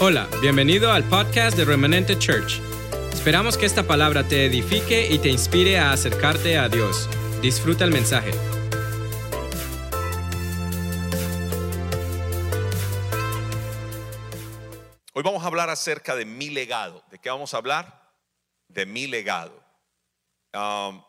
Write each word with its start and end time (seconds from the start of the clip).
Hola, 0.00 0.28
bienvenido 0.40 0.90
al 0.90 1.04
podcast 1.04 1.56
de 1.56 1.64
Remanente 1.64 2.18
Church. 2.18 2.60
Esperamos 3.12 3.56
que 3.56 3.66
esta 3.66 3.86
palabra 3.86 4.26
te 4.26 4.46
edifique 4.46 5.06
y 5.08 5.18
te 5.18 5.28
inspire 5.28 5.78
a 5.78 5.92
acercarte 5.92 6.58
a 6.58 6.68
Dios. 6.68 7.08
Disfruta 7.40 7.84
el 7.84 7.92
mensaje. 7.92 8.30
Hoy 15.12 15.22
vamos 15.22 15.44
a 15.44 15.46
hablar 15.46 15.70
acerca 15.70 16.16
de 16.16 16.24
mi 16.24 16.50
legado. 16.50 17.04
¿De 17.10 17.18
qué 17.18 17.28
vamos 17.30 17.54
a 17.54 17.58
hablar? 17.58 18.10
De 18.68 18.86
mi 18.86 19.06
legado. 19.06 19.62
Um, 20.54 21.04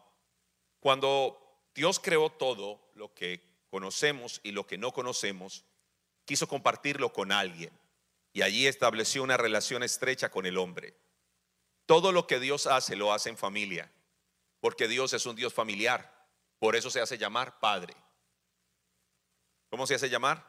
cuando 0.82 1.40
Dios 1.74 2.00
creó 2.00 2.30
todo 2.30 2.92
lo 2.94 3.14
que 3.14 3.42
conocemos 3.72 4.40
y 4.44 4.52
lo 4.52 4.68
que 4.68 4.78
no 4.78 4.92
conocemos, 4.92 5.66
quiso 6.26 6.48
compartirlo 6.48 7.12
con 7.12 7.32
alguien 7.32 7.72
y 8.34 8.42
allí 8.42 8.68
estableció 8.68 9.24
una 9.24 9.38
relación 9.38 9.84
estrecha 9.84 10.30
con 10.30 10.46
el 10.46 10.58
hombre. 10.58 10.98
Todo 11.86 12.12
lo 12.12 12.28
que 12.28 12.40
Dios 12.40 12.68
hace 12.68 12.96
lo 12.96 13.14
hace 13.14 13.30
en 13.30 13.38
familia, 13.38 13.92
porque 14.60 14.88
Dios 14.88 15.14
es 15.14 15.26
un 15.26 15.36
Dios 15.36 15.54
familiar, 15.54 16.28
por 16.60 16.76
eso 16.76 16.90
se 16.90 17.00
hace 17.00 17.18
llamar 17.18 17.60
Padre. 17.60 17.96
¿Cómo 19.70 19.86
se 19.86 19.96
hace 19.96 20.10
llamar? 20.10 20.46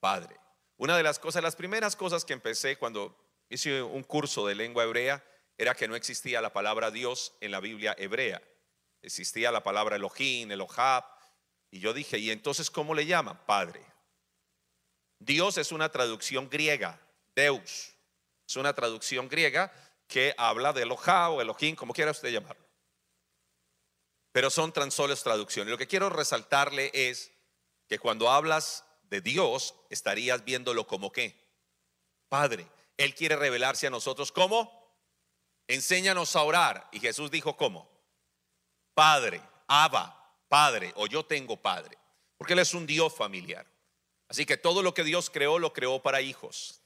Padre. 0.00 0.36
Una 0.76 0.96
de 0.96 1.02
las 1.02 1.18
cosas, 1.18 1.42
las 1.42 1.56
primeras 1.56 1.94
cosas 1.94 2.24
que 2.24 2.32
empecé 2.32 2.76
cuando 2.76 3.16
hice 3.50 3.82
un 3.82 4.02
curso 4.02 4.46
de 4.46 4.54
lengua 4.54 4.84
hebrea 4.84 5.24
era 5.58 5.74
que 5.74 5.88
no 5.88 5.96
existía 5.96 6.40
la 6.40 6.52
palabra 6.52 6.90
Dios 6.90 7.34
en 7.40 7.50
la 7.50 7.60
Biblia 7.60 7.94
hebrea. 7.98 8.42
Existía 9.02 9.50
la 9.50 9.62
palabra 9.62 9.96
Elohim, 9.96 10.50
Elohab. 10.50 11.04
Y 11.70 11.80
yo 11.80 11.92
dije, 11.92 12.18
¿y 12.18 12.30
entonces 12.30 12.70
cómo 12.70 12.94
le 12.94 13.06
llaman? 13.06 13.38
Padre. 13.46 13.84
Dios 15.18 15.58
es 15.58 15.72
una 15.72 15.90
traducción 15.90 16.48
griega. 16.48 16.98
Deus. 17.40 17.94
Es 18.46 18.56
una 18.56 18.74
traducción 18.74 19.28
griega 19.28 19.72
que 20.06 20.34
habla 20.36 20.72
de 20.72 20.82
Elohá 20.82 21.30
o 21.30 21.40
Elohim, 21.40 21.76
como 21.76 21.94
quiera 21.94 22.10
usted 22.10 22.30
llamarlo. 22.30 22.66
Pero 24.32 24.50
son 24.50 24.72
tan 24.72 24.90
solo 24.90 25.14
traducciones. 25.16 25.70
Lo 25.70 25.78
que 25.78 25.86
quiero 25.86 26.10
resaltarle 26.10 26.90
es 26.92 27.32
que 27.88 27.98
cuando 27.98 28.30
hablas 28.30 28.84
de 29.04 29.20
Dios, 29.20 29.74
estarías 29.88 30.44
viéndolo 30.44 30.86
como 30.86 31.12
qué? 31.12 31.36
Padre. 32.28 32.66
Él 32.96 33.14
quiere 33.14 33.36
revelarse 33.36 33.86
a 33.86 33.90
nosotros 33.90 34.30
como 34.30 34.70
enséñanos 35.66 36.36
a 36.36 36.42
orar. 36.42 36.88
Y 36.92 37.00
Jesús 37.00 37.30
dijo, 37.30 37.56
¿cómo? 37.56 37.90
Padre, 38.94 39.40
Abba, 39.66 40.36
Padre, 40.48 40.92
o 40.96 41.06
yo 41.06 41.24
tengo 41.24 41.56
Padre. 41.56 41.96
Porque 42.36 42.52
Él 42.52 42.58
es 42.58 42.74
un 42.74 42.86
Dios 42.86 43.14
familiar. 43.14 43.66
Así 44.28 44.44
que 44.44 44.56
todo 44.56 44.82
lo 44.82 44.92
que 44.92 45.04
Dios 45.04 45.30
creó, 45.30 45.58
lo 45.58 45.72
creó 45.72 46.02
para 46.02 46.20
hijos 46.20 46.79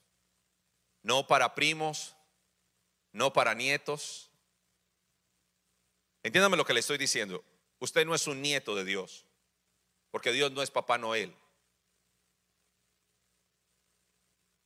no 1.05 1.29
para 1.29 1.55
primos, 1.55 2.17
no 3.13 3.33
para 3.33 3.55
nietos. 3.55 4.31
Entiéndame 6.25 6.57
lo 6.57 6.65
que 6.65 6.75
le 6.75 6.81
estoy 6.81 6.99
diciendo. 6.99 7.45
Usted 7.79 8.05
no 8.05 8.15
es 8.15 8.27
un 8.27 8.43
nieto 8.43 8.75
de 8.75 8.85
Dios, 8.85 9.27
porque 10.11 10.33
Dios 10.33 10.51
no 10.51 10.63
es 10.63 10.71
Papá 10.71 10.99
Noel. 10.99 11.37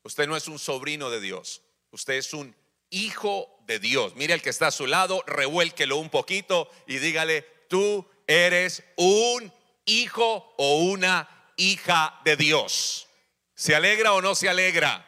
Usted 0.05 0.27
no 0.27 0.36
es 0.36 0.48
un 0.48 0.59
sobrino 0.59 1.11
de 1.11 1.20
Dios, 1.20 1.61
usted 1.91 2.14
es 2.14 2.33
un 2.33 2.56
hijo 2.89 3.59
de 3.66 3.78
Dios. 3.81 4.14
Mire 4.14 4.33
el 4.33 4.41
que 4.41 4.50
está 4.50 4.69
a 4.69 4.70
su 4.70 4.86
lado, 4.86 5.22
revuélquelo 5.27 5.97
un 5.97 6.09
poquito 6.09 6.70
y 6.86 6.98
dígale, 6.98 7.42
tú 7.69 8.09
eres 8.27 8.84
un 8.97 9.53
hijo 9.84 10.55
o 10.56 10.83
una 10.84 11.53
hija 11.56 12.20
de 12.25 12.36
Dios. 12.36 13.09
¿Se 13.55 13.75
alegra 13.75 14.12
o 14.12 14.22
no 14.22 14.36
se 14.36 14.48
alegra? 14.48 15.08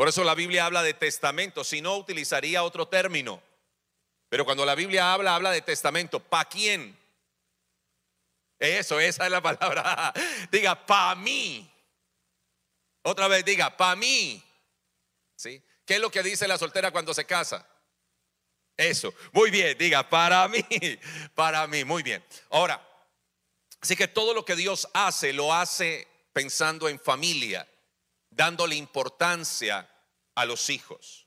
Por 0.00 0.08
eso 0.08 0.24
la 0.24 0.34
Biblia 0.34 0.64
habla 0.64 0.82
de 0.82 0.94
testamento, 0.94 1.62
si 1.62 1.82
no 1.82 1.94
utilizaría 1.98 2.62
otro 2.62 2.88
término. 2.88 3.42
Pero 4.30 4.46
cuando 4.46 4.64
la 4.64 4.74
Biblia 4.74 5.12
habla, 5.12 5.34
habla 5.34 5.50
de 5.50 5.60
testamento. 5.60 6.20
¿Para 6.20 6.48
quién? 6.48 6.98
Eso, 8.58 8.98
esa 8.98 9.26
es 9.26 9.30
la 9.30 9.42
palabra. 9.42 10.10
Diga, 10.50 10.86
para 10.86 11.16
mí. 11.16 11.70
Otra 13.02 13.28
vez 13.28 13.44
diga, 13.44 13.76
para 13.76 13.94
mí. 13.94 14.42
¿Sí? 15.36 15.62
¿Qué 15.84 15.96
es 15.96 16.00
lo 16.00 16.10
que 16.10 16.22
dice 16.22 16.48
la 16.48 16.56
soltera 16.56 16.90
cuando 16.90 17.12
se 17.12 17.26
casa? 17.26 17.68
Eso. 18.78 19.12
Muy 19.32 19.50
bien, 19.50 19.76
diga, 19.76 20.08
para 20.08 20.48
mí. 20.48 20.64
Para 21.34 21.66
mí, 21.66 21.84
muy 21.84 22.02
bien. 22.02 22.24
Ahora, 22.48 22.82
así 23.82 23.96
que 23.96 24.08
todo 24.08 24.32
lo 24.32 24.46
que 24.46 24.56
Dios 24.56 24.88
hace, 24.94 25.34
lo 25.34 25.52
hace 25.52 26.08
pensando 26.32 26.88
en 26.88 26.98
familia 26.98 27.69
dándole 28.30 28.76
importancia 28.76 29.88
a 30.34 30.44
los 30.44 30.70
hijos. 30.70 31.26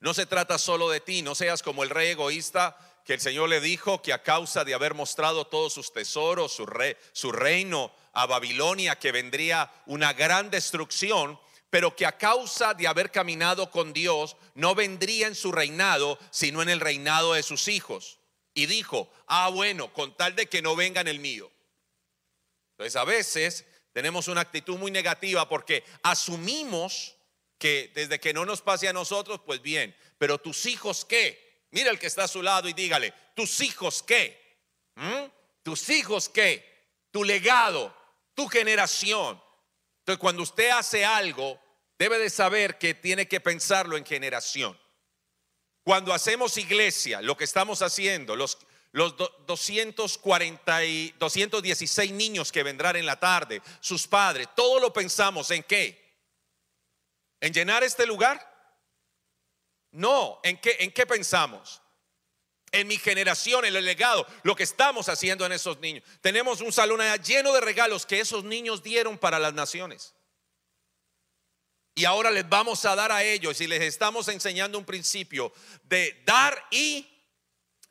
No 0.00 0.14
se 0.14 0.26
trata 0.26 0.58
solo 0.58 0.90
de 0.90 1.00
ti, 1.00 1.22
no 1.22 1.34
seas 1.34 1.62
como 1.62 1.84
el 1.84 1.90
rey 1.90 2.08
egoísta 2.08 2.76
que 3.04 3.14
el 3.14 3.20
Señor 3.20 3.48
le 3.48 3.60
dijo 3.60 4.02
que 4.02 4.12
a 4.12 4.22
causa 4.22 4.64
de 4.64 4.74
haber 4.74 4.94
mostrado 4.94 5.46
todos 5.46 5.72
sus 5.72 5.92
tesoros, 5.92 6.52
su, 6.52 6.66
su 7.12 7.32
reino 7.32 7.92
a 8.12 8.26
Babilonia, 8.26 8.98
que 8.98 9.12
vendría 9.12 9.72
una 9.86 10.12
gran 10.12 10.50
destrucción, 10.50 11.38
pero 11.70 11.96
que 11.96 12.06
a 12.06 12.18
causa 12.18 12.74
de 12.74 12.86
haber 12.86 13.10
caminado 13.10 13.70
con 13.70 13.92
Dios, 13.92 14.36
no 14.54 14.74
vendría 14.74 15.26
en 15.26 15.34
su 15.34 15.52
reinado, 15.52 16.18
sino 16.30 16.62
en 16.62 16.68
el 16.68 16.80
reinado 16.80 17.32
de 17.32 17.42
sus 17.42 17.68
hijos. 17.68 18.18
Y 18.54 18.66
dijo, 18.66 19.10
ah, 19.26 19.48
bueno, 19.48 19.92
con 19.92 20.16
tal 20.16 20.36
de 20.36 20.46
que 20.48 20.62
no 20.62 20.76
vengan 20.76 21.08
el 21.08 21.18
mío. 21.18 21.50
Entonces 22.72 22.96
a 22.96 23.04
veces 23.04 23.64
tenemos 23.92 24.28
una 24.28 24.40
actitud 24.40 24.78
muy 24.78 24.90
negativa 24.90 25.48
porque 25.48 25.84
asumimos 26.02 27.16
que 27.58 27.92
desde 27.94 28.18
que 28.18 28.32
no 28.32 28.44
nos 28.44 28.62
pase 28.62 28.88
a 28.88 28.92
nosotros, 28.92 29.40
pues 29.44 29.62
bien, 29.62 29.94
pero 30.18 30.38
tus 30.38 30.66
hijos 30.66 31.04
qué? 31.04 31.66
Mira 31.70 31.90
el 31.90 31.98
que 31.98 32.06
está 32.06 32.24
a 32.24 32.28
su 32.28 32.42
lado 32.42 32.68
y 32.68 32.72
dígale, 32.72 33.14
tus 33.34 33.60
hijos 33.60 34.02
qué? 34.02 34.58
¿Mm? 34.94 35.30
Tus 35.62 35.88
hijos 35.90 36.28
qué? 36.28 36.90
Tu 37.10 37.22
legado, 37.24 37.94
tu 38.34 38.48
generación. 38.48 39.40
Entonces 40.00 40.18
cuando 40.18 40.42
usted 40.42 40.70
hace 40.70 41.04
algo, 41.04 41.60
debe 41.98 42.18
de 42.18 42.30
saber 42.30 42.78
que 42.78 42.94
tiene 42.94 43.28
que 43.28 43.40
pensarlo 43.40 43.96
en 43.96 44.04
generación. 44.04 44.78
Cuando 45.84 46.12
hacemos 46.12 46.56
iglesia, 46.56 47.22
lo 47.22 47.36
que 47.36 47.44
estamos 47.44 47.82
haciendo, 47.82 48.36
los, 48.36 48.58
los 48.92 49.16
240 49.46 50.84
y 50.84 51.14
216 51.18 52.12
niños 52.12 52.52
que 52.52 52.62
vendrán 52.62 52.96
en 52.96 53.06
la 53.06 53.18
tarde, 53.18 53.62
sus 53.80 54.06
padres, 54.06 54.48
todo 54.54 54.78
lo 54.78 54.92
pensamos 54.92 55.50
en 55.50 55.62
qué? 55.62 56.00
¿En 57.40 57.52
llenar 57.52 57.82
este 57.82 58.06
lugar? 58.06 58.48
No, 59.90 60.40
¿en 60.42 60.58
qué, 60.58 60.76
en 60.80 60.92
qué 60.92 61.06
pensamos? 61.06 61.80
En 62.70 62.86
mi 62.86 62.96
generación, 62.96 63.64
en 63.64 63.76
el 63.76 63.84
legado, 63.84 64.26
lo 64.42 64.54
que 64.54 64.62
estamos 64.62 65.08
haciendo 65.08 65.44
en 65.44 65.52
esos 65.52 65.78
niños. 65.80 66.04
Tenemos 66.20 66.60
un 66.60 66.72
salón 66.72 67.00
lleno 67.22 67.52
de 67.52 67.60
regalos 67.60 68.06
que 68.06 68.20
esos 68.20 68.44
niños 68.44 68.82
dieron 68.82 69.18
para 69.18 69.38
las 69.38 69.52
naciones. 69.54 70.14
Y 71.94 72.04
ahora 72.06 72.30
les 72.30 72.48
vamos 72.48 72.84
a 72.86 72.94
dar 72.94 73.12
a 73.12 73.22
ellos 73.22 73.60
y 73.60 73.66
les 73.66 73.82
estamos 73.82 74.28
enseñando 74.28 74.78
un 74.78 74.84
principio 74.84 75.52
de 75.84 76.22
dar 76.24 76.66
y 76.70 77.11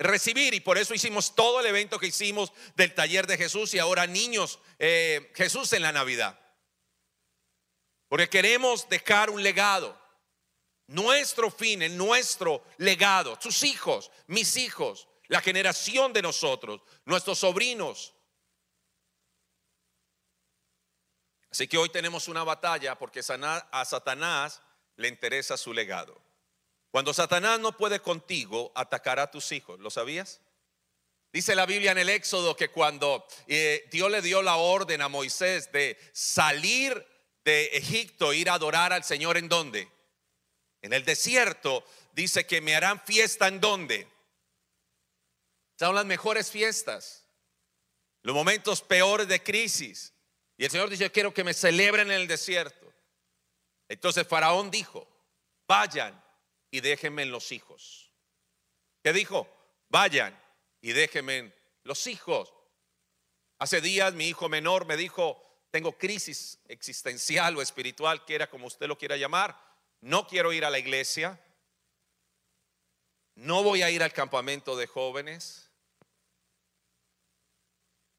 recibir. 0.01 0.53
Y 0.53 0.59
por 0.59 0.77
eso 0.77 0.93
hicimos 0.93 1.35
todo 1.35 1.59
el 1.59 1.65
evento 1.65 1.99
que 1.99 2.07
hicimos 2.07 2.51
del 2.75 2.93
taller 2.93 3.27
de 3.27 3.37
Jesús 3.37 3.73
y 3.73 3.79
ahora 3.79 4.07
niños, 4.07 4.59
eh, 4.79 5.31
Jesús 5.35 5.71
en 5.73 5.81
la 5.81 5.91
Navidad. 5.91 6.39
Porque 8.07 8.29
queremos 8.29 8.89
dejar 8.89 9.29
un 9.29 9.41
legado. 9.41 9.99
Nuestro 10.87 11.49
fin, 11.49 11.95
nuestro 11.95 12.65
legado, 12.77 13.37
sus 13.39 13.63
hijos, 13.63 14.11
mis 14.27 14.57
hijos, 14.57 15.07
la 15.29 15.39
generación 15.39 16.11
de 16.11 16.21
nosotros, 16.21 16.81
nuestros 17.05 17.39
sobrinos. 17.39 18.13
Así 21.49 21.67
que 21.67 21.77
hoy 21.77 21.89
tenemos 21.89 22.27
una 22.27 22.43
batalla 22.43 22.97
porque 22.97 23.21
a 23.21 23.85
Satanás 23.85 24.61
le 24.97 25.07
interesa 25.07 25.55
su 25.55 25.73
legado. 25.73 26.21
Cuando 26.91 27.13
Satanás 27.13 27.59
no 27.59 27.75
puede 27.77 28.01
contigo, 28.01 28.71
atacará 28.75 29.23
a 29.23 29.31
tus 29.31 29.51
hijos. 29.53 29.79
¿Lo 29.79 29.89
sabías? 29.89 30.41
Dice 31.31 31.55
la 31.55 31.65
Biblia 31.65 31.93
en 31.93 31.97
el 31.97 32.09
Éxodo 32.09 32.57
que 32.57 32.69
cuando 32.69 33.25
eh, 33.47 33.87
Dios 33.89 34.11
le 34.11 34.21
dio 34.21 34.41
la 34.41 34.57
orden 34.57 35.01
a 35.01 35.07
Moisés 35.07 35.71
de 35.71 35.97
salir 36.11 37.07
de 37.45 37.67
Egipto, 37.67 38.33
ir 38.33 38.49
a 38.49 38.55
adorar 38.55 38.91
al 38.91 39.05
Señor 39.05 39.37
en 39.37 39.47
dónde? 39.47 39.89
En 40.81 40.91
el 40.91 41.05
desierto, 41.05 41.85
dice 42.11 42.45
que 42.45 42.59
me 42.59 42.75
harán 42.75 42.99
fiesta 42.99 43.47
en 43.47 43.61
dónde? 43.61 44.07
Son 45.79 45.95
las 45.95 46.05
mejores 46.05 46.51
fiestas, 46.51 47.25
los 48.21 48.35
momentos 48.35 48.81
peores 48.81 49.29
de 49.29 49.41
crisis. 49.41 50.13
Y 50.57 50.65
el 50.65 50.71
Señor 50.71 50.89
dice, 50.89 51.05
yo 51.05 51.11
quiero 51.11 51.33
que 51.33 51.45
me 51.45 51.53
celebren 51.53 52.11
en 52.11 52.19
el 52.19 52.27
desierto. 52.27 52.93
Entonces 53.87 54.27
Faraón 54.27 54.69
dijo, 54.69 55.07
vayan 55.65 56.21
y 56.71 56.79
déjenme 56.79 57.23
en 57.23 57.31
los 57.31 57.51
hijos. 57.51 58.11
¿Qué 59.03 59.13
dijo? 59.13 59.47
Vayan 59.89 60.37
y 60.79 60.93
déjenme 60.93 61.37
en 61.37 61.55
los 61.83 62.07
hijos. 62.07 62.53
Hace 63.59 63.81
días 63.81 64.13
mi 64.13 64.27
hijo 64.27 64.49
menor 64.49 64.85
me 64.85 64.97
dijo, 64.97 65.51
tengo 65.69 65.97
crisis 65.97 66.59
existencial 66.67 67.55
o 67.57 67.61
espiritual, 67.61 68.25
quiera 68.25 68.49
como 68.49 68.67
usted 68.67 68.87
lo 68.87 68.97
quiera 68.97 69.17
llamar. 69.17 69.57
No 69.99 70.27
quiero 70.27 70.51
ir 70.53 70.65
a 70.65 70.69
la 70.69 70.79
iglesia. 70.79 71.39
No 73.35 73.63
voy 73.63 73.81
a 73.81 73.91
ir 73.91 74.01
al 74.01 74.13
campamento 74.13 74.75
de 74.75 74.87
jóvenes. 74.87 75.69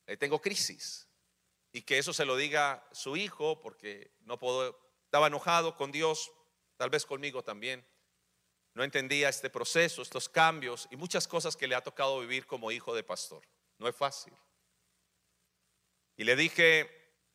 Eh, 0.07 0.17
tengo 0.17 0.41
crisis. 0.41 1.09
Y 1.73 1.83
que 1.83 1.99
eso 1.99 2.13
se 2.13 2.25
lo 2.25 2.37
diga 2.37 2.87
su 2.93 3.17
hijo, 3.17 3.61
porque 3.61 4.13
no 4.21 4.39
puedo, 4.39 4.79
estaba 5.05 5.27
enojado 5.27 5.77
con 5.77 5.91
Dios, 5.91 6.31
tal 6.77 6.91
vez 6.91 7.07
conmigo 7.07 7.43
también. 7.43 7.85
No 8.75 8.85
entendía 8.85 9.29
este 9.29 9.51
proceso, 9.51 10.01
estos 10.01 10.29
cambios 10.29 10.89
y 10.91 10.97
muchas 10.97 11.29
cosas 11.29 11.57
que 11.57 11.67
le 11.67 11.75
ha 11.75 11.83
tocado 11.83 12.21
vivir 12.21 12.47
como 12.47 12.71
hijo 12.71 12.95
de 12.95 13.03
pastor. 13.03 13.43
No 13.79 13.89
es 13.89 13.95
fácil. 13.95 14.33
Y 16.17 16.25
le 16.25 16.37
dije, 16.37 16.91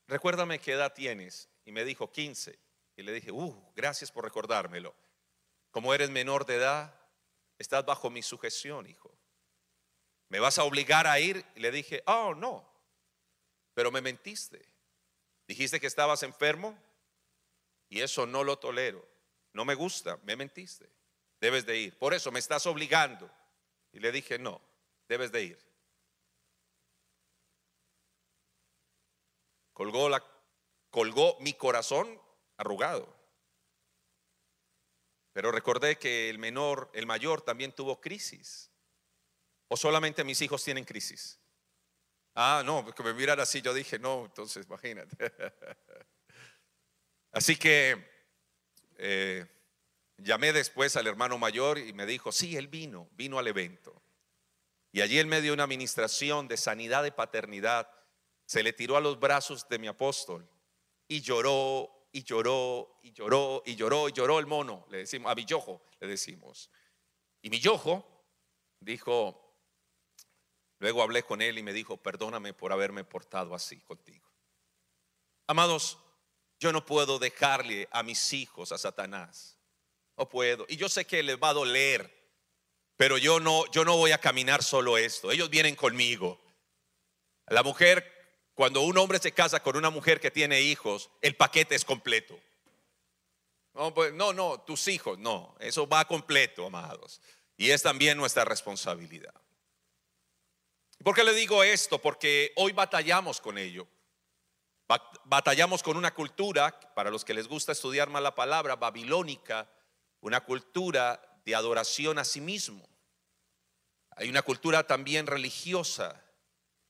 recuérdame 0.07 0.60
qué 0.60 0.74
edad 0.74 0.94
tienes. 0.94 1.50
Y 1.66 1.72
me 1.72 1.84
dijo 1.84 2.12
15. 2.12 2.57
Y 2.95 3.04
le 3.04 3.12
dije, 3.12 3.31
uh, 3.31 3.72
gracias 3.75 4.12
por 4.12 4.24
recordármelo. 4.24 4.95
Como 5.69 5.94
eres 5.94 6.10
menor 6.10 6.45
de 6.45 6.56
edad, 6.56 7.00
estás 7.60 7.86
bajo 7.86 8.10
mi 8.10 8.24
sujeción, 8.24 8.88
hijo. 8.88 9.16
¿Me 10.30 10.40
vas 10.40 10.57
a 10.57 10.63
obligar 10.63 11.06
a 11.06 11.19
ir? 11.19 11.45
Y 11.56 11.60
le 11.60 11.72
dije, 11.72 12.01
oh, 12.07 12.33
no, 12.33 12.68
pero 13.74 13.92
me 13.92 14.01
mentiste. 14.01 14.66
Dijiste 15.48 15.80
que 15.80 15.88
estabas 15.88 16.24
enfermo 16.24 16.78
y 17.90 18.01
eso 18.01 18.25
no 18.25 18.44
lo 18.44 18.57
tolero. 18.57 19.07
No 19.54 19.66
me 19.66 19.75
gusta, 19.75 20.18
me 20.24 20.36
mentiste. 20.36 20.90
Debes 21.39 21.66
de 21.66 21.78
ir. 21.78 21.98
Por 21.98 22.13
eso 22.13 22.31
me 22.31 22.39
estás 22.39 22.66
obligando. 22.66 23.30
Y 23.92 24.00
le 24.00 24.12
dije, 24.12 24.39
no, 24.39 24.62
debes 25.07 25.31
de 25.31 25.44
ir. 25.44 25.68
Colgó, 29.74 30.10
la, 30.10 30.24
colgó 30.89 31.38
mi 31.39 31.54
corazón 31.54 32.19
arrugado. 32.57 33.16
Pero 35.34 35.51
recordé 35.51 35.98
que 35.98 36.30
el 36.31 36.39
menor, 36.39 36.89
el 36.94 37.06
mayor 37.06 37.42
también 37.42 37.72
tuvo 37.72 38.01
crisis. 38.01 38.72
¿O 39.68 39.78
solamente 39.78 40.24
mis 40.24 40.42
hijos 40.42 40.63
tienen 40.63 40.86
crisis? 40.86 41.40
Ah, 42.33 42.63
no, 42.66 42.83
porque 42.83 43.04
me 43.04 43.13
miran 43.13 43.40
así, 43.40 43.62
yo 43.62 43.74
dije, 43.74 44.00
no, 44.00 44.25
entonces 44.25 44.66
imagínate. 44.66 45.16
Así 47.31 47.56
que 47.56 48.04
eh, 48.98 49.45
llamé 50.18 50.54
después 50.54 50.96
al 50.96 51.08
hermano 51.08 51.38
mayor 51.38 51.78
y 51.78 51.94
me 51.94 52.06
dijo, 52.06 52.31
sí, 52.31 52.58
él 52.58 52.68
vino, 52.68 53.10
vino 53.14 53.40
al 53.40 53.48
evento. 53.48 54.02
Y 54.92 55.02
allí 55.02 55.19
en 55.19 55.28
medio 55.28 55.52
de 55.52 55.54
una 55.54 55.64
administración 55.64 56.48
de 56.48 56.58
sanidad 56.58 57.04
de 57.04 57.12
paternidad, 57.12 57.90
se 58.46 58.64
le 58.64 58.74
tiró 58.74 58.98
a 58.98 59.02
los 59.02 59.19
brazos 59.19 59.68
de 59.69 59.78
mi 59.78 59.88
apóstol 59.88 60.50
y 61.08 61.22
lloró 61.22 62.08
y 62.12 62.24
lloró 62.24 63.00
y 63.04 63.12
lloró 63.12 63.62
y 63.66 63.75
lloró 63.75 64.10
y 64.10 64.14
lloró 64.14 64.40
el 64.40 64.48
mono, 64.48 64.86
le 64.90 65.00
decimos, 65.00 65.31
a 65.31 65.36
mi 65.36 65.46
yojo 65.46 65.84
le 66.00 66.08
decimos. 66.08 66.72
Y 67.42 67.50
mi 67.50 67.60
yojo 67.60 68.06
dijo, 68.80 69.56
luego 70.80 71.04
hablé 71.04 71.24
con 71.24 71.42
él 71.42 71.58
y 71.58 71.64
me 71.64 71.74
dijo, 71.74 71.98
perdóname 71.98 72.54
por 72.54 72.72
haberme 72.72 73.04
portado 73.04 73.54
así 73.54 73.81
contigo. 73.81 74.25
Amados, 75.46 75.98
yo 76.60 76.72
no 76.72 76.86
puedo 76.86 77.19
dejarle 77.19 77.88
a 77.92 78.02
mis 78.04 78.34
hijos 78.34 78.72
a 78.72 78.78
Satanás. 78.78 79.56
No 80.18 80.28
puedo. 80.28 80.66
Y 80.68 80.78
yo 80.78 80.90
sé 80.90 81.06
que 81.06 81.24
les 81.24 81.38
va 81.38 81.50
a 81.50 81.54
doler, 81.54 82.12
pero 82.96 83.18
yo 83.18 83.40
no, 83.40 83.69
yo 83.72 83.86
no 83.86 83.96
voy 83.98 84.12
a 84.12 84.18
caminar 84.18 84.64
solo 84.64 84.98
esto. 84.98 85.31
Ellos 85.31 85.50
vienen 85.50 85.75
conmigo. 85.75 86.42
La 87.48 87.64
mujer 87.64 88.18
cuando 88.58 88.81
un 88.81 88.98
hombre 88.98 89.19
se 89.19 89.34
casa 89.34 89.62
con 89.62 89.78
una 89.78 89.92
mujer 89.92 90.19
que 90.19 90.31
tiene 90.31 90.62
hijos, 90.62 91.12
el 91.22 91.36
paquete 91.36 91.75
es 91.75 91.86
completo. 91.86 92.40
No, 93.75 93.94
pues, 93.94 94.12
no, 94.14 94.34
no, 94.34 94.62
tus 94.62 94.88
hijos, 94.88 95.19
no, 95.19 95.56
eso 95.60 95.88
va 95.88 96.06
completo, 96.06 96.66
amados. 96.66 97.22
Y 97.56 97.69
es 97.69 97.84
también 97.84 98.18
nuestra 98.18 98.44
responsabilidad. 98.46 99.36
¿Por 101.04 101.14
qué 101.14 101.24
le 101.24 101.36
digo 101.36 101.64
esto? 101.64 102.00
Porque 102.00 102.52
hoy 102.56 102.72
batallamos 102.72 103.40
con 103.40 103.60
ello. 103.60 103.88
Batallamos 105.25 105.84
con 105.84 105.96
una 105.96 106.16
cultura, 106.16 106.80
para 106.96 107.12
los 107.12 107.24
que 107.24 107.36
les 107.36 107.48
gusta 107.48 107.74
estudiar 107.74 108.10
más 108.10 108.24
la 108.24 108.34
palabra, 108.34 108.75
babilónica, 108.75 109.69
una 110.22 110.42
cultura 110.44 111.22
de 111.46 111.56
adoración 111.56 112.19
a 112.19 112.25
sí 112.25 112.42
mismo. 112.42 112.88
Hay 114.12 114.30
una 114.30 114.42
cultura 114.42 114.86
también 114.86 115.28
religiosa 115.28 116.24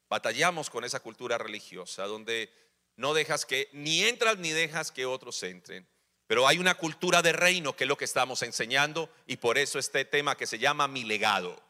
Batallamos 0.10 0.70
con 0.70 0.84
esa 0.84 1.00
cultura 1.00 1.38
religiosa 1.38 2.06
donde 2.06 2.52
no 2.96 3.14
dejas 3.14 3.46
que, 3.46 3.70
ni 3.74 4.04
entras 4.04 4.38
ni 4.38 4.52
dejas 4.52 4.92
que 4.92 5.06
otros 5.06 5.42
entren. 5.44 5.88
Pero 6.28 6.48
hay 6.48 6.58
una 6.58 6.76
cultura 6.76 7.22
de 7.22 7.34
reino 7.34 7.76
que 7.76 7.84
es 7.84 7.88
lo 7.88 7.98
que 7.98 8.06
estamos 8.06 8.42
enseñando 8.44 9.10
y 9.26 9.38
por 9.38 9.58
eso 9.58 9.80
este 9.80 10.06
tema 10.06 10.36
que 10.36 10.48
se 10.48 10.60
llama 10.60 10.88
mi 10.88 11.04
legado. 11.04 11.62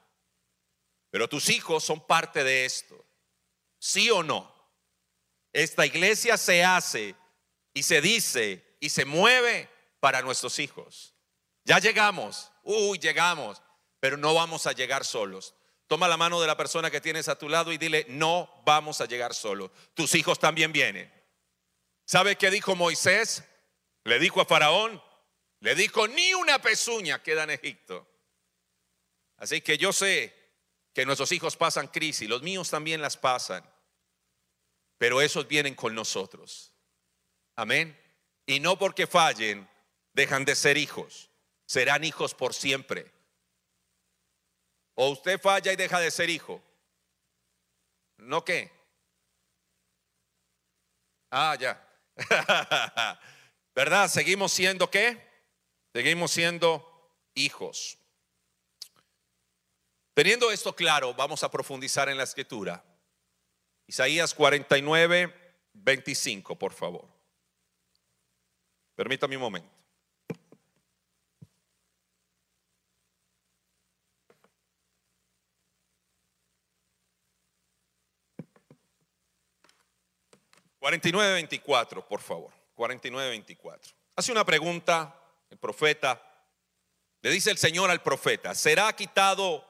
Pero 1.10 1.28
tus 1.28 1.50
hijos 1.50 1.84
son 1.84 2.06
parte 2.06 2.44
de 2.44 2.66
esto. 2.66 3.04
¿Sí 3.80 4.10
o 4.10 4.24
no? 4.24 4.54
Esta 5.54 5.86
iglesia 5.86 6.38
se 6.38 6.64
hace 6.64 7.16
y 7.74 7.84
se 7.84 8.02
dice 8.02 8.78
y 8.80 8.90
se 8.90 9.06
mueve 9.06 9.70
para 10.00 10.22
nuestros 10.22 10.60
hijos. 10.60 11.14
Ya 11.68 11.80
llegamos, 11.80 12.50
uy, 12.64 12.98
llegamos, 12.98 13.62
pero 14.00 14.16
no 14.16 14.34
vamos 14.34 14.66
a 14.68 14.72
llegar 14.72 15.04
solos. 15.04 15.54
Toma 15.88 16.08
la 16.08 16.16
mano 16.16 16.40
de 16.40 16.48
la 16.48 16.56
persona 16.56 16.90
que 16.90 17.02
tienes 17.02 17.28
a 17.28 17.38
tu 17.38 17.50
lado 17.50 17.74
y 17.74 17.78
dile, 17.78 18.06
no 18.08 18.64
vamos 18.66 19.02
a 19.02 19.06
llegar 19.06 19.34
solo. 19.34 19.70
Tus 19.94 20.16
hijos 20.16 20.40
también 20.40 20.72
vienen. 20.72 21.14
¿Sabe 22.06 22.38
qué 22.38 22.50
dijo 22.52 22.74
Moisés? 22.78 23.44
Le 24.06 24.18
dijo 24.18 24.40
a 24.40 24.46
Faraón, 24.46 25.04
le 25.60 25.76
dijo, 25.76 26.08
ni 26.08 26.34
una 26.34 26.62
pezuña 26.62 27.22
queda 27.22 27.44
en 27.44 27.50
Egipto. 27.50 28.08
Así 29.36 29.60
que 29.60 29.78
yo 29.78 29.92
sé 29.92 30.34
que 30.94 31.06
nuestros 31.06 31.34
hijos 31.34 31.58
pasan 31.58 31.90
crisis, 31.90 32.30
los 32.30 32.44
míos 32.44 32.70
también 32.70 33.02
las 33.02 33.18
pasan, 33.18 33.70
pero 34.98 35.22
esos 35.22 35.50
vienen 35.50 35.76
con 35.76 35.94
nosotros. 35.94 36.72
Amén. 37.58 38.02
Y 38.46 38.62
no 38.62 38.80
porque 38.80 39.06
fallen, 39.06 39.70
dejan 40.14 40.46
de 40.46 40.56
ser 40.56 40.78
hijos, 40.78 41.27
serán 41.68 42.04
hijos 42.04 42.34
por 42.34 42.56
siempre. 42.56 43.12
O 44.96 45.10
usted 45.10 45.40
falla 45.40 45.72
y 45.72 45.76
deja 45.76 46.00
de 46.00 46.10
ser 46.10 46.32
hijo. 46.32 46.64
¿No 48.18 48.44
qué? 48.44 48.72
Ah, 51.30 51.56
ya. 51.60 51.84
¿Verdad? 53.76 54.08
Seguimos 54.08 54.52
siendo 54.52 54.90
qué? 54.90 55.22
Seguimos 55.94 56.32
siendo 56.32 57.14
hijos. 57.36 58.00
Teniendo 60.16 60.52
esto 60.52 60.76
claro, 60.76 61.14
vamos 61.14 61.44
a 61.44 61.52
profundizar 61.52 62.10
en 62.10 62.18
la 62.18 62.24
escritura. 62.24 62.84
Isaías 63.86 64.34
49, 64.34 65.32
25, 65.74 66.58
por 66.58 66.74
favor. 66.74 67.08
Permítame 68.96 69.36
un 69.36 69.44
momento. 69.44 69.77
49-24, 80.88 82.06
por 82.06 82.22
favor. 82.22 82.54
49-24. 82.78 83.94
Hace 84.16 84.32
una 84.32 84.46
pregunta 84.46 85.20
el 85.50 85.58
profeta. 85.58 86.22
Le 87.22 87.30
dice 87.30 87.52
el 87.52 87.58
Señor 87.58 87.90
al 87.90 88.02
profeta, 88.02 88.56
¿será 88.56 88.94
quitado 88.94 89.66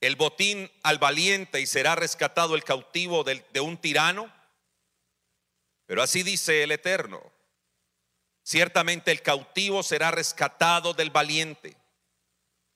el 0.00 0.16
botín 0.16 0.70
al 0.82 0.98
valiente 0.98 1.60
y 1.60 1.66
será 1.66 1.94
rescatado 1.94 2.54
el 2.54 2.64
cautivo 2.64 3.24
de, 3.24 3.44
de 3.52 3.60
un 3.60 3.78
tirano? 3.78 4.32
Pero 5.86 6.02
así 6.02 6.22
dice 6.22 6.64
el 6.64 6.72
Eterno. 6.72 7.22
Ciertamente 8.42 9.10
el 9.10 9.22
cautivo 9.22 9.82
será 9.82 10.10
rescatado 10.10 10.92
del 10.92 11.10
valiente 11.10 11.76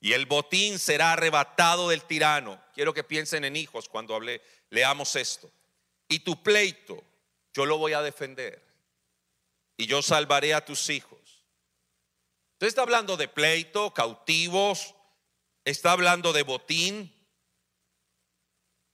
y 0.01 0.15
el 0.15 0.27
botín 0.27 0.79
será 0.79 1.13
arrebatado 1.13 1.91
del 1.91 2.05
tirano. 2.05 2.63
Quiero 2.75 2.95
que 2.95 3.05
piensen 3.05 3.45
en 3.45 3.57
hijos 3.57 3.89
cuando 3.89 4.15
hable, 4.15 4.41
leamos 4.71 5.15
esto. 5.17 5.51
Y 6.09 6.21
tu 6.21 6.43
pleito 6.43 7.03
yo 7.53 7.67
lo 7.67 7.79
voy 7.79 7.93
a 7.93 8.03
defender 8.03 8.63
y 9.77 9.87
yo 9.87 10.03
salvaré 10.03 10.55
a 10.55 10.65
tus 10.65 10.89
hijos. 10.91 11.47
Usted 12.55 12.67
está 12.69 12.83
hablando 12.83 13.17
de 13.17 13.29
pleito, 13.29 13.93
cautivos, 13.93 14.95
está 15.65 15.93
hablando 15.93 16.33
de 16.33 16.43
botín, 16.43 17.13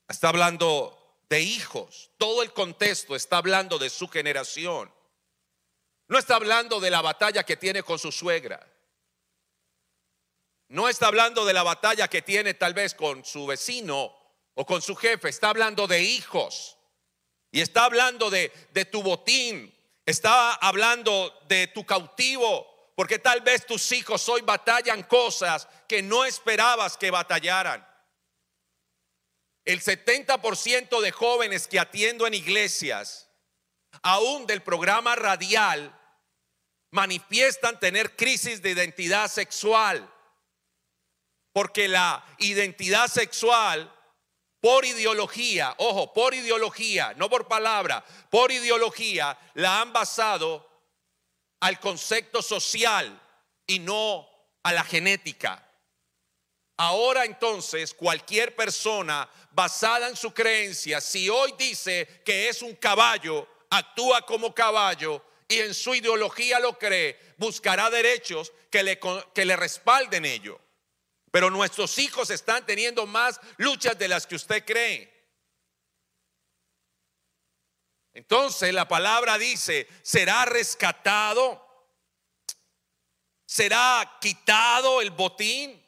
está 0.08 0.30
hablando 0.30 1.22
de 1.28 1.40
hijos. 1.40 2.10
Todo 2.16 2.42
el 2.42 2.52
contexto 2.52 3.14
está 3.14 3.36
hablando 3.36 3.78
de 3.78 3.90
su 3.90 4.08
generación. 4.08 4.92
No 6.08 6.18
está 6.18 6.36
hablando 6.36 6.80
de 6.80 6.90
la 6.90 7.02
batalla 7.02 7.44
que 7.44 7.58
tiene 7.58 7.82
con 7.82 7.98
su 7.98 8.10
suegra. 8.10 8.66
No 10.68 10.88
está 10.88 11.08
hablando 11.08 11.44
de 11.44 11.52
la 11.52 11.62
batalla 11.62 12.08
que 12.08 12.22
tiene 12.22 12.54
tal 12.54 12.72
vez 12.72 12.94
con 12.94 13.24
su 13.24 13.46
vecino 13.46 14.14
o 14.54 14.66
con 14.66 14.80
su 14.80 14.96
jefe. 14.96 15.28
Está 15.28 15.50
hablando 15.50 15.86
de 15.86 16.02
hijos. 16.02 16.77
Y 17.50 17.60
está 17.60 17.84
hablando 17.84 18.30
de, 18.30 18.50
tu 18.90 19.02
botín, 19.02 19.74
está 20.04 20.54
hablando 20.54 21.32
de 21.48 21.66
tu 21.68 21.84
cautivo, 21.84 22.92
porque 22.94 23.18
tal 23.18 23.40
vez 23.40 23.64
tus 23.64 23.90
hijos 23.92 24.28
hoy 24.28 24.42
batallan 24.42 25.02
cosas 25.04 25.66
que 25.86 26.02
no 26.02 26.24
esperabas 26.24 26.96
que 26.96 27.10
batallaran. 27.10 27.86
El 29.64 29.80
70% 29.80 31.00
de 31.00 31.12
jóvenes 31.12 31.68
que 31.68 31.78
atiendo 31.78 32.26
en 32.26 32.34
iglesias, 32.34 33.28
aún 34.02 34.46
del 34.46 34.62
programa 34.62 35.14
radial, 35.14 35.94
manifiestan 36.90 37.78
tener 37.78 38.16
crisis 38.16 38.62
de 38.62 38.70
identidad 38.70 39.30
sexual. 39.30 40.12
Porque 41.52 41.88
la 41.88 42.24
identidad 42.38 43.08
sexual, 43.08 43.92
por 44.60 44.84
ideología, 44.84 45.74
ojo, 45.78 46.12
por 46.12 46.34
ideología, 46.34 47.14
no 47.16 47.30
por 47.30 47.46
palabra, 47.46 48.04
por 48.30 48.50
ideología, 48.50 49.38
la 49.54 49.80
han 49.80 49.92
basado 49.92 50.66
al 51.60 51.78
concepto 51.78 52.42
social 52.42 53.20
y 53.66 53.78
no 53.78 54.28
a 54.62 54.72
la 54.72 54.84
genética. 54.84 55.64
Ahora 56.76 57.24
entonces 57.24 57.92
cualquier 57.92 58.54
persona 58.54 59.28
basada 59.50 60.08
en 60.08 60.16
su 60.16 60.32
creencia, 60.32 61.00
si 61.00 61.28
hoy 61.28 61.54
dice 61.58 62.22
que 62.24 62.48
es 62.48 62.62
un 62.62 62.74
caballo, 62.76 63.48
actúa 63.70 64.22
como 64.22 64.54
caballo 64.54 65.24
y 65.48 65.58
en 65.58 65.74
su 65.74 65.94
ideología 65.94 66.60
lo 66.60 66.78
cree, 66.78 67.18
buscará 67.36 67.90
derechos 67.90 68.52
que 68.70 68.82
le, 68.82 69.00
que 69.34 69.44
le 69.44 69.56
respalden 69.56 70.24
ello. 70.24 70.60
Pero 71.38 71.50
nuestros 71.50 71.96
hijos 71.98 72.30
están 72.30 72.66
teniendo 72.66 73.06
más 73.06 73.40
luchas 73.58 73.96
de 73.96 74.08
las 74.08 74.26
que 74.26 74.34
usted 74.34 74.64
cree. 74.64 75.08
Entonces 78.12 78.74
la 78.74 78.88
palabra 78.88 79.38
dice, 79.38 79.86
será 80.02 80.46
rescatado, 80.46 81.64
será 83.46 84.18
quitado 84.20 85.00
el 85.00 85.12
botín. 85.12 85.80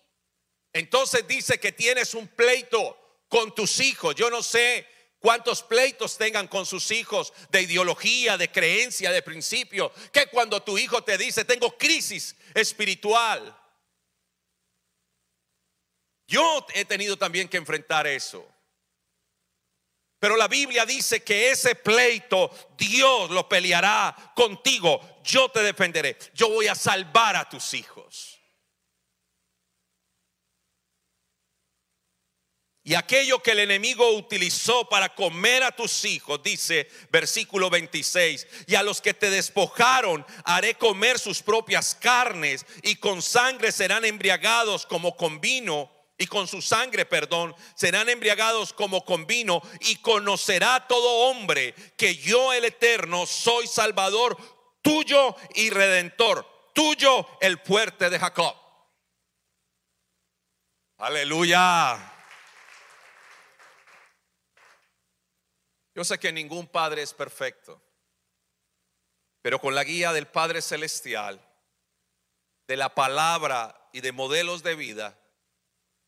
Entonces 0.73 1.26
dice 1.26 1.59
que 1.59 1.73
tienes 1.73 2.14
un 2.14 2.28
pleito 2.28 3.25
con 3.26 3.52
tus 3.52 3.80
hijos. 3.80 4.14
Yo 4.14 4.30
no 4.30 4.45
sé 4.45 4.87
cuántos 5.19 5.64
pleitos 5.64 6.16
tengan 6.16 6.47
con 6.47 6.64
sus 6.64 6.92
hijos 6.92 7.33
de 7.50 7.62
ideología, 7.62 8.38
de 8.38 8.52
creencia, 8.52 9.11
de 9.11 9.23
principio, 9.23 9.92
que 10.12 10.26
cuando 10.26 10.62
tu 10.62 10.78
hijo 10.78 11.02
te 11.02 11.19
dice, 11.19 11.45
tengo 11.45 11.76
crisis 11.76 12.37
espiritual. 12.54 13.59
Yo 16.30 16.64
he 16.75 16.84
tenido 16.84 17.16
también 17.16 17.49
que 17.49 17.56
enfrentar 17.56 18.06
eso. 18.06 18.49
Pero 20.20 20.37
la 20.37 20.46
Biblia 20.46 20.87
dice 20.87 21.25
que 21.25 21.50
ese 21.50 21.75
pleito 21.75 22.52
Dios 22.78 23.30
lo 23.30 23.49
peleará 23.49 24.14
contigo. 24.37 25.00
Yo 25.25 25.49
te 25.49 25.60
defenderé. 25.60 26.16
Yo 26.32 26.49
voy 26.50 26.68
a 26.68 26.76
salvar 26.76 27.34
a 27.34 27.49
tus 27.49 27.75
hijos. 27.75 28.38
Y 32.84 32.94
aquello 32.94 33.42
que 33.42 33.50
el 33.50 33.58
enemigo 33.58 34.08
utilizó 34.12 34.88
para 34.88 35.12
comer 35.12 35.64
a 35.64 35.75
tus 35.75 36.04
hijos, 36.04 36.40
dice 36.44 36.88
versículo 37.10 37.70
26, 37.70 38.46
y 38.68 38.76
a 38.76 38.84
los 38.84 39.00
que 39.00 39.14
te 39.14 39.30
despojaron 39.30 40.25
haré 40.44 40.75
comer 40.75 41.18
sus 41.18 41.42
propias 41.42 41.96
carnes 41.96 42.64
y 42.84 42.96
con 42.96 43.20
sangre 43.20 43.72
serán 43.72 44.04
embriagados 44.04 44.87
como 44.87 45.16
con 45.16 45.40
vino 45.40 46.00
y 46.20 46.26
con 46.26 46.46
su 46.46 46.60
sangre, 46.60 47.06
perdón, 47.06 47.56
serán 47.74 48.10
embriagados 48.10 48.74
como 48.74 49.06
con 49.06 49.26
vino 49.26 49.62
y 49.80 49.96
conocerá 49.96 50.86
todo 50.86 51.30
hombre 51.30 51.74
que 51.96 52.14
yo 52.14 52.52
el 52.52 52.66
eterno 52.66 53.24
soy 53.24 53.66
salvador 53.66 54.36
tuyo 54.82 55.34
y 55.54 55.70
redentor, 55.70 56.46
tuyo 56.74 57.26
el 57.40 57.58
fuerte 57.58 58.10
de 58.10 58.18
Jacob. 58.18 58.54
Aleluya. 60.98 61.98
Yo 65.94 66.04
sé 66.04 66.18
que 66.18 66.30
ningún 66.32 66.66
padre 66.66 67.00
es 67.00 67.14
perfecto, 67.14 67.80
pero 69.40 69.58
con 69.58 69.74
la 69.74 69.84
guía 69.84 70.12
del 70.12 70.26
Padre 70.26 70.60
Celestial, 70.60 71.40
de 72.66 72.76
la 72.76 72.94
palabra 72.94 73.88
y 73.94 74.02
de 74.02 74.12
modelos 74.12 74.62
de 74.62 74.74
vida, 74.74 75.16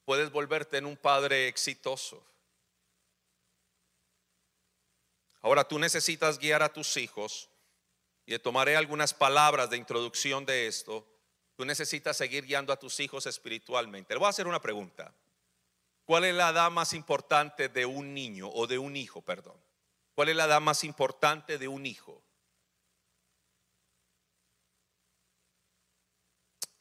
puedes 0.04 0.30
volverte 0.30 0.78
en 0.78 0.87
un 0.87 0.97
padre 0.97 1.49
exitoso. 1.49 2.25
Ahora 5.40 5.66
tú 5.66 5.78
necesitas 5.78 6.38
guiar 6.38 6.62
a 6.62 6.73
tus 6.73 6.97
hijos 6.97 7.49
y 8.26 8.38
tomaré 8.38 8.76
algunas 8.76 9.12
palabras 9.12 9.71
de 9.71 9.76
introducción 9.76 10.47
de 10.47 10.68
esto. 10.68 11.06
Tú 11.56 11.64
necesitas 11.64 12.16
seguir 12.16 12.47
guiando 12.47 12.73
a 12.73 12.78
tus 12.78 13.00
hijos 13.00 13.26
espiritualmente. 13.26 14.14
Le 14.14 14.18
voy 14.18 14.26
a 14.26 14.30
hacer 14.30 14.47
una 14.47 14.62
pregunta. 14.62 15.12
¿Cuál 16.04 16.25
es 16.25 16.35
la 16.35 16.50
edad 16.50 16.71
más 16.71 16.92
importante 16.94 17.68
de 17.68 17.87
un 17.87 18.14
niño 18.14 18.49
o 18.49 18.66
de 18.66 18.78
un 18.78 18.97
hijo, 18.97 19.23
perdón? 19.23 19.56
¿Cuál 20.14 20.28
es 20.28 20.37
la 20.37 20.44
edad 20.44 20.61
más 20.61 20.85
importante 20.85 21.59
de 21.59 21.68
un 21.68 21.87
hijo? 21.87 22.23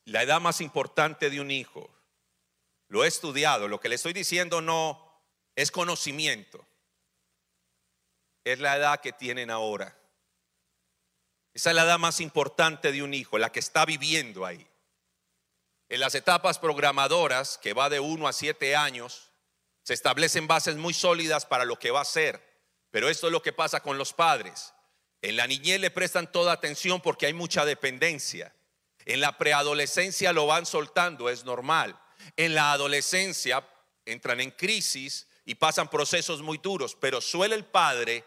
La 0.06 0.24
edad 0.24 0.42
más 0.42 0.62
importante 0.62 1.30
de 1.30 1.40
un 1.40 1.52
hijo. 1.52 1.90
Lo 2.92 3.06
he 3.06 3.08
estudiado. 3.08 3.70
Lo 3.70 3.80
que 3.80 3.88
le 3.88 3.96
estoy 3.96 4.12
diciendo 4.12 4.60
no 4.60 5.02
es 5.56 5.72
conocimiento. 5.72 6.68
Es 8.44 8.60
la 8.60 8.76
edad 8.76 9.00
que 9.00 9.14
tienen 9.14 9.50
ahora. 9.50 9.98
Esa 11.54 11.70
es 11.70 11.76
la 11.78 11.84
edad 11.84 12.00
más 12.00 12.20
importante 12.20 12.92
de 12.92 13.02
un 13.02 13.14
hijo, 13.14 13.38
la 13.38 13.50
que 13.50 13.62
está 13.62 13.86
viviendo 13.86 14.46
ahí. 14.46 14.68
En 15.88 16.02
las 16.02 16.16
etapas 16.16 16.60
programadoras, 16.60 17.58
que 17.58 17.74
va 17.74 17.90
de 17.90 18.02
1 18.02 18.28
a 18.28 18.34
7 18.34 18.76
años, 18.76 19.32
se 19.84 19.94
establecen 19.94 20.48
bases 20.48 20.76
muy 20.76 20.94
sólidas 20.94 21.46
para 21.46 21.64
lo 21.64 21.80
que 21.80 21.92
va 21.92 22.02
a 22.02 22.06
ser. 22.06 22.46
Pero 22.90 23.08
esto 23.08 23.28
es 23.28 23.32
lo 23.32 23.42
que 23.42 23.54
pasa 23.54 23.80
con 23.82 23.98
los 23.98 24.12
padres. 24.12 24.74
En 25.22 25.38
la 25.38 25.48
niñez 25.48 25.80
le 25.80 25.92
prestan 25.92 26.30
toda 26.30 26.52
atención 26.52 27.00
porque 27.00 27.26
hay 27.26 27.34
mucha 27.34 27.64
dependencia. 27.64 28.54
En 29.06 29.22
la 29.22 29.38
preadolescencia 29.38 30.34
lo 30.34 30.46
van 30.46 30.66
soltando, 30.66 31.30
es 31.30 31.46
normal. 31.46 31.98
En 32.36 32.56
la 32.56 32.72
adolescencia 32.72 33.68
entran 34.06 34.40
en 34.42 34.52
crisis 34.52 35.28
y 35.46 35.56
pasan 35.56 35.90
procesos 35.90 36.42
muy 36.42 36.58
duros, 36.58 36.96
pero 36.96 37.22
suele 37.22 37.56
el 37.56 37.66
padre 37.66 38.24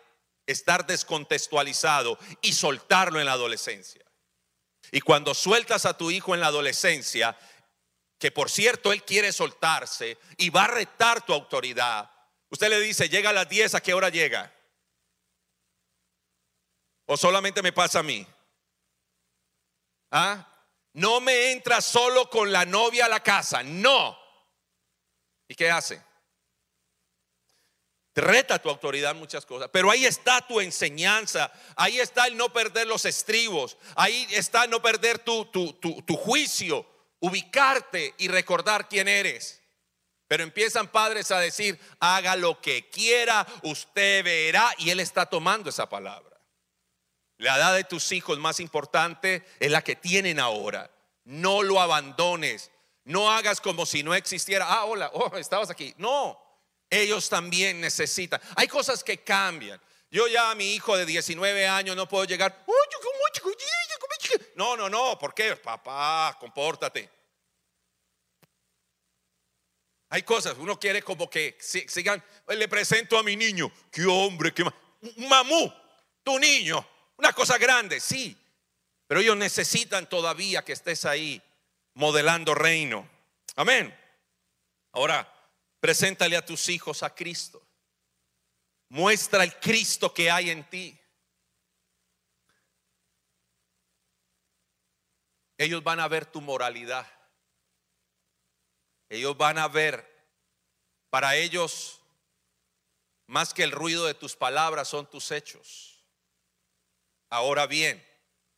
estar 0.46 0.86
descontextualizado 0.86 2.18
y 2.42 2.52
soltarlo 2.52 3.20
en 3.20 3.26
la 3.26 3.32
adolescencia. 3.32 4.04
Y 4.92 5.00
cuando 5.00 5.34
sueltas 5.34 5.86
a 5.86 5.96
tu 5.96 6.10
hijo 6.10 6.34
en 6.34 6.40
la 6.40 6.48
adolescencia, 6.48 7.36
que 8.18 8.30
por 8.30 8.50
cierto 8.50 8.92
él 8.92 9.02
quiere 9.04 9.32
soltarse 9.32 10.18
y 10.36 10.50
va 10.50 10.64
a 10.64 10.68
retar 10.68 11.24
tu 11.24 11.32
autoridad, 11.32 12.10
usted 12.50 12.68
le 12.68 12.80
dice, 12.80 13.08
llega 13.08 13.30
a 13.30 13.32
las 13.34 13.48
10, 13.48 13.74
¿a 13.74 13.80
qué 13.80 13.94
hora 13.94 14.10
llega? 14.10 14.52
¿O 17.06 17.16
solamente 17.16 17.62
me 17.62 17.72
pasa 17.72 18.00
a 18.00 18.02
mí? 18.02 18.26
¿Ah? 20.10 20.53
No 20.94 21.20
me 21.20 21.52
entra 21.52 21.80
solo 21.80 22.30
con 22.30 22.50
la 22.50 22.64
novia 22.64 23.06
a 23.06 23.08
la 23.08 23.20
casa, 23.20 23.62
no. 23.62 24.18
¿Y 25.48 25.54
qué 25.54 25.70
hace? 25.70 26.00
Te 28.12 28.20
reta 28.20 28.60
tu 28.60 28.70
autoridad 28.70 29.12
muchas 29.12 29.44
cosas, 29.44 29.68
pero 29.72 29.90
ahí 29.90 30.06
está 30.06 30.40
tu 30.46 30.60
enseñanza, 30.60 31.52
ahí 31.74 31.98
está 31.98 32.28
el 32.28 32.36
no 32.36 32.52
perder 32.52 32.86
los 32.86 33.04
estribos, 33.06 33.76
ahí 33.96 34.28
está 34.30 34.68
no 34.68 34.80
perder 34.80 35.18
tu, 35.18 35.46
tu, 35.46 35.72
tu 35.72 36.16
juicio, 36.16 36.86
ubicarte 37.18 38.14
y 38.18 38.28
recordar 38.28 38.88
quién 38.88 39.08
eres. 39.08 39.60
Pero 40.28 40.44
empiezan 40.44 40.86
padres 40.86 41.32
a 41.32 41.40
decir, 41.40 41.78
haga 41.98 42.36
lo 42.36 42.60
que 42.60 42.88
quiera, 42.88 43.44
usted 43.64 44.24
verá, 44.24 44.72
y 44.78 44.90
él 44.90 45.00
está 45.00 45.26
tomando 45.26 45.70
esa 45.70 45.88
palabra. 45.88 46.33
La 47.44 47.56
edad 47.56 47.74
de 47.74 47.84
tus 47.84 48.10
hijos 48.12 48.38
más 48.38 48.58
importante 48.58 49.44
es 49.60 49.70
la 49.70 49.84
que 49.84 49.96
tienen 49.96 50.40
ahora. 50.40 50.90
No 51.24 51.62
lo 51.62 51.78
abandones. 51.78 52.70
No 53.04 53.30
hagas 53.30 53.60
como 53.60 53.84
si 53.84 54.02
no 54.02 54.14
existiera. 54.14 54.66
Ah, 54.66 54.86
hola, 54.86 55.10
oh, 55.12 55.36
estabas 55.36 55.68
aquí. 55.68 55.94
No, 55.98 56.40
ellos 56.88 57.28
también 57.28 57.82
necesitan. 57.82 58.40
Hay 58.56 58.66
cosas 58.66 59.04
que 59.04 59.18
cambian. 59.18 59.78
Yo 60.10 60.26
ya 60.26 60.52
a 60.52 60.54
mi 60.54 60.74
hijo 60.74 60.96
de 60.96 61.04
19 61.04 61.68
años 61.68 61.94
no 61.94 62.08
puedo 62.08 62.24
llegar. 62.24 62.64
No, 64.54 64.74
no, 64.74 64.88
no. 64.88 65.18
¿Por 65.18 65.34
qué? 65.34 65.54
Papá, 65.56 66.34
compórtate. 66.40 67.10
Hay 70.08 70.22
cosas, 70.22 70.56
uno 70.58 70.80
quiere 70.80 71.02
como 71.02 71.28
que 71.28 71.58
sigan. 71.60 72.24
Le 72.48 72.68
presento 72.68 73.18
a 73.18 73.22
mi 73.22 73.36
niño. 73.36 73.70
Qué 73.90 74.06
hombre, 74.06 74.54
qué 74.54 74.64
mamú, 75.28 75.70
tu 76.22 76.38
niño. 76.38 76.93
Una 77.16 77.32
cosa 77.32 77.58
grande, 77.58 78.00
sí. 78.00 78.36
Pero 79.06 79.20
ellos 79.20 79.36
necesitan 79.36 80.08
todavía 80.08 80.64
que 80.64 80.72
estés 80.72 81.04
ahí 81.04 81.42
modelando 81.94 82.54
reino. 82.54 83.08
Amén. 83.56 83.94
Ahora, 84.92 85.30
preséntale 85.80 86.36
a 86.36 86.44
tus 86.44 86.68
hijos 86.68 87.02
a 87.02 87.14
Cristo. 87.14 87.62
Muestra 88.88 89.44
el 89.44 89.58
Cristo 89.58 90.12
que 90.12 90.30
hay 90.30 90.50
en 90.50 90.68
ti. 90.68 90.98
Ellos 95.56 95.82
van 95.82 96.00
a 96.00 96.08
ver 96.08 96.26
tu 96.26 96.40
moralidad. 96.40 97.06
Ellos 99.08 99.36
van 99.36 99.58
a 99.58 99.68
ver, 99.68 100.04
para 101.10 101.36
ellos, 101.36 102.00
más 103.26 103.54
que 103.54 103.62
el 103.62 103.70
ruido 103.70 104.06
de 104.06 104.14
tus 104.14 104.34
palabras 104.34 104.88
son 104.88 105.08
tus 105.08 105.30
hechos. 105.30 105.93
Ahora 107.34 107.66
bien, 107.66 108.00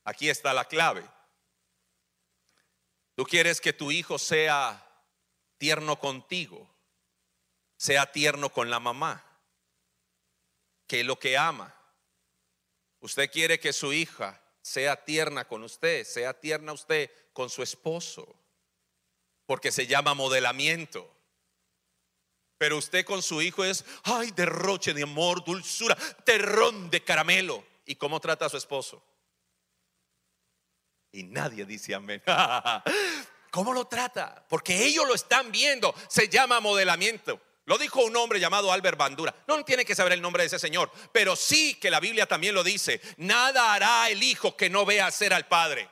aquí 0.04 0.28
está 0.28 0.52
la 0.52 0.66
clave. 0.66 1.02
Tú 3.14 3.24
quieres 3.24 3.58
que 3.58 3.72
tu 3.72 3.90
hijo 3.90 4.18
sea 4.18 4.86
tierno 5.56 5.98
contigo, 5.98 6.68
sea 7.78 8.12
tierno 8.12 8.52
con 8.52 8.68
la 8.68 8.78
mamá 8.78 9.24
que 10.86 11.04
lo 11.04 11.18
que 11.18 11.38
ama. 11.38 11.74
Usted 13.00 13.30
quiere 13.30 13.58
que 13.58 13.72
su 13.72 13.94
hija 13.94 14.42
sea 14.60 15.02
tierna 15.06 15.48
con 15.48 15.62
usted, 15.62 16.04
sea 16.04 16.38
tierna 16.38 16.74
usted 16.74 17.10
con 17.32 17.48
su 17.48 17.62
esposo, 17.62 18.38
porque 19.46 19.72
se 19.72 19.86
llama 19.86 20.12
modelamiento. 20.12 21.10
Pero 22.58 22.76
usted 22.76 23.06
con 23.06 23.22
su 23.22 23.40
hijo 23.40 23.64
es, 23.64 23.86
ay, 24.02 24.32
derroche 24.32 24.92
de 24.92 25.04
amor, 25.04 25.42
dulzura, 25.46 25.96
terrón 26.26 26.90
de 26.90 27.02
caramelo. 27.02 27.64
¿Y 27.86 27.94
cómo 27.94 28.20
trata 28.20 28.46
a 28.46 28.48
su 28.48 28.56
esposo? 28.56 29.02
Y 31.12 31.22
nadie 31.22 31.64
dice 31.64 31.94
amén. 31.94 32.22
¿Cómo 33.50 33.72
lo 33.72 33.86
trata? 33.86 34.44
Porque 34.50 34.84
ellos 34.84 35.06
lo 35.06 35.14
están 35.14 35.50
viendo. 35.50 35.94
Se 36.08 36.28
llama 36.28 36.60
modelamiento. 36.60 37.40
Lo 37.64 37.78
dijo 37.78 38.04
un 38.04 38.14
hombre 38.16 38.38
llamado 38.38 38.70
Albert 38.70 38.98
Bandura. 38.98 39.34
No 39.48 39.64
tiene 39.64 39.84
que 39.84 39.94
saber 39.94 40.12
el 40.12 40.20
nombre 40.20 40.42
de 40.42 40.48
ese 40.48 40.58
señor, 40.58 40.90
pero 41.12 41.34
sí 41.34 41.74
que 41.76 41.90
la 41.90 42.00
Biblia 42.00 42.26
también 42.26 42.54
lo 42.54 42.62
dice. 42.62 43.00
Nada 43.16 43.72
hará 43.72 44.10
el 44.10 44.22
hijo 44.22 44.56
que 44.56 44.68
no 44.68 44.84
vea 44.84 45.06
hacer 45.06 45.32
al 45.32 45.48
padre. 45.48 45.88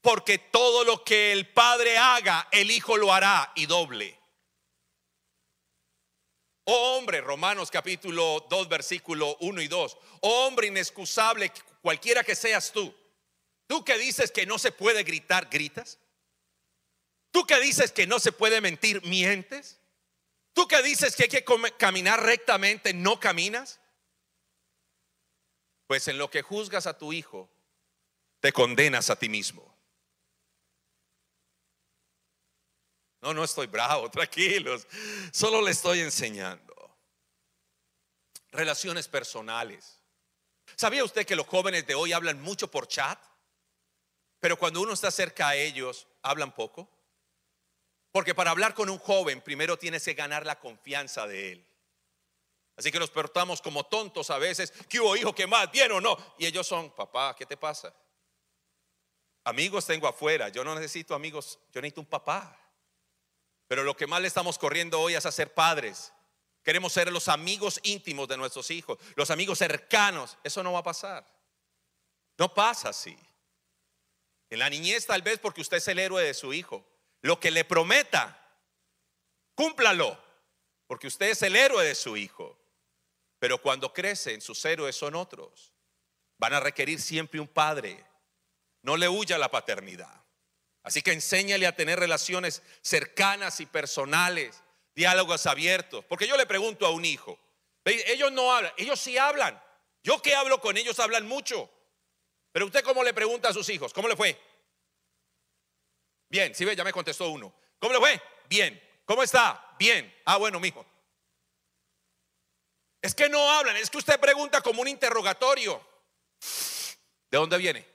Porque 0.00 0.38
todo 0.38 0.84
lo 0.84 1.04
que 1.04 1.32
el 1.32 1.52
padre 1.52 1.98
haga, 1.98 2.48
el 2.50 2.70
hijo 2.70 2.96
lo 2.96 3.12
hará 3.12 3.52
y 3.54 3.66
doble. 3.66 4.18
Oh 6.64 6.96
hombre, 6.96 7.20
Romanos 7.20 7.70
capítulo 7.70 8.46
2, 8.48 8.68
versículo 8.68 9.36
1 9.40 9.60
y 9.60 9.68
2. 9.68 9.98
Oh 10.20 10.46
hombre 10.46 10.68
inexcusable, 10.68 11.52
cualquiera 11.82 12.24
que 12.24 12.34
seas 12.34 12.72
tú. 12.72 12.94
Tú 13.66 13.84
que 13.84 13.98
dices 13.98 14.30
que 14.30 14.46
no 14.46 14.58
se 14.58 14.72
puede 14.72 15.02
gritar, 15.02 15.48
gritas. 15.50 15.98
Tú 17.30 17.46
que 17.46 17.58
dices 17.60 17.92
que 17.92 18.06
no 18.06 18.18
se 18.18 18.32
puede 18.32 18.60
mentir, 18.60 19.04
mientes. 19.04 19.80
Tú 20.54 20.68
que 20.68 20.82
dices 20.82 21.16
que 21.16 21.24
hay 21.24 21.28
que 21.28 21.44
caminar 21.76 22.22
rectamente, 22.22 22.94
no 22.94 23.20
caminas. 23.20 23.80
Pues 25.86 26.08
en 26.08 26.16
lo 26.16 26.30
que 26.30 26.42
juzgas 26.42 26.86
a 26.86 26.96
tu 26.96 27.12
hijo, 27.12 27.50
te 28.40 28.52
condenas 28.52 29.10
a 29.10 29.16
ti 29.16 29.28
mismo. 29.28 29.73
No, 33.24 33.32
no 33.32 33.42
estoy 33.42 33.68
bravo, 33.68 34.10
tranquilos. 34.12 34.86
Solo 35.32 35.62
le 35.62 35.70
estoy 35.70 36.00
enseñando. 36.00 36.74
Relaciones 38.52 39.08
personales. 39.08 39.98
¿Sabía 40.76 41.02
usted 41.02 41.24
que 41.24 41.34
los 41.34 41.46
jóvenes 41.46 41.86
de 41.86 41.94
hoy 41.94 42.12
hablan 42.12 42.42
mucho 42.42 42.70
por 42.70 42.86
chat? 42.86 43.18
Pero 44.40 44.58
cuando 44.58 44.82
uno 44.82 44.92
está 44.92 45.10
cerca 45.10 45.48
a 45.48 45.56
ellos, 45.56 46.06
hablan 46.20 46.54
poco. 46.54 46.90
Porque 48.12 48.34
para 48.34 48.50
hablar 48.50 48.74
con 48.74 48.90
un 48.90 48.98
joven 48.98 49.40
primero 49.40 49.78
tienes 49.78 50.04
que 50.04 50.12
ganar 50.12 50.44
la 50.44 50.60
confianza 50.60 51.26
de 51.26 51.52
él. 51.52 51.66
Así 52.76 52.92
que 52.92 52.98
nos 52.98 53.10
portamos 53.10 53.62
como 53.62 53.86
tontos 53.86 54.28
a 54.28 54.36
veces. 54.36 54.70
¿Qué 54.86 55.00
hubo, 55.00 55.16
hijo? 55.16 55.34
¿Qué 55.34 55.46
más? 55.46 55.72
¿Bien 55.72 55.90
o 55.92 56.00
no? 56.02 56.18
Y 56.38 56.44
ellos 56.44 56.66
son, 56.66 56.90
papá, 56.90 57.34
¿qué 57.34 57.46
te 57.46 57.56
pasa? 57.56 57.94
Amigos 59.44 59.86
tengo 59.86 60.06
afuera. 60.06 60.50
Yo 60.50 60.62
no 60.62 60.74
necesito 60.74 61.14
amigos, 61.14 61.58
yo 61.72 61.80
necesito 61.80 62.02
un 62.02 62.06
papá. 62.06 62.60
Pero 63.68 63.82
lo 63.82 63.96
que 63.96 64.06
más 64.06 64.20
le 64.20 64.28
estamos 64.28 64.58
corriendo 64.58 65.00
hoy 65.00 65.14
es 65.14 65.26
a 65.26 65.32
ser 65.32 65.52
padres. 65.54 66.12
Queremos 66.62 66.92
ser 66.92 67.12
los 67.12 67.28
amigos 67.28 67.80
íntimos 67.82 68.26
de 68.28 68.36
nuestros 68.36 68.70
hijos, 68.70 68.98
los 69.16 69.30
amigos 69.30 69.58
cercanos. 69.58 70.38
Eso 70.42 70.62
no 70.62 70.72
va 70.72 70.80
a 70.80 70.84
pasar. 70.84 71.26
No 72.38 72.52
pasa 72.52 72.88
así. 72.88 73.16
En 74.50 74.58
la 74.58 74.70
niñez 74.70 75.06
tal 75.06 75.22
vez 75.22 75.38
porque 75.38 75.60
usted 75.60 75.78
es 75.78 75.88
el 75.88 75.98
héroe 75.98 76.22
de 76.22 76.34
su 76.34 76.52
hijo. 76.52 76.86
Lo 77.20 77.40
que 77.40 77.50
le 77.50 77.64
prometa, 77.64 78.38
cúmplalo, 79.54 80.22
porque 80.86 81.06
usted 81.06 81.30
es 81.30 81.42
el 81.42 81.56
héroe 81.56 81.84
de 81.84 81.94
su 81.94 82.16
hijo. 82.16 82.58
Pero 83.38 83.60
cuando 83.60 83.92
crecen, 83.92 84.40
sus 84.40 84.64
héroes 84.64 84.96
son 84.96 85.14
otros. 85.14 85.72
Van 86.38 86.54
a 86.54 86.60
requerir 86.60 87.00
siempre 87.00 87.40
un 87.40 87.48
padre. 87.48 88.04
No 88.82 88.96
le 88.96 89.08
huya 89.08 89.38
la 89.38 89.50
paternidad. 89.50 90.23
Así 90.84 91.00
que 91.02 91.12
enséñale 91.12 91.66
a 91.66 91.74
tener 91.74 91.98
relaciones 91.98 92.62
cercanas 92.82 93.58
y 93.60 93.66
personales, 93.66 94.62
diálogos 94.94 95.46
abiertos. 95.46 96.04
Porque 96.04 96.28
yo 96.28 96.36
le 96.36 96.46
pregunto 96.46 96.86
a 96.86 96.90
un 96.90 97.04
hijo, 97.04 97.38
ellos 97.84 98.30
no 98.30 98.52
hablan, 98.52 98.72
ellos 98.76 99.00
sí 99.00 99.18
hablan. 99.18 99.60
Yo 100.02 100.20
que 100.20 100.34
hablo 100.34 100.60
con 100.60 100.76
ellos 100.76 101.00
hablan 101.00 101.26
mucho. 101.26 101.70
Pero 102.52 102.66
usted 102.66 102.84
cómo 102.84 103.02
le 103.02 103.14
pregunta 103.14 103.48
a 103.48 103.54
sus 103.54 103.68
hijos, 103.70 103.92
¿cómo 103.94 104.08
le 104.08 104.14
fue? 104.14 104.38
Bien, 106.28 106.54
si 106.54 106.64
ve, 106.64 106.76
ya 106.76 106.84
me 106.84 106.92
contestó 106.92 107.30
uno. 107.30 107.54
¿Cómo 107.78 107.94
le 107.94 107.98
fue? 107.98 108.22
Bien. 108.48 108.80
¿Cómo 109.06 109.22
está? 109.22 109.74
Bien. 109.78 110.14
Ah, 110.26 110.36
bueno, 110.36 110.60
mijo. 110.60 110.84
Es 113.00 113.14
que 113.14 113.28
no 113.28 113.50
hablan, 113.50 113.76
es 113.76 113.90
que 113.90 113.98
usted 113.98 114.20
pregunta 114.20 114.60
como 114.60 114.82
un 114.82 114.88
interrogatorio. 114.88 115.80
¿De 117.30 117.38
dónde 117.38 117.56
viene? 117.58 117.86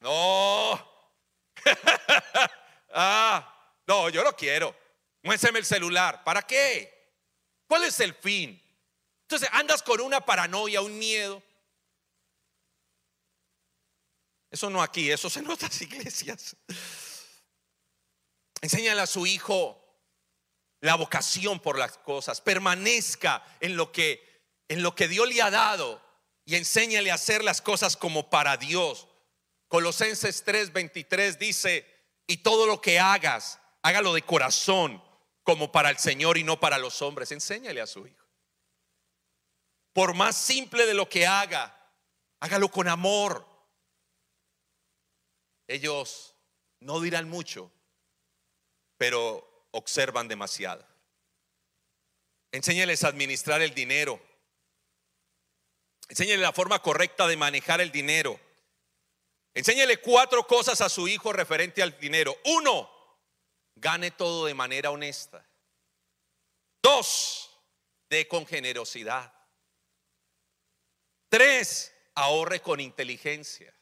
No. 0.00 0.89
ah, 2.94 3.78
no, 3.86 4.08
yo 4.08 4.22
lo 4.22 4.34
quiero. 4.36 4.74
Muéstrame 5.22 5.58
el 5.58 5.64
celular. 5.64 6.24
¿Para 6.24 6.42
qué? 6.42 7.00
¿Cuál 7.66 7.84
es 7.84 8.00
el 8.00 8.14
fin? 8.14 8.60
Entonces 9.22 9.48
andas 9.52 9.82
con 9.82 10.00
una 10.00 10.24
paranoia, 10.24 10.80
un 10.80 10.98
miedo. 10.98 11.42
Eso 14.50 14.68
no 14.68 14.82
aquí, 14.82 15.10
eso 15.10 15.28
en 15.38 15.48
otras 15.48 15.80
iglesias. 15.82 16.56
Enséñale 18.60 19.00
a 19.00 19.06
su 19.06 19.26
hijo 19.26 19.76
la 20.80 20.96
vocación 20.96 21.60
por 21.60 21.78
las 21.78 21.96
cosas. 21.98 22.40
Permanezca 22.40 23.44
en 23.60 23.76
lo 23.76 23.92
que 23.92 24.28
en 24.70 24.84
lo 24.84 24.94
que 24.94 25.08
Dios 25.08 25.28
le 25.28 25.42
ha 25.42 25.50
dado 25.50 26.00
y 26.44 26.54
enséñale 26.54 27.10
a 27.10 27.14
hacer 27.14 27.42
las 27.42 27.60
cosas 27.60 27.96
como 27.96 28.30
para 28.30 28.56
Dios. 28.56 29.08
Colosenses 29.70 30.42
3:23 30.42 31.38
dice, 31.38 31.86
"Y 32.26 32.38
todo 32.38 32.66
lo 32.66 32.80
que 32.80 32.98
hagas, 32.98 33.60
hágalo 33.82 34.12
de 34.12 34.22
corazón, 34.22 35.00
como 35.44 35.70
para 35.70 35.90
el 35.90 35.98
Señor 35.98 36.38
y 36.38 36.42
no 36.42 36.58
para 36.58 36.76
los 36.76 37.00
hombres." 37.02 37.30
Enséñale 37.30 37.80
a 37.80 37.86
su 37.86 38.04
hijo. 38.04 38.26
Por 39.92 40.14
más 40.14 40.36
simple 40.36 40.86
de 40.86 40.94
lo 40.94 41.08
que 41.08 41.24
haga, 41.24 41.72
hágalo 42.40 42.68
con 42.68 42.88
amor. 42.88 43.46
Ellos 45.68 46.34
no 46.80 46.98
dirán 46.98 47.28
mucho, 47.28 47.70
pero 48.96 49.68
observan 49.70 50.26
demasiado. 50.26 50.84
Enséñales 52.50 53.04
a 53.04 53.08
administrar 53.08 53.62
el 53.62 53.72
dinero. 53.72 54.20
Enséñale 56.08 56.42
la 56.42 56.52
forma 56.52 56.82
correcta 56.82 57.28
de 57.28 57.36
manejar 57.36 57.80
el 57.80 57.92
dinero. 57.92 58.49
Enséñale 59.54 60.00
cuatro 60.00 60.46
cosas 60.46 60.80
a 60.80 60.88
su 60.88 61.08
hijo 61.08 61.32
referente 61.32 61.82
al 61.82 61.98
dinero. 61.98 62.36
Uno, 62.44 62.88
gane 63.74 64.10
todo 64.10 64.46
de 64.46 64.54
manera 64.54 64.90
honesta. 64.90 65.46
Dos, 66.82 67.50
de 68.08 68.26
con 68.28 68.46
generosidad. 68.46 69.32
Tres, 71.28 71.94
ahorre 72.14 72.60
con 72.60 72.80
inteligencia. 72.80 73.74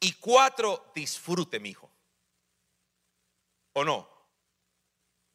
Y 0.00 0.14
cuatro, 0.14 0.90
disfrute, 0.94 1.60
mi 1.60 1.70
hijo. 1.70 1.90
¿O 3.74 3.84
no? 3.84 4.17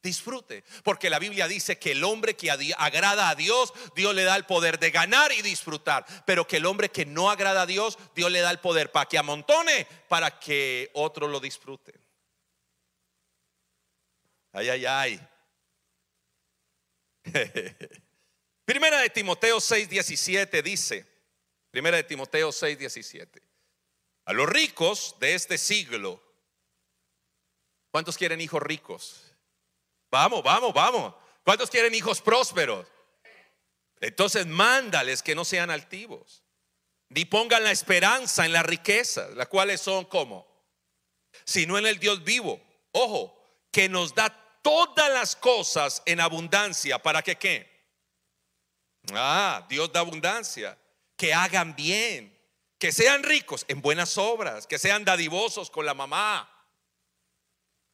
Disfrute, 0.04 0.66
porque 0.84 1.10
la 1.10 1.18
Biblia 1.18 1.48
dice 1.48 1.80
que 1.80 1.94
el 1.94 2.04
hombre 2.04 2.36
que 2.36 2.52
agrada 2.52 3.30
a 3.30 3.36
Dios, 3.36 3.74
Dios 3.96 4.14
le 4.14 4.26
da 4.26 4.36
el 4.36 4.46
poder 4.46 4.78
de 4.78 4.92
ganar 4.92 5.32
y 5.32 5.42
disfrutar, 5.42 6.06
pero 6.26 6.46
que 6.46 6.58
el 6.58 6.66
hombre 6.66 6.90
que 6.90 7.06
no 7.06 7.32
agrada 7.32 7.62
a 7.62 7.66
Dios, 7.66 7.98
Dios 8.14 8.30
le 8.30 8.42
da 8.42 8.52
el 8.52 8.60
poder 8.60 8.92
para 8.92 9.08
que 9.08 9.18
amontone, 9.18 9.88
para 10.10 10.38
que 10.40 10.92
otro 10.94 11.30
lo 11.30 11.40
disfrute. 11.40 11.94
Ay, 14.52 14.70
ay, 14.70 14.86
ay. 14.86 15.28
Primera 18.66 19.00
de 19.00 19.10
Timoteo 19.10 19.60
6:17 19.60 20.62
dice, 20.64 21.08
Primera 21.72 21.96
de 21.96 22.04
Timoteo 22.04 22.50
6:17, 22.50 23.42
a 24.26 24.34
los 24.34 24.50
ricos 24.50 25.16
de 25.22 25.34
este 25.34 25.58
siglo, 25.58 26.22
¿cuántos 27.90 28.18
quieren 28.18 28.42
hijos 28.42 28.62
ricos? 28.62 29.23
Vamos, 30.14 30.44
vamos, 30.44 30.72
vamos. 30.76 31.16
¿Cuántos 31.44 31.72
quieren 31.72 31.96
hijos 31.96 32.22
prósperos? 32.22 32.86
Entonces 34.00 34.46
mándales 34.46 35.24
que 35.24 35.34
no 35.34 35.44
sean 35.44 35.72
altivos, 35.72 36.44
ni 37.10 37.26
pongan 37.26 37.64
la 37.64 37.72
esperanza 37.72 38.46
en 38.46 38.54
las 38.54 38.64
riquezas, 38.64 39.32
las 39.32 39.48
cuales 39.48 39.82
son 39.82 40.06
como, 40.06 40.46
sino 41.46 41.80
en 41.80 41.88
el 41.88 41.98
Dios 41.98 42.24
vivo. 42.24 42.62
Ojo, 42.92 43.36
que 43.72 43.90
nos 43.90 44.14
da 44.14 44.30
todas 44.62 45.12
las 45.12 45.36
cosas 45.36 46.04
en 46.06 46.22
abundancia. 46.22 47.02
¿Para 47.02 47.24
que 47.24 47.36
qué? 47.36 47.88
Ah, 49.14 49.66
Dios 49.68 49.92
da 49.92 50.02
abundancia. 50.02 50.78
Que 51.18 51.34
hagan 51.34 51.76
bien, 51.76 52.40
que 52.78 52.92
sean 52.92 53.24
ricos 53.24 53.66
en 53.68 53.82
buenas 53.82 54.16
obras, 54.20 54.68
que 54.68 54.78
sean 54.78 55.06
dadivosos 55.06 55.72
con 55.72 55.88
la 55.88 55.96
mamá, 55.96 56.53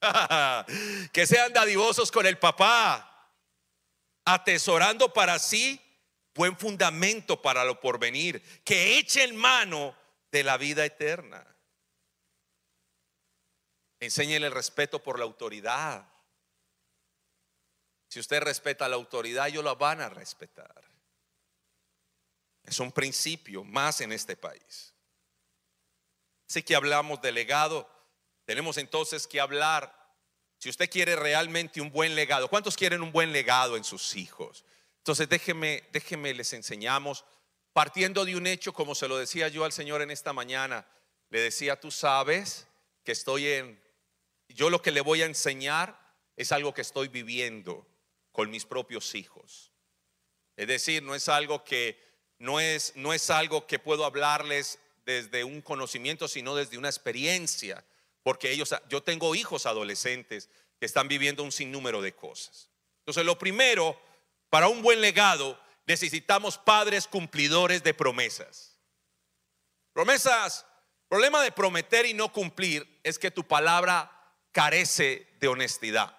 que 1.12 1.27
sean 1.27 1.53
dadivosos 1.53 2.12
con 2.12 2.25
el 2.25 2.38
papá, 2.38 3.31
atesorando 4.25 5.12
para 5.12 5.39
sí 5.39 5.81
buen 6.33 6.57
fundamento 6.57 7.41
para 7.41 7.65
lo 7.65 7.79
porvenir, 7.79 8.41
que 8.63 8.97
echen 8.97 9.35
mano 9.35 9.95
de 10.31 10.43
la 10.43 10.57
vida 10.57 10.85
eterna. 10.85 11.45
Enséñele 13.99 14.47
el 14.47 14.53
respeto 14.53 15.03
por 15.03 15.19
la 15.19 15.25
autoridad. 15.25 16.07
Si 18.07 18.19
usted 18.19 18.41
respeta 18.41 18.88
la 18.88 18.95
autoridad, 18.95 19.49
ellos 19.49 19.63
la 19.63 19.75
van 19.75 20.01
a 20.01 20.09
respetar. 20.09 20.83
Es 22.63 22.79
un 22.79 22.91
principio 22.91 23.63
más 23.63 23.99
en 24.01 24.12
este 24.12 24.38
país. 24.38 24.93
Así 26.47 26.63
que 26.63 26.75
hablamos 26.75 27.21
de 27.21 27.31
legado. 27.31 27.98
Tenemos 28.49 28.77
entonces 28.77 29.27
que 29.27 29.39
hablar, 29.39 29.95
si 30.57 30.69
usted 30.69 30.89
quiere 30.89 31.15
realmente 31.15 31.81
un 31.81 31.91
buen 31.91 32.15
legado, 32.15 32.49
¿cuántos 32.49 32.75
quieren 32.75 33.03
un 33.03 33.12
buen 33.12 33.31
legado 33.31 33.77
en 33.77 33.83
sus 33.83 34.15
hijos? 34.15 34.65
Entonces 34.97 35.29
déjeme, 35.29 35.83
déjeme, 35.91 36.33
les 36.33 36.51
enseñamos, 36.53 37.25
partiendo 37.73 38.25
de 38.25 38.35
un 38.35 38.47
hecho, 38.47 38.73
como 38.73 38.95
se 38.95 39.07
lo 39.07 39.19
decía 39.19 39.49
yo 39.49 39.65
al 39.65 39.71
Señor 39.71 40.01
en 40.01 40.09
esta 40.09 40.33
mañana, 40.33 40.88
le 41.29 41.41
decía, 41.41 41.79
tú 41.79 41.91
sabes 41.91 42.65
que 43.03 43.12
estoy 43.12 43.45
en, 43.45 43.79
yo 44.47 44.71
lo 44.71 44.81
que 44.81 44.89
le 44.89 45.01
voy 45.01 45.21
a 45.21 45.27
enseñar 45.27 46.01
es 46.35 46.51
algo 46.51 46.73
que 46.73 46.81
estoy 46.81 47.07
viviendo 47.07 47.85
con 48.31 48.49
mis 48.49 48.65
propios 48.65 49.13
hijos. 49.13 49.71
Es 50.57 50.67
decir, 50.67 51.03
no 51.03 51.13
es 51.13 51.29
algo 51.29 51.63
que 51.63 52.03
no 52.39 52.59
es, 52.59 52.93
no 52.95 53.13
es 53.13 53.29
algo 53.29 53.67
que 53.67 53.77
puedo 53.77 54.05
hablarles 54.05 54.79
desde 55.05 55.43
un 55.43 55.62
conocimiento, 55.62 56.27
sino 56.27 56.55
desde 56.55 56.79
una 56.79 56.89
experiencia, 56.89 57.85
porque 58.23 58.51
ellos, 58.51 58.73
yo 58.89 59.03
tengo 59.03 59.36
hijos 59.36 59.65
adolescentes 59.65 60.49
que 60.79 60.86
están 60.86 61.08
viviendo 61.08 61.43
un 61.43 61.51
sinnúmero 61.51 62.01
de 62.01 62.15
cosas. 62.15 62.69
Entonces, 62.99 63.25
lo 63.25 63.38
primero, 63.38 63.99
para 64.49 64.67
un 64.67 64.82
buen 64.82 65.01
legado, 65.01 65.60
necesitamos 65.86 66.58
padres 66.58 67.08
cumplidores 67.08 67.84
de 67.84 67.93
promesas. 67.93 68.77
Promesas, 69.93 70.65
problema 71.08 71.41
de 71.41 71.51
prometer 71.51 72.05
y 72.05 72.13
no 72.13 72.32
cumplir 72.32 72.99
es 73.03 73.17
que 73.19 73.32
tu 73.32 73.43
palabra 73.43 74.12
carece 74.51 75.27
de 75.39 75.47
honestidad. 75.47 76.15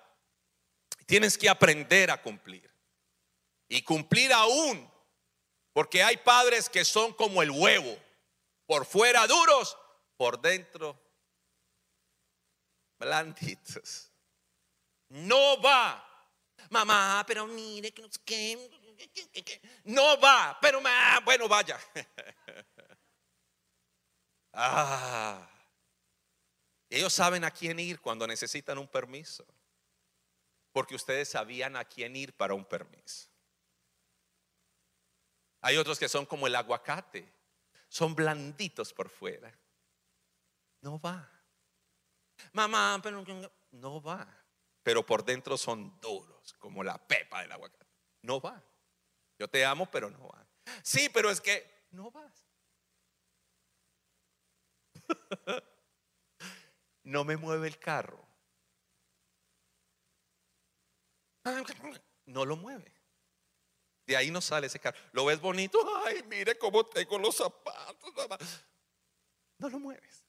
Tienes 1.06 1.38
que 1.38 1.48
aprender 1.48 2.10
a 2.10 2.20
cumplir. 2.20 2.68
Y 3.68 3.82
cumplir 3.82 4.32
aún 4.32 4.90
porque 5.72 6.02
hay 6.02 6.16
padres 6.16 6.68
que 6.68 6.84
son 6.84 7.12
como 7.12 7.42
el 7.42 7.50
huevo, 7.50 7.96
por 8.66 8.84
fuera 8.84 9.26
duros, 9.26 9.76
por 10.16 10.40
dentro 10.40 10.99
blanditos. 13.00 14.12
No 15.08 15.60
va. 15.60 16.06
Mamá, 16.68 17.24
pero 17.26 17.46
mire 17.46 17.90
que 17.90 18.02
no 18.02 18.08
sé. 18.12 19.60
No 19.84 20.20
va, 20.20 20.56
pero 20.60 20.80
bueno, 21.24 21.48
vaya. 21.48 21.80
ah. 24.52 25.50
Ellos 26.88 27.12
saben 27.12 27.44
a 27.44 27.50
quién 27.50 27.78
ir 27.80 28.00
cuando 28.00 28.26
necesitan 28.26 28.78
un 28.78 28.86
permiso. 28.86 29.44
Porque 30.72 30.94
ustedes 30.94 31.30
sabían 31.30 31.76
a 31.76 31.84
quién 31.84 32.14
ir 32.14 32.36
para 32.36 32.54
un 32.54 32.64
permiso. 32.64 33.28
Hay 35.62 35.76
otros 35.76 35.98
que 35.98 36.08
son 36.08 36.24
como 36.24 36.46
el 36.46 36.54
aguacate, 36.54 37.32
son 37.88 38.14
blanditos 38.14 38.92
por 38.92 39.08
fuera. 39.10 39.52
No 40.80 40.98
va. 41.00 41.39
Mamá, 42.52 43.00
pero 43.02 43.24
no 43.72 44.02
va. 44.02 44.26
Pero 44.82 45.04
por 45.04 45.24
dentro 45.24 45.56
son 45.56 46.00
duros, 46.00 46.54
como 46.54 46.82
la 46.82 46.98
pepa 46.98 47.42
del 47.42 47.52
aguacate. 47.52 47.86
No 48.22 48.40
va. 48.40 48.62
Yo 49.38 49.48
te 49.48 49.64
amo, 49.64 49.90
pero 49.90 50.10
no 50.10 50.28
va. 50.28 50.46
Sí, 50.82 51.08
pero 51.08 51.30
es 51.30 51.40
que 51.40 51.86
no 51.90 52.10
vas. 52.10 52.44
no 57.04 57.24
me 57.24 57.36
mueve 57.36 57.68
el 57.68 57.78
carro. 57.78 58.26
No 62.26 62.44
lo 62.44 62.56
mueve. 62.56 62.92
De 64.06 64.16
ahí 64.16 64.30
no 64.30 64.40
sale 64.40 64.66
ese 64.66 64.78
carro. 64.78 64.98
¿Lo 65.12 65.24
ves 65.24 65.40
bonito? 65.40 65.78
Ay, 66.04 66.22
mire 66.24 66.58
cómo 66.58 66.84
tengo 66.86 67.18
los 67.18 67.36
zapatos. 67.36 68.64
No 69.58 69.68
lo 69.68 69.78
mueves. 69.78 70.19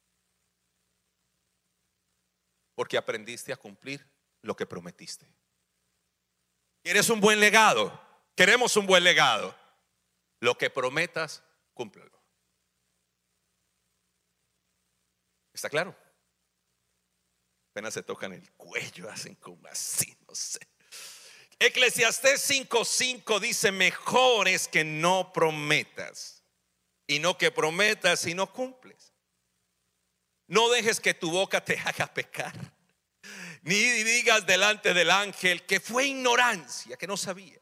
Porque 2.82 2.98
aprendiste 2.98 3.54
a 3.54 3.58
cumplir 3.58 4.04
lo 4.42 4.56
que 4.56 4.66
prometiste. 4.66 5.32
¿Quieres 6.82 7.12
un 7.12 7.22
buen 7.22 7.40
legado? 7.40 8.02
Queremos 8.36 8.76
un 8.76 8.88
buen 8.88 9.04
legado. 9.04 9.56
Lo 10.40 10.58
que 10.58 10.72
prometas, 10.72 11.44
cúmplelo. 11.76 12.20
¿Está 15.54 15.70
claro? 15.70 15.96
Apenas 17.70 17.94
se 17.94 18.02
tocan 18.02 18.34
el 18.34 18.52
cuello, 18.54 19.12
hacen 19.12 19.36
como 19.36 19.68
así, 19.68 20.18
no 20.28 20.34
sé. 20.34 20.68
Eclesiastés 21.60 22.50
5:5 22.50 23.40
dice, 23.40 23.72
mejor 23.72 24.48
es 24.48 24.68
que 24.68 24.84
no 24.84 25.32
prometas 25.32 26.44
y 27.06 27.20
no 27.20 27.38
que 27.38 27.52
prometas 27.52 28.26
y 28.26 28.34
no 28.34 28.52
cumples. 28.52 29.11
No 30.52 30.68
dejes 30.68 31.00
que 31.00 31.14
tu 31.14 31.32
boca 31.32 31.64
te 31.64 31.80
haga 31.86 32.14
pecar, 32.14 32.54
ni 33.62 33.74
digas 33.74 34.46
delante 34.46 34.94
del 34.94 35.10
ángel 35.10 35.66
que 35.66 35.80
fue 35.80 36.08
ignorancia, 36.08 36.98
que 36.98 37.08
no 37.08 37.16
sabías, 37.16 37.62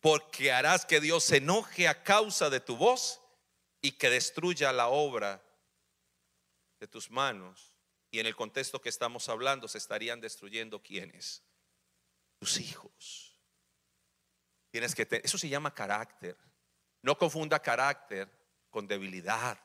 porque 0.00 0.50
harás 0.50 0.86
que 0.86 1.02
Dios 1.02 1.22
se 1.22 1.36
enoje 1.36 1.86
a 1.86 2.02
causa 2.02 2.48
de 2.48 2.60
tu 2.60 2.78
voz 2.78 3.20
y 3.82 3.92
que 3.92 4.08
destruya 4.08 4.72
la 4.72 4.88
obra 4.88 5.44
de 6.80 6.88
tus 6.88 7.10
manos. 7.10 7.74
Y 8.10 8.20
en 8.20 8.26
el 8.26 8.34
contexto 8.34 8.80
que 8.80 8.88
estamos 8.88 9.28
hablando, 9.28 9.68
se 9.68 9.76
estarían 9.76 10.22
destruyendo 10.22 10.82
quienes? 10.82 11.42
Tus 12.38 12.58
hijos. 12.58 13.38
Tienes 14.70 14.94
que 14.94 15.06
eso 15.22 15.36
se 15.36 15.50
llama 15.50 15.74
carácter. 15.74 16.38
No 17.02 17.18
confunda 17.18 17.60
carácter 17.60 18.30
con 18.70 18.86
debilidad. 18.86 19.58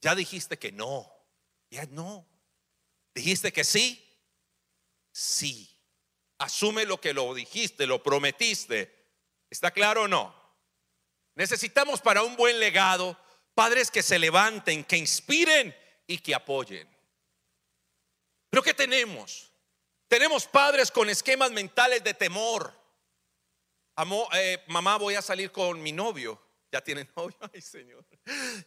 Ya 0.00 0.14
dijiste 0.14 0.58
que 0.58 0.72
no. 0.72 1.13
No. 1.90 2.26
Dijiste 3.14 3.52
que 3.52 3.64
sí. 3.64 4.00
Sí. 5.12 5.70
Asume 6.38 6.84
lo 6.84 7.00
que 7.00 7.14
lo 7.14 7.32
dijiste, 7.34 7.86
lo 7.86 8.02
prometiste. 8.02 8.92
¿Está 9.50 9.70
claro 9.70 10.02
o 10.02 10.08
no? 10.08 10.34
Necesitamos 11.34 12.00
para 12.00 12.22
un 12.22 12.36
buen 12.36 12.58
legado 12.58 13.18
padres 13.54 13.90
que 13.90 14.02
se 14.02 14.18
levanten, 14.18 14.84
que 14.84 14.96
inspiren 14.96 15.74
y 16.06 16.18
que 16.18 16.34
apoyen. 16.34 16.88
Pero 18.50 18.62
¿qué 18.62 18.74
tenemos? 18.74 19.52
Tenemos 20.08 20.46
padres 20.46 20.90
con 20.90 21.08
esquemas 21.08 21.50
mentales 21.50 22.02
de 22.04 22.14
temor 22.14 22.84
eh, 24.32 24.64
mamá, 24.68 24.96
voy 24.96 25.14
a 25.14 25.22
salir 25.22 25.50
con 25.50 25.80
mi 25.82 25.92
novio. 25.92 26.40
Ya 26.72 26.80
tiene 26.80 27.08
novio, 27.16 27.36
ay 27.54 27.60
Señor. 27.60 28.04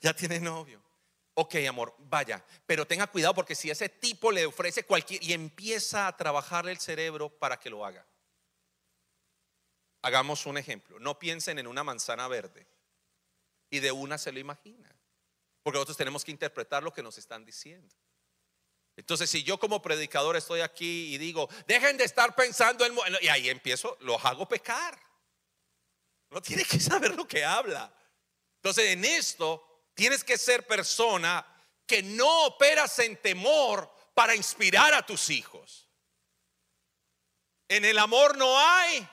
Ya 0.02 0.14
tiene 0.14 0.40
novio. 0.40 0.82
Ok, 1.40 1.54
amor, 1.70 1.94
vaya, 2.00 2.44
pero 2.66 2.88
tenga 2.88 3.06
cuidado 3.06 3.36
porque 3.36 3.54
si 3.54 3.70
ese 3.70 3.90
tipo 3.90 4.32
le 4.32 4.48
ofrece 4.48 4.86
cualquier 4.86 5.24
y 5.24 5.34
empieza 5.34 6.08
a 6.08 6.18
trabajarle 6.18 6.72
el 6.72 6.80
cerebro 6.80 7.30
para 7.30 7.60
que 7.60 7.70
lo 7.70 7.86
haga. 7.86 8.04
Hagamos 10.02 10.48
un 10.48 10.58
ejemplo. 10.58 11.00
No 11.00 11.20
piensen 11.20 11.60
en 11.60 11.68
una 11.68 11.84
manzana 11.84 12.28
verde 12.28 12.66
y 13.70 13.78
de 13.78 13.92
una 13.92 14.18
se 14.18 14.32
lo 14.32 14.40
imagina. 14.40 14.90
Porque 15.62 15.76
nosotros 15.76 15.98
tenemos 15.98 16.26
que 16.26 16.32
interpretar 16.32 16.82
lo 16.82 16.92
que 16.92 17.04
nos 17.04 17.20
están 17.20 17.46
diciendo. 17.46 17.96
Entonces, 18.96 19.30
si 19.30 19.44
yo 19.44 19.60
como 19.60 19.80
predicador 19.80 20.38
estoy 20.38 20.62
aquí 20.62 21.14
y 21.14 21.20
digo, 21.20 21.48
dejen 21.68 21.98
de 21.98 22.06
estar 22.06 22.34
pensando 22.34 22.84
en... 22.84 22.96
Y 23.22 23.28
ahí 23.28 23.48
empiezo, 23.50 23.96
los 24.00 24.26
hago 24.26 24.48
pecar. 24.48 25.00
No 26.32 26.42
tiene 26.42 26.66
que 26.66 26.80
saber 26.80 27.14
lo 27.14 27.28
que 27.28 27.46
habla. 27.46 27.96
Entonces, 28.56 28.86
en 28.86 29.06
esto 29.06 29.77
tienes 29.98 30.24
que 30.24 30.38
ser 30.38 30.66
persona 30.66 31.46
que 31.86 32.02
no 32.02 32.46
operas 32.46 32.98
en 33.00 33.18
temor 33.18 33.94
para 34.14 34.34
inspirar 34.34 34.94
a 34.94 35.06
tus 35.06 35.30
hijos. 35.30 35.90
En 37.68 37.84
el 37.84 38.00
amor 38.00 38.38
no 38.38 38.58
hay 38.58 39.06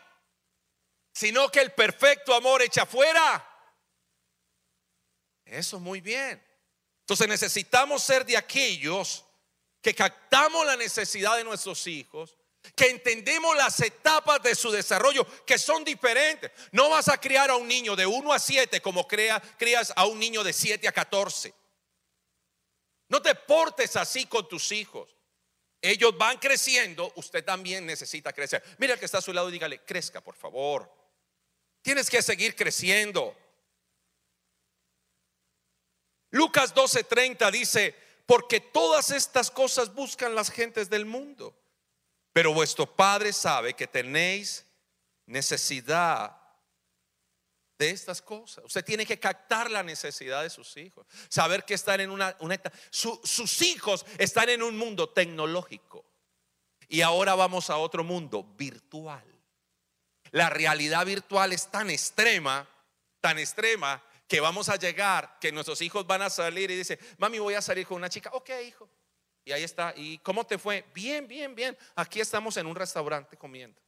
sino 1.14 1.48
que 1.48 1.60
el 1.60 1.72
perfecto 1.72 2.34
amor 2.34 2.60
echa 2.60 2.84
fuera. 2.84 3.48
Eso 5.44 5.78
muy 5.78 6.00
bien. 6.00 6.44
Entonces 7.00 7.28
necesitamos 7.28 8.02
ser 8.02 8.26
de 8.26 8.36
aquellos 8.36 9.24
que 9.80 9.94
captamos 9.94 10.66
la 10.66 10.76
necesidad 10.76 11.36
de 11.36 11.44
nuestros 11.44 11.86
hijos, 11.86 12.36
que 12.74 12.90
entendemos 12.90 13.56
las 13.56 13.80
etapas 13.80 14.42
de 14.42 14.54
su 14.54 14.70
desarrollo 14.70 15.26
que 15.44 15.58
son 15.58 15.84
diferentes. 15.84 16.50
No 16.72 16.90
vas 16.90 17.08
a 17.08 17.18
criar 17.18 17.50
a 17.50 17.56
un 17.56 17.68
niño 17.68 17.94
de 17.96 18.06
1 18.06 18.32
a 18.32 18.38
7 18.38 18.80
como 18.80 19.06
crea, 19.06 19.40
crías 19.58 19.92
a 19.96 20.06
un 20.06 20.18
niño 20.18 20.42
de 20.42 20.52
7 20.52 20.88
a 20.88 20.92
14. 20.92 21.54
No 23.08 23.20
te 23.22 23.34
portes 23.34 23.96
así 23.96 24.26
con 24.26 24.48
tus 24.48 24.72
hijos. 24.72 25.14
Ellos 25.80 26.16
van 26.16 26.38
creciendo, 26.38 27.12
usted 27.16 27.44
también 27.44 27.84
necesita 27.84 28.32
crecer. 28.32 28.62
Mira 28.78 28.94
el 28.94 28.98
que 28.98 29.04
está 29.04 29.18
a 29.18 29.22
su 29.22 29.32
lado 29.32 29.50
y 29.50 29.52
dígale, 29.52 29.84
crezca 29.84 30.22
por 30.22 30.34
favor. 30.34 30.90
Tienes 31.82 32.08
que 32.08 32.22
seguir 32.22 32.56
creciendo. 32.56 33.36
Lucas 36.30 36.74
12:30 36.74 37.50
dice, 37.52 37.94
porque 38.26 38.60
todas 38.60 39.10
estas 39.10 39.50
cosas 39.50 39.94
buscan 39.94 40.34
las 40.34 40.50
gentes 40.50 40.88
del 40.88 41.04
mundo, 41.04 41.54
pero 42.34 42.52
vuestro 42.52 42.84
Padre 42.84 43.32
sabe 43.32 43.74
que 43.74 43.86
tenéis 43.86 44.66
necesidad 45.24 46.36
de 47.78 47.90
estas 47.90 48.20
cosas. 48.20 48.64
Usted 48.64 48.84
tiene 48.84 49.06
que 49.06 49.20
captar 49.20 49.70
la 49.70 49.84
necesidad 49.84 50.42
de 50.42 50.50
sus 50.50 50.76
hijos, 50.76 51.06
saber 51.28 51.64
que 51.64 51.74
están 51.74 52.00
en 52.00 52.10
una, 52.10 52.36
sus 52.90 53.62
hijos 53.62 54.04
están 54.18 54.48
en 54.48 54.64
un 54.64 54.76
mundo 54.76 55.08
tecnológico 55.10 56.04
y 56.88 57.02
ahora 57.02 57.36
vamos 57.36 57.70
a 57.70 57.76
otro 57.76 58.02
mundo 58.02 58.42
virtual. 58.58 59.24
La 60.32 60.50
realidad 60.50 61.06
virtual 61.06 61.52
es 61.52 61.70
tan 61.70 61.88
extrema, 61.88 62.68
tan 63.20 63.38
extrema 63.38 64.02
que 64.26 64.40
vamos 64.40 64.68
a 64.68 64.76
llegar, 64.76 65.38
que 65.40 65.52
nuestros 65.52 65.80
hijos 65.82 66.04
van 66.04 66.22
a 66.22 66.30
salir 66.30 66.72
y 66.72 66.76
dice, 66.76 66.98
mami, 67.18 67.38
voy 67.38 67.54
a 67.54 67.62
salir 67.62 67.86
con 67.86 67.98
una 67.98 68.08
chica. 68.08 68.30
Ok, 68.32 68.50
hijo. 68.66 68.90
Y 69.44 69.52
ahí 69.52 69.62
está. 69.62 69.92
¿Y 69.96 70.18
cómo 70.18 70.46
te 70.46 70.58
fue? 70.58 70.84
Bien, 70.94 71.28
bien, 71.28 71.54
bien. 71.54 71.76
Aquí 71.94 72.20
estamos 72.20 72.56
en 72.56 72.66
un 72.66 72.74
restaurante 72.74 73.36
comiendo. 73.36 73.80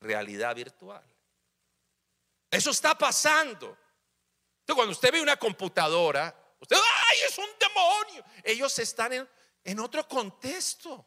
Realidad 0.00 0.54
virtual. 0.54 1.02
Eso 2.50 2.70
está 2.70 2.96
pasando. 2.96 3.76
Entonces, 4.60 4.74
cuando 4.74 4.92
usted 4.92 5.12
ve 5.12 5.22
una 5.22 5.36
computadora, 5.36 6.34
usted, 6.60 6.76
¡ay, 6.76 7.18
es 7.26 7.38
un 7.38 7.48
demonio! 7.58 8.24
Ellos 8.44 8.78
están 8.78 9.12
en, 9.12 9.28
en 9.64 9.80
otro 9.80 10.06
contexto. 10.06 11.06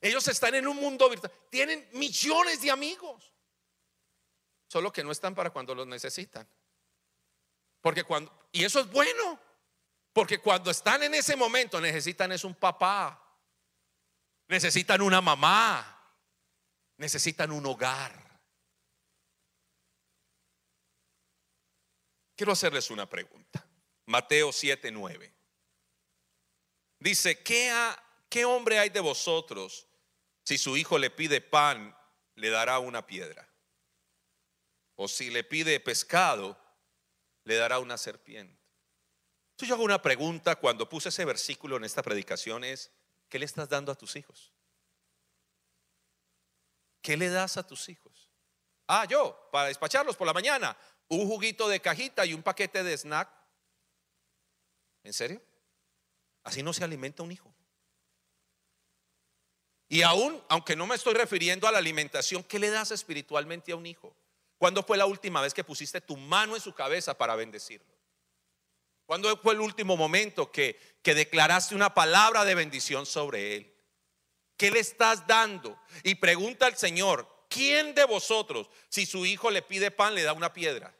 Ellos 0.00 0.26
están 0.28 0.54
en 0.54 0.66
un 0.66 0.76
mundo 0.76 1.08
virtual. 1.10 1.32
Tienen 1.50 1.88
millones 1.92 2.60
de 2.62 2.70
amigos. 2.70 3.32
Solo 4.68 4.92
que 4.92 5.04
no 5.04 5.12
están 5.12 5.34
para 5.34 5.50
cuando 5.50 5.74
los 5.74 5.86
necesitan. 5.86 6.48
Porque 7.80 8.04
cuando, 8.04 8.32
y 8.50 8.64
eso 8.64 8.80
es 8.80 8.90
bueno. 8.90 9.38
Porque 10.14 10.38
cuando 10.38 10.70
están 10.70 11.02
en 11.02 11.12
ese 11.12 11.34
momento 11.34 11.80
necesitan 11.80 12.30
es 12.30 12.44
un 12.44 12.54
papá. 12.54 13.20
Necesitan 14.46 15.02
una 15.02 15.20
mamá. 15.20 15.90
Necesitan 16.96 17.50
un 17.50 17.66
hogar. 17.66 18.12
Quiero 22.36 22.52
hacerles 22.52 22.90
una 22.90 23.10
pregunta. 23.10 23.66
Mateo 24.06 24.52
7, 24.52 24.92
9. 24.92 25.34
Dice, 27.00 27.42
¿qué, 27.42 27.72
¿qué 28.28 28.44
hombre 28.44 28.78
hay 28.78 28.90
de 28.90 29.00
vosotros 29.00 29.88
si 30.44 30.58
su 30.58 30.76
hijo 30.76 30.96
le 30.96 31.10
pide 31.10 31.40
pan, 31.40 31.96
le 32.36 32.50
dará 32.50 32.78
una 32.78 33.04
piedra? 33.04 33.48
O 34.94 35.08
si 35.08 35.30
le 35.30 35.42
pide 35.42 35.80
pescado, 35.80 36.56
le 37.42 37.56
dará 37.56 37.80
una 37.80 37.98
serpiente. 37.98 38.63
Entonces 39.54 39.68
yo 39.68 39.76
hago 39.76 39.84
una 39.84 40.02
pregunta 40.02 40.56
cuando 40.56 40.88
puse 40.88 41.10
ese 41.10 41.24
versículo 41.24 41.76
en 41.76 41.84
esta 41.84 42.02
predicación 42.02 42.64
es, 42.64 42.90
¿qué 43.28 43.38
le 43.38 43.44
estás 43.44 43.68
dando 43.68 43.92
a 43.92 43.94
tus 43.94 44.16
hijos? 44.16 44.52
¿Qué 47.00 47.16
le 47.16 47.28
das 47.28 47.56
a 47.56 47.64
tus 47.64 47.88
hijos? 47.88 48.32
Ah, 48.88 49.04
yo, 49.04 49.48
para 49.52 49.68
despacharlos 49.68 50.16
por 50.16 50.26
la 50.26 50.32
mañana 50.32 50.76
un 51.06 51.28
juguito 51.28 51.68
de 51.68 51.80
cajita 51.80 52.26
y 52.26 52.34
un 52.34 52.42
paquete 52.42 52.82
de 52.82 52.98
snack. 52.98 53.30
¿En 55.04 55.12
serio? 55.12 55.40
Así 56.42 56.64
no 56.64 56.72
se 56.72 56.82
alimenta 56.82 57.22
un 57.22 57.30
hijo. 57.30 57.54
Y 59.88 60.02
aún, 60.02 60.42
aunque 60.48 60.74
no 60.74 60.88
me 60.88 60.96
estoy 60.96 61.14
refiriendo 61.14 61.68
a 61.68 61.72
la 61.72 61.78
alimentación, 61.78 62.42
¿qué 62.42 62.58
le 62.58 62.70
das 62.70 62.90
espiritualmente 62.90 63.70
a 63.70 63.76
un 63.76 63.86
hijo? 63.86 64.16
¿Cuándo 64.58 64.82
fue 64.82 64.96
la 64.96 65.06
última 65.06 65.40
vez 65.40 65.54
que 65.54 65.62
pusiste 65.62 66.00
tu 66.00 66.16
mano 66.16 66.56
en 66.56 66.60
su 66.60 66.74
cabeza 66.74 67.16
para 67.16 67.36
bendecirlo? 67.36 67.93
¿Cuándo 69.06 69.36
fue 69.38 69.54
el 69.54 69.60
último 69.60 69.96
momento 69.96 70.50
que, 70.50 70.78
que 71.02 71.14
declaraste 71.14 71.74
una 71.74 71.92
palabra 71.94 72.44
de 72.44 72.54
bendición 72.54 73.06
sobre 73.06 73.56
él? 73.56 73.74
¿Qué 74.56 74.70
le 74.70 74.80
estás 74.80 75.26
dando? 75.26 75.78
Y 76.02 76.14
pregunta 76.14 76.66
al 76.66 76.76
Señor, 76.76 77.34
¿Quién 77.54 77.94
de 77.94 78.04
vosotros, 78.04 78.68
si 78.88 79.06
su 79.06 79.24
hijo 79.24 79.48
le 79.48 79.62
pide 79.62 79.92
pan, 79.92 80.12
le 80.12 80.24
da 80.24 80.32
una 80.32 80.52
piedra? 80.52 80.92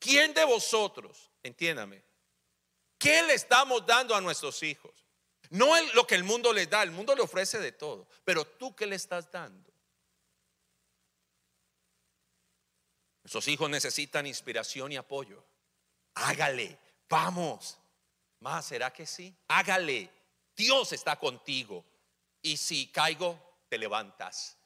¿Quién 0.00 0.34
de 0.34 0.44
vosotros, 0.44 1.30
entiéndame, 1.44 2.02
qué 2.98 3.22
le 3.22 3.34
estamos 3.34 3.86
dando 3.86 4.12
a 4.16 4.20
nuestros 4.20 4.60
hijos? 4.64 5.06
No 5.50 5.76
es 5.76 5.94
lo 5.94 6.04
que 6.04 6.16
el 6.16 6.24
mundo 6.24 6.52
les 6.52 6.68
da, 6.68 6.82
el 6.82 6.90
mundo 6.90 7.14
le 7.14 7.22
ofrece 7.22 7.60
de 7.60 7.70
todo, 7.70 8.08
pero 8.24 8.44
tú 8.44 8.74
qué 8.74 8.86
le 8.86 8.96
estás 8.96 9.30
dando? 9.30 9.72
Nuestros 13.22 13.46
hijos 13.46 13.70
necesitan 13.70 14.26
inspiración 14.26 14.90
y 14.90 14.96
apoyo. 14.96 15.44
Hágale, 16.16 16.78
vamos. 17.08 17.78
Más, 18.40 18.66
¿será 18.66 18.92
que 18.92 19.06
sí? 19.06 19.34
Hágale. 19.48 20.10
Dios 20.54 20.92
está 20.92 21.16
contigo. 21.16 21.84
Y 22.42 22.56
si 22.56 22.88
caigo, 22.88 23.64
te 23.68 23.78
levantas. 23.78 24.56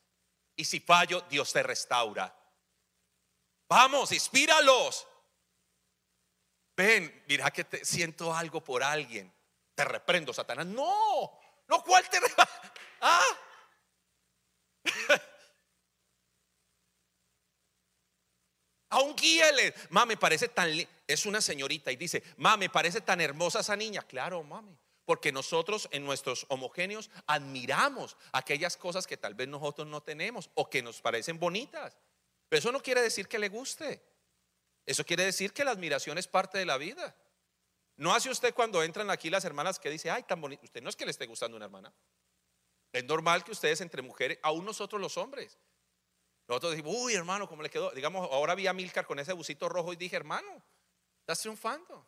Y 0.54 0.64
si 0.64 0.80
fallo, 0.80 1.22
Dios 1.22 1.52
te 1.52 1.62
restaura. 1.62 2.34
Vamos, 3.68 4.12
inspíralos. 4.12 5.06
Ven, 6.76 7.24
mira 7.28 7.50
que 7.50 7.64
te 7.64 7.84
siento 7.84 8.34
algo 8.34 8.62
por 8.62 8.82
alguien. 8.82 9.32
Te 9.74 9.84
reprendo, 9.84 10.32
Satanás. 10.32 10.66
No, 10.66 11.38
no, 11.68 11.82
¿cuál 11.82 12.08
te 12.08 12.20
Ah. 13.00 13.24
Aún 18.90 19.16
guíale. 19.16 19.74
Mami, 19.90 20.16
parece 20.16 20.48
tan. 20.48 20.70
Es 21.11 21.27
una 21.27 21.40
señorita 21.40 21.90
y 21.90 21.96
dice, 21.96 22.23
mami, 22.37 22.68
parece 22.68 23.01
tan 23.01 23.20
hermosa 23.20 23.61
esa 23.61 23.75
niña. 23.75 24.03
Claro, 24.03 24.44
mami. 24.44 24.79
Porque 25.05 25.33
nosotros 25.33 25.88
en 25.90 26.05
nuestros 26.05 26.46
homogéneos 26.49 27.11
admiramos 27.27 28.16
aquellas 28.33 28.77
cosas 28.77 29.09
que 29.09 29.16
tal 29.16 29.35
vez 29.35 29.49
nosotros 29.49 29.88
no 29.88 30.05
tenemos 30.05 30.51
o 30.55 30.70
que 30.70 30.83
nos 30.83 31.01
parecen 31.01 31.40
bonitas. 31.40 31.99
Pero 32.49 32.61
eso 32.61 32.70
no 32.70 32.81
quiere 32.81 33.03
decir 33.03 33.27
que 33.27 33.40
le 33.40 33.49
guste. 33.49 34.01
Eso 34.87 35.05
quiere 35.05 35.25
decir 35.25 35.53
que 35.53 35.64
la 35.64 35.73
admiración 35.73 36.16
es 36.16 36.29
parte 36.29 36.59
de 36.59 36.64
la 36.64 36.77
vida. 36.77 37.16
No 37.96 38.14
hace 38.14 38.31
usted 38.31 38.55
cuando 38.55 38.81
entran 38.85 39.11
aquí 39.11 39.31
las 39.31 39.44
hermanas 39.44 39.81
que 39.81 39.90
dice, 39.90 40.12
ay, 40.12 40.23
tan 40.23 40.40
bonito. 40.40 40.62
Usted 40.62 40.81
no 40.81 40.90
es 40.90 40.94
que 40.94 41.05
le 41.05 41.11
esté 41.11 41.27
gustando 41.27 41.57
una 41.57 41.66
hermana. 41.66 41.92
Es 42.92 43.03
normal 43.03 43.42
que 43.42 43.51
ustedes 43.51 43.81
entre 43.81 44.01
mujeres, 44.01 44.38
aún 44.42 44.64
nosotros 44.64 45.01
los 45.01 45.16
hombres, 45.16 45.59
nosotros 46.46 46.70
decimos, 46.70 46.94
uy, 46.96 47.14
hermano, 47.14 47.49
¿cómo 47.49 47.62
le 47.62 47.70
quedó? 47.70 47.90
Digamos, 47.90 48.29
ahora 48.31 48.55
vi 48.55 48.68
a 48.68 48.73
Milcar 48.73 49.07
con 49.07 49.18
ese 49.18 49.33
busito 49.33 49.68
rojo 49.68 49.92
y 49.92 49.96
dije, 49.96 50.14
hermano, 50.14 50.62
estás 51.20 51.40
triunfando. 51.40 52.06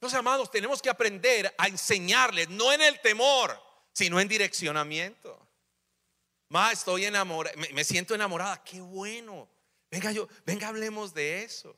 Entonces, 0.00 0.18
amados, 0.18 0.50
tenemos 0.50 0.80
que 0.80 0.88
aprender 0.88 1.54
a 1.58 1.68
enseñarles, 1.68 2.48
no 2.48 2.72
en 2.72 2.80
el 2.80 3.00
temor, 3.00 3.62
sino 3.92 4.18
en 4.18 4.28
direccionamiento. 4.28 5.46
Más 6.48 6.72
estoy 6.72 7.04
enamorada, 7.04 7.54
me, 7.72 7.84
siento 7.84 8.14
enamorada, 8.14 8.64
qué 8.64 8.80
bueno. 8.80 9.46
Venga, 9.90 10.10
yo, 10.10 10.26
venga, 10.46 10.68
hablemos 10.68 11.12
de 11.12 11.42
eso. 11.42 11.76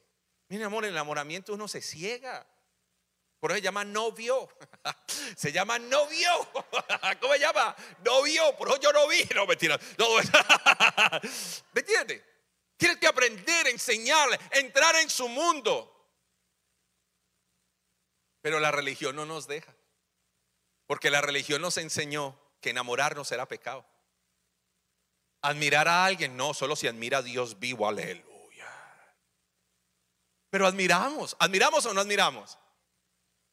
Mire, 0.49 0.63
amor, 0.63 0.85
el 0.85 0.93
enamoramiento 0.93 1.53
uno 1.53 1.67
se 1.67 1.83
ciega. 1.83 2.47
Por 3.43 3.51
eso 3.51 3.57
se 3.57 3.63
llama 3.63 3.85
novio. 3.85 4.49
Se 5.37 5.51
llama 5.51 5.77
novio. 5.77 6.31
¿Cómo 7.21 7.33
se 7.33 7.41
llama? 7.41 7.75
Novio. 8.05 8.57
Por 8.57 8.69
eso 8.69 8.79
yo 8.79 8.93
no 8.93 9.09
vi. 9.09 9.25
No, 9.35 9.47
mentira. 9.47 9.81
¿Me 11.73 11.81
entiende? 11.81 12.25
Tienes 12.77 12.99
que 12.99 13.09
aprender, 13.09 13.67
enseñarle, 13.67 14.39
entrar 14.53 14.95
en 14.95 15.11
su 15.11 15.27
mundo. 15.27 15.89
Pero 18.43 18.61
la 18.61 18.71
religión 18.71 19.17
no 19.17 19.27
nos 19.27 19.49
deja. 19.49 19.75
Porque 20.87 21.11
la 21.11 21.21
religión 21.21 21.61
nos 21.63 21.79
enseñó 21.79 22.39
que 22.61 22.71
enamorarnos 22.71 23.33
era 23.33 23.49
pecado. 23.49 23.85
Admirar 25.41 25.89
a 25.89 26.05
alguien, 26.05 26.37
no, 26.37 26.55
solo 26.55 26.77
si 26.77 26.87
admira 26.87 27.19
a 27.19 27.23
Dios 27.23 27.59
vivo, 27.59 27.89
aleluya. 27.89 28.71
Pero 30.49 30.65
admiramos, 30.65 31.35
¿admiramos 31.41 31.85
o 31.87 31.93
no 31.93 32.03
admiramos? 32.03 32.57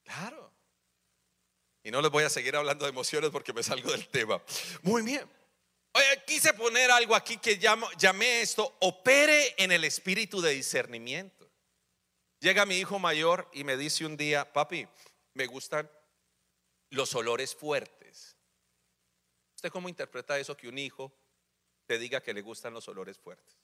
Claro. 0.09 0.51
Y 1.83 1.91
no 1.91 2.01
les 2.01 2.09
voy 2.09 2.23
a 2.23 2.29
seguir 2.29 2.55
hablando 2.55 2.85
de 2.85 2.89
emociones 2.89 3.29
porque 3.29 3.53
me 3.53 3.61
salgo 3.61 3.91
del 3.91 4.07
tema. 4.07 4.41
Muy 4.81 5.03
bien. 5.03 5.29
Oye, 5.93 6.23
quise 6.25 6.53
poner 6.53 6.89
algo 6.89 7.15
aquí 7.15 7.37
que 7.37 7.57
llamo, 7.57 7.87
llamé 7.91 8.41
esto, 8.41 8.75
opere 8.79 9.53
en 9.57 9.71
el 9.71 9.83
espíritu 9.83 10.41
de 10.41 10.51
discernimiento. 10.51 11.49
Llega 12.39 12.65
mi 12.65 12.77
hijo 12.77 12.97
mayor 12.97 13.49
y 13.53 13.63
me 13.63 13.77
dice 13.77 14.05
un 14.05 14.17
día, 14.17 14.51
papi, 14.51 14.87
me 15.35 15.45
gustan 15.45 15.89
los 16.89 17.13
olores 17.13 17.55
fuertes. 17.55 18.35
¿Usted 19.55 19.69
cómo 19.69 19.89
interpreta 19.89 20.39
eso 20.39 20.57
que 20.57 20.69
un 20.69 20.79
hijo 20.79 21.13
te 21.85 21.99
diga 21.99 22.21
que 22.21 22.33
le 22.33 22.41
gustan 22.41 22.73
los 22.73 22.87
olores 22.87 23.19
fuertes? 23.19 23.57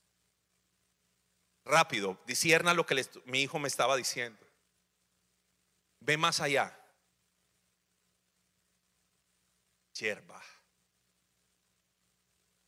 Rápido, 1.63 2.21
disierna 2.27 2.75
lo 2.75 2.85
que 2.85 3.03
mi 3.25 3.41
hijo 3.41 3.57
me 3.57 3.67
estaba 3.67 3.95
diciendo. 3.95 4.44
Ve 6.05 6.17
más 6.17 6.39
allá. 6.39 6.71
Hierba. 9.97 10.41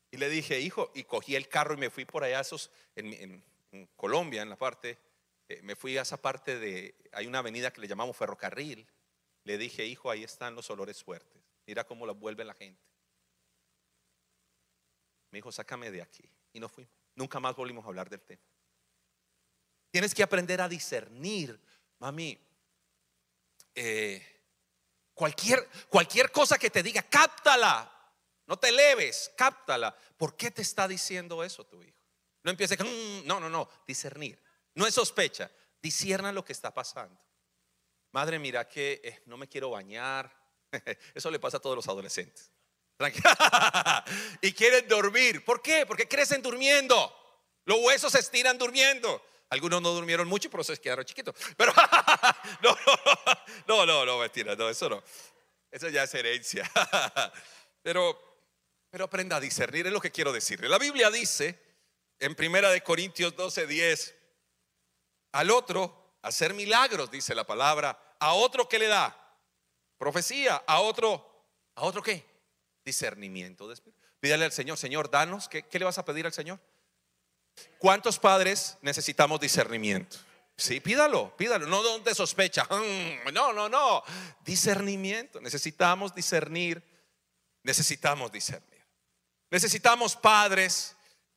Y 0.09 0.17
le 0.17 0.27
dije, 0.27 0.59
hijo, 0.59 0.91
y 0.95 1.03
cogí 1.03 1.35
el 1.35 1.47
carro 1.47 1.75
y 1.75 1.77
me 1.77 1.91
fui 1.91 2.05
por 2.05 2.23
allá, 2.23 2.39
esos, 2.39 2.71
en, 2.95 3.43
Colombia, 3.95 4.41
en 4.41 4.49
la 4.49 4.57
parte, 4.57 4.97
eh, 5.49 5.61
me 5.61 5.75
fui 5.75 5.97
a 5.97 6.01
esa 6.01 6.19
parte 6.19 6.57
de, 6.57 6.95
hay 7.11 7.27
una 7.27 7.39
avenida 7.39 7.71
que 7.71 7.81
le 7.81 7.87
llamamos 7.87 8.17
ferrocarril. 8.17 8.87
Le 9.43 9.57
dije, 9.59 9.85
hijo, 9.85 10.09
ahí 10.09 10.23
están 10.23 10.55
los 10.55 10.69
olores 10.71 11.03
fuertes. 11.03 11.41
Mira 11.67 11.85
cómo 11.85 12.07
lo 12.07 12.15
vuelve 12.15 12.43
la 12.43 12.55
gente. 12.55 12.81
Me 15.29 15.37
dijo, 15.37 15.51
sácame 15.51 15.91
de 15.91 16.01
aquí. 16.01 16.27
Y 16.53 16.59
no 16.59 16.69
fui. 16.69 16.87
Nunca 17.13 17.39
más 17.39 17.55
volvimos 17.55 17.85
a 17.85 17.89
hablar 17.89 18.09
del 18.09 18.21
tema. 18.21 18.41
Tienes 19.91 20.15
que 20.15 20.23
aprender 20.23 20.59
a 20.59 20.67
discernir, 20.67 21.59
mami. 21.99 22.47
Eh, 23.79 24.25
cualquier, 25.13 25.69
cualquier 25.87 26.31
cosa 26.31 26.57
que 26.57 26.71
te 26.71 26.81
diga, 26.81 27.03
cáptala. 27.03 27.93
No 28.47 28.57
te 28.57 28.71
leves, 28.71 29.31
cáptala. 29.37 29.95
¿Por 30.17 30.35
qué 30.35 30.49
te 30.49 30.63
está 30.63 30.87
diciendo 30.87 31.43
eso 31.43 31.63
tu 31.63 31.83
hijo? 31.83 31.99
No 32.41 32.49
empieces, 32.49 32.79
mm, 32.79 33.27
no, 33.27 33.39
no, 33.39 33.49
no, 33.49 33.69
discernir. 33.85 34.41
No 34.73 34.87
es 34.87 34.95
sospecha, 34.95 35.51
discierna 35.79 36.31
lo 36.31 36.43
que 36.43 36.53
está 36.53 36.73
pasando. 36.73 37.21
Madre, 38.13 38.39
mira 38.39 38.67
que 38.67 38.99
eh, 39.03 39.21
no 39.27 39.37
me 39.37 39.47
quiero 39.47 39.69
bañar. 39.69 40.35
Eso 41.13 41.29
le 41.29 41.39
pasa 41.39 41.57
a 41.57 41.59
todos 41.59 41.75
los 41.75 41.87
adolescentes. 41.87 42.51
y 44.41 44.53
quieren 44.53 44.87
dormir. 44.87 45.45
¿Por 45.45 45.61
qué? 45.61 45.85
Porque 45.85 46.07
crecen 46.07 46.41
durmiendo. 46.41 47.13
Los 47.65 47.77
huesos 47.81 48.11
se 48.13 48.19
estiran 48.19 48.57
durmiendo. 48.57 49.23
Algunos 49.49 49.81
no 49.81 49.91
durmieron 49.91 50.27
mucho, 50.27 50.49
pero 50.49 50.63
se 50.63 50.77
quedaron 50.77 51.05
chiquitos. 51.05 51.35
Pero 51.55 51.73
no, 52.61 52.77
no, 53.67 53.85
no, 53.85 54.05
no, 54.05 54.17
mentira, 54.19 54.55
no, 54.55 54.69
eso 54.69 54.89
no. 54.89 55.03
Eso 55.71 55.89
ya 55.89 56.03
es 56.03 56.13
herencia. 56.13 56.69
Pero 57.83 58.27
pero 58.89 59.05
aprenda 59.05 59.35
a 59.35 59.39
discernir, 59.39 59.85
es 59.87 59.93
lo 59.93 60.01
que 60.01 60.11
quiero 60.11 60.31
decirle. 60.31 60.69
La 60.69 60.79
Biblia 60.79 61.11
dice 61.11 61.59
en 62.19 62.35
Primera 62.35 62.69
de 62.69 62.81
Corintios 62.81 63.35
12, 63.35 63.67
10, 63.67 64.15
al 65.33 65.51
otro 65.51 66.15
hacer 66.21 66.53
milagros, 66.53 67.11
dice 67.11 67.35
la 67.35 67.45
palabra, 67.45 68.15
a 68.19 68.33
otro 68.33 68.67
que 68.67 68.79
le 68.79 68.87
da 68.87 69.15
profecía, 69.97 70.63
a 70.65 70.79
otro, 70.79 71.45
a 71.75 71.83
otro 71.83 72.01
qué? 72.01 72.25
Discernimiento 72.83 73.71
Pídale 74.19 74.45
al 74.45 74.51
Señor, 74.51 74.77
Señor, 74.77 75.11
danos, 75.11 75.47
¿qué, 75.47 75.63
¿qué 75.63 75.79
le 75.79 75.85
vas 75.85 75.97
a 75.97 76.05
pedir 76.05 76.25
al 76.25 76.33
Señor? 76.33 76.59
¿Cuántos 77.79 78.19
padres 78.19 78.77
necesitamos 78.81 79.39
discernimiento? 79.39 80.17
Sí, 80.55 80.79
pídalo, 80.79 81.35
pídalo, 81.37 81.67
no 81.67 81.83
donde 81.83 82.15
sospecha. 82.15 82.67
No, 83.31 83.53
no, 83.53 83.69
no. 83.69 84.03
Discernimiento. 84.43 85.39
Necesitamos 85.39 86.15
discernir. 86.15 86.83
Necesitamos 87.63 88.31
discernir. 88.31 88.77
Necesitamos 89.49 90.15
padres, 90.15 90.95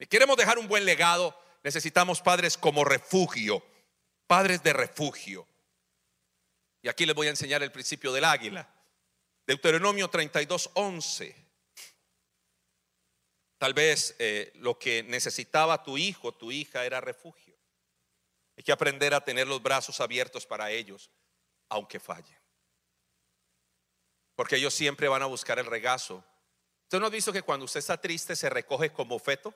queremos 0.08 0.36
dejar 0.36 0.58
un 0.58 0.66
buen 0.66 0.84
legado, 0.84 1.38
necesitamos 1.62 2.20
padres 2.20 2.56
como 2.56 2.84
refugio, 2.84 3.64
padres 4.26 4.62
de 4.62 4.72
refugio. 4.72 5.46
Y 6.82 6.88
aquí 6.88 7.06
les 7.06 7.14
voy 7.14 7.28
a 7.28 7.30
enseñar 7.30 7.62
el 7.62 7.70
principio 7.70 8.12
del 8.12 8.24
águila. 8.24 8.68
Deuteronomio 9.46 10.08
32, 10.08 10.70
11. 10.74 11.36
Tal 13.60 13.74
vez 13.74 14.16
eh, 14.18 14.50
lo 14.56 14.76
que 14.76 15.04
necesitaba 15.04 15.84
tu 15.84 15.96
hijo, 15.96 16.32
tu 16.32 16.50
hija, 16.50 16.84
era 16.84 17.00
refugio. 17.00 17.54
Hay 18.56 18.64
que 18.64 18.72
aprender 18.72 19.14
a 19.14 19.22
tener 19.22 19.46
los 19.46 19.62
brazos 19.62 20.00
abiertos 20.00 20.44
para 20.46 20.72
ellos, 20.72 21.12
aunque 21.68 22.00
fallen. 22.00 22.40
Porque 24.34 24.56
ellos 24.56 24.74
siempre 24.74 25.06
van 25.06 25.22
a 25.22 25.26
buscar 25.26 25.60
el 25.60 25.66
regazo 25.66 26.24
¿Usted 26.90 26.98
no 26.98 27.06
ha 27.06 27.10
visto 27.10 27.32
que 27.32 27.42
cuando 27.42 27.66
usted 27.66 27.78
está 27.78 28.00
triste 28.00 28.34
se 28.34 28.50
recoge 28.50 28.92
como 28.92 29.16
feto? 29.20 29.54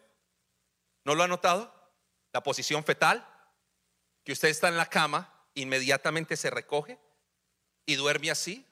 ¿No 1.02 1.16
lo 1.16 1.24
ha 1.24 1.26
notado? 1.26 1.74
La 2.32 2.44
posición 2.44 2.84
fetal, 2.84 3.28
que 4.22 4.30
usted 4.30 4.46
está 4.50 4.68
en 4.68 4.76
la 4.76 4.86
cama, 4.86 5.44
inmediatamente 5.54 6.36
se 6.36 6.48
recoge 6.48 6.96
y 7.86 7.96
duerme 7.96 8.30
así. 8.30 8.64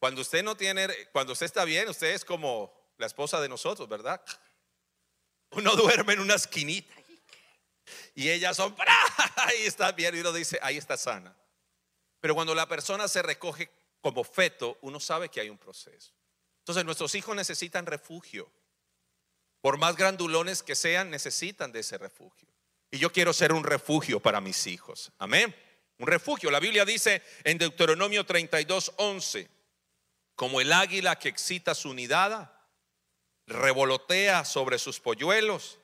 Cuando 0.00 0.20
usted 0.20 0.42
no 0.42 0.56
tiene, 0.56 0.88
cuando 1.12 1.32
usted 1.32 1.46
está 1.46 1.64
bien, 1.64 1.88
usted 1.88 2.08
es 2.08 2.24
como 2.24 2.74
la 2.98 3.06
esposa 3.06 3.40
de 3.40 3.48
nosotros, 3.48 3.88
¿verdad? 3.88 4.20
Uno 5.56 5.74
duerme 5.74 6.12
en 6.12 6.20
una 6.20 6.34
esquinita 6.34 6.94
y 8.14 8.30
ellas 8.30 8.56
son, 8.56 8.74
ahí 9.36 9.62
está 9.62 9.92
bien 9.92 10.16
y 10.16 10.20
uno 10.20 10.32
dice, 10.32 10.58
ahí 10.62 10.76
está 10.76 10.96
sana. 10.96 11.36
Pero 12.20 12.34
cuando 12.34 12.54
la 12.54 12.66
persona 12.66 13.06
se 13.08 13.22
recoge 13.22 13.70
como 14.00 14.24
feto, 14.24 14.78
uno 14.82 14.98
sabe 14.98 15.28
que 15.28 15.40
hay 15.40 15.50
un 15.50 15.58
proceso. 15.58 16.12
Entonces 16.60 16.84
nuestros 16.84 17.14
hijos 17.14 17.36
necesitan 17.36 17.86
refugio. 17.86 18.50
Por 19.60 19.78
más 19.78 19.96
grandulones 19.96 20.62
que 20.62 20.74
sean, 20.74 21.10
necesitan 21.10 21.72
de 21.72 21.80
ese 21.80 21.98
refugio. 21.98 22.48
Y 22.90 22.98
yo 22.98 23.12
quiero 23.12 23.32
ser 23.32 23.52
un 23.52 23.64
refugio 23.64 24.20
para 24.20 24.40
mis 24.40 24.66
hijos. 24.66 25.12
Amén. 25.18 25.54
Un 25.98 26.06
refugio. 26.06 26.50
La 26.50 26.60
Biblia 26.60 26.84
dice 26.84 27.22
en 27.44 27.58
Deuteronomio 27.58 28.24
32, 28.24 28.92
11, 28.96 29.48
como 30.34 30.60
el 30.60 30.72
águila 30.72 31.18
que 31.18 31.28
excita 31.28 31.74
su 31.74 31.94
nidada, 31.94 32.55
revolotea 33.46 34.44
sobre 34.44 34.78
sus 34.78 35.00
polluelos, 35.00 35.78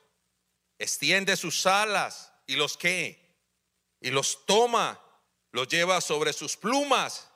extiende 0.77 1.37
sus 1.37 1.65
alas 1.65 2.33
y 2.45 2.55
los 2.55 2.77
que, 2.77 3.37
y 4.01 4.11
los 4.11 4.45
toma, 4.45 4.99
los 5.51 5.67
lleva 5.67 6.01
sobre 6.01 6.33
sus 6.33 6.57
plumas 6.57 7.29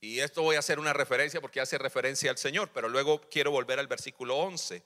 y 0.00 0.20
esto 0.20 0.42
voy 0.42 0.56
a 0.56 0.60
hacer 0.60 0.78
una 0.78 0.94
referencia 0.94 1.40
porque 1.40 1.60
hace 1.60 1.76
referencia 1.76 2.30
al 2.30 2.38
Señor, 2.38 2.70
pero 2.72 2.88
luego 2.88 3.20
quiero 3.28 3.50
volver 3.50 3.78
al 3.78 3.86
versículo 3.86 4.36
11. 4.36 4.82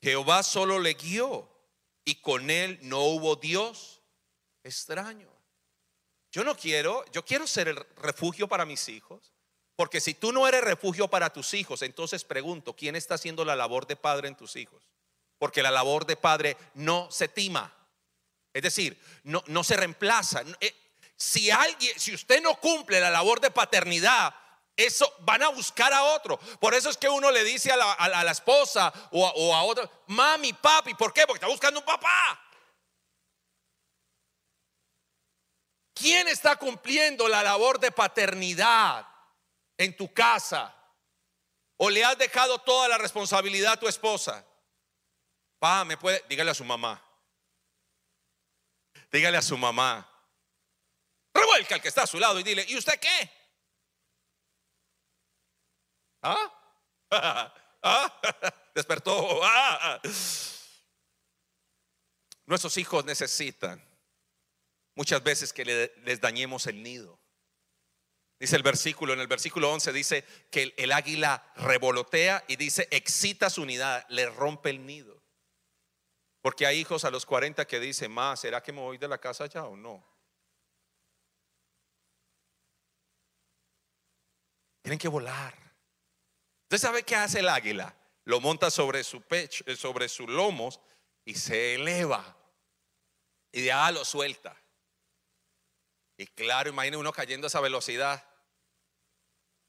Jehová 0.00 0.42
solo 0.42 0.78
le 0.78 0.94
guió 0.94 1.50
y 2.04 2.16
con 2.20 2.48
él 2.50 2.78
no 2.82 3.00
hubo 3.00 3.34
Dios 3.34 4.02
extraño. 4.62 5.28
Yo 6.30 6.44
no 6.44 6.56
quiero, 6.56 7.04
yo 7.10 7.24
quiero 7.24 7.46
ser 7.46 7.68
el 7.68 7.76
refugio 7.96 8.46
para 8.46 8.64
mis 8.64 8.88
hijos, 8.88 9.33
porque 9.76 10.00
si 10.00 10.14
tú 10.14 10.32
no 10.32 10.46
eres 10.46 10.62
refugio 10.62 11.08
para 11.08 11.32
tus 11.32 11.52
hijos, 11.54 11.82
entonces 11.82 12.24
pregunto, 12.24 12.74
¿quién 12.76 12.94
está 12.94 13.16
haciendo 13.16 13.44
la 13.44 13.56
labor 13.56 13.86
de 13.86 13.96
padre 13.96 14.28
en 14.28 14.36
tus 14.36 14.54
hijos? 14.56 14.82
Porque 15.38 15.62
la 15.62 15.72
labor 15.72 16.06
de 16.06 16.16
padre 16.16 16.56
no 16.74 17.10
se 17.10 17.26
tima. 17.26 17.72
Es 18.52 18.62
decir, 18.62 19.00
no, 19.24 19.42
no 19.48 19.64
se 19.64 19.76
reemplaza. 19.76 20.44
Eh, 20.60 20.72
si 21.16 21.50
alguien, 21.50 21.98
si 21.98 22.14
usted 22.14 22.40
no 22.40 22.54
cumple 22.60 23.00
la 23.00 23.10
labor 23.10 23.40
de 23.40 23.50
paternidad, 23.50 24.32
eso 24.76 25.12
van 25.20 25.42
a 25.42 25.48
buscar 25.48 25.92
a 25.92 26.04
otro. 26.04 26.38
Por 26.60 26.72
eso 26.74 26.88
es 26.88 26.96
que 26.96 27.08
uno 27.08 27.32
le 27.32 27.42
dice 27.42 27.72
a 27.72 27.76
la, 27.76 28.30
esposa 28.30 28.92
o 29.10 29.26
a, 29.26 29.32
o 29.32 29.54
a 29.54 29.64
otra, 29.64 29.90
mami, 30.06 30.52
papi, 30.52 30.94
¿por 30.94 31.12
qué? 31.12 31.26
Porque 31.26 31.38
está 31.38 31.48
buscando 31.48 31.80
un 31.80 31.86
papá. 31.86 32.40
¿Quién 35.92 36.28
está 36.28 36.56
cumpliendo 36.56 37.26
la 37.26 37.42
labor 37.42 37.80
de 37.80 37.90
paternidad 37.90 39.13
en 39.76 39.96
tu 39.96 40.12
casa? 40.12 40.74
¿O 41.76 41.90
le 41.90 42.04
has 42.04 42.16
dejado 42.16 42.58
toda 42.58 42.88
la 42.88 42.98
responsabilidad 42.98 43.74
a 43.74 43.80
tu 43.80 43.88
esposa? 43.88 44.46
Pa, 45.58 45.84
me 45.84 45.96
puede, 45.96 46.24
dígale 46.28 46.50
a 46.50 46.54
su 46.54 46.64
mamá. 46.64 47.02
Dígale 49.10 49.36
a 49.36 49.42
su 49.42 49.56
mamá. 49.56 50.08
Revuelca 51.32 51.74
al 51.74 51.82
que 51.82 51.88
está 51.88 52.02
a 52.02 52.06
su 52.06 52.18
lado 52.18 52.38
y 52.38 52.42
dile, 52.42 52.64
¿y 52.68 52.76
usted 52.76 52.98
qué? 53.00 53.30
¿Ah? 56.22 56.52
¿Ah? 57.82 58.20
Despertó. 58.74 59.40
¿Ah? 59.44 60.00
Nuestros 62.46 62.76
hijos 62.76 63.04
necesitan 63.04 63.82
muchas 64.94 65.22
veces 65.22 65.52
que 65.52 65.64
les 65.64 66.20
dañemos 66.20 66.66
el 66.66 66.82
nido. 66.82 67.23
Dice 68.44 68.56
el 68.56 68.62
versículo, 68.62 69.14
en 69.14 69.20
el 69.20 69.26
versículo 69.26 69.72
11 69.72 69.90
dice 69.94 70.22
que 70.50 70.74
el, 70.76 70.92
águila 70.92 71.50
revolotea 71.56 72.44
y 72.46 72.56
dice, 72.56 72.86
excita 72.90 73.48
su 73.48 73.62
unidad, 73.62 74.04
le 74.10 74.26
rompe 74.26 74.68
el 74.68 74.84
nido. 74.84 75.18
Porque 76.42 76.66
hay 76.66 76.78
hijos 76.78 77.06
a 77.06 77.10
los 77.10 77.24
40 77.24 77.66
que 77.66 77.80
dicen, 77.80 78.12
más, 78.12 78.40
¿será 78.40 78.62
que 78.62 78.70
me 78.70 78.82
voy 78.82 78.98
de 78.98 79.08
la 79.08 79.16
casa 79.16 79.46
ya 79.46 79.64
o 79.64 79.78
no? 79.78 80.06
Tienen 84.82 84.98
que 84.98 85.08
volar. 85.08 85.54
¿Usted 86.64 86.76
sabe 86.76 87.02
qué 87.02 87.16
hace 87.16 87.38
el 87.38 87.48
águila? 87.48 87.96
Lo 88.24 88.40
monta 88.40 88.70
sobre 88.70 89.04
su 89.04 89.22
pecho, 89.22 89.64
eh, 89.66 89.74
sobre 89.74 90.06
sus 90.06 90.28
lomos 90.28 90.80
y 91.24 91.34
se 91.34 91.76
eleva. 91.76 92.36
Y 93.52 93.64
ya 93.64 93.90
lo 93.90 94.04
suelta. 94.04 94.54
Y 96.18 96.26
claro, 96.26 96.68
imagine 96.68 96.98
uno 96.98 97.10
cayendo 97.10 97.46
a 97.46 97.48
esa 97.48 97.62
velocidad. 97.62 98.22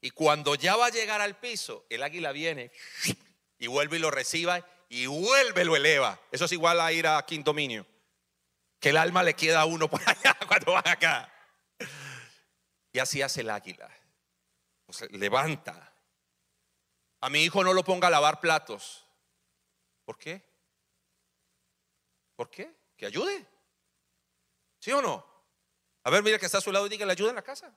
Y 0.06 0.12
cuando 0.12 0.54
ya 0.54 0.76
va 0.76 0.86
a 0.86 0.90
llegar 0.90 1.20
al 1.20 1.36
piso, 1.36 1.84
el 1.90 2.00
águila 2.00 2.30
viene 2.30 2.70
y 3.58 3.66
vuelve 3.66 3.96
y 3.96 3.98
lo 3.98 4.12
reciba 4.12 4.64
y 4.88 5.06
vuelve 5.06 5.64
lo 5.64 5.74
eleva. 5.74 6.20
Eso 6.30 6.44
es 6.44 6.52
igual 6.52 6.80
a 6.80 6.92
ir 6.92 7.08
a 7.08 7.26
quinto 7.26 7.50
dominio. 7.50 7.84
Que 8.78 8.90
el 8.90 8.98
alma 8.98 9.24
le 9.24 9.34
queda 9.34 9.62
a 9.62 9.64
uno 9.64 9.90
por 9.90 10.00
allá 10.08 10.38
cuando 10.46 10.74
va 10.74 10.84
acá. 10.84 11.28
Y 12.92 13.00
así 13.00 13.20
hace 13.20 13.40
el 13.40 13.50
águila. 13.50 13.90
levanta. 15.10 15.92
A 17.20 17.28
mi 17.28 17.42
hijo 17.42 17.64
no 17.64 17.72
lo 17.72 17.82
ponga 17.82 18.06
a 18.06 18.10
lavar 18.12 18.38
platos. 18.38 19.04
¿Por 20.04 20.16
qué? 20.18 20.40
¿Por 22.36 22.48
qué? 22.48 22.72
Que 22.96 23.06
ayude. 23.06 23.44
¿Sí 24.78 24.92
o 24.92 25.02
no? 25.02 25.26
A 26.04 26.10
ver, 26.10 26.22
mira 26.22 26.38
que 26.38 26.46
está 26.46 26.58
a 26.58 26.60
su 26.60 26.70
lado 26.70 26.86
y 26.86 26.90
diga, 26.90 27.04
le 27.06 27.10
ayuda 27.10 27.30
en 27.30 27.34
la 27.34 27.42
casa. 27.42 27.76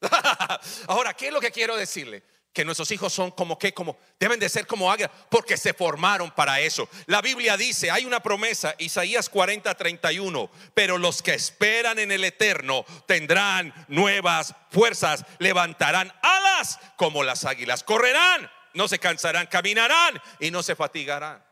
Ahora, 0.86 1.14
¿qué 1.14 1.28
es 1.28 1.32
lo 1.32 1.40
que 1.40 1.50
quiero 1.50 1.76
decirle? 1.76 2.22
Que 2.52 2.64
nuestros 2.64 2.90
hijos 2.90 3.12
son 3.12 3.30
como 3.30 3.58
que, 3.58 3.72
como, 3.72 3.98
deben 4.18 4.40
de 4.40 4.48
ser 4.48 4.66
como 4.66 4.90
águilas, 4.90 5.12
porque 5.28 5.56
se 5.56 5.72
formaron 5.72 6.30
para 6.32 6.60
eso. 6.60 6.88
La 7.06 7.20
Biblia 7.20 7.56
dice, 7.56 7.90
hay 7.90 8.04
una 8.04 8.20
promesa, 8.20 8.74
Isaías 8.78 9.28
40, 9.28 9.72
31, 9.74 10.50
pero 10.74 10.98
los 10.98 11.22
que 11.22 11.34
esperan 11.34 11.98
en 11.98 12.10
el 12.10 12.24
Eterno 12.24 12.84
tendrán 13.06 13.72
nuevas 13.88 14.54
fuerzas, 14.70 15.24
levantarán 15.38 16.12
alas 16.22 16.80
como 16.96 17.22
las 17.22 17.44
águilas, 17.44 17.84
correrán, 17.84 18.50
no 18.74 18.88
se 18.88 18.98
cansarán, 18.98 19.46
caminarán 19.46 20.20
y 20.40 20.50
no 20.50 20.62
se 20.62 20.74
fatigarán. 20.74 21.44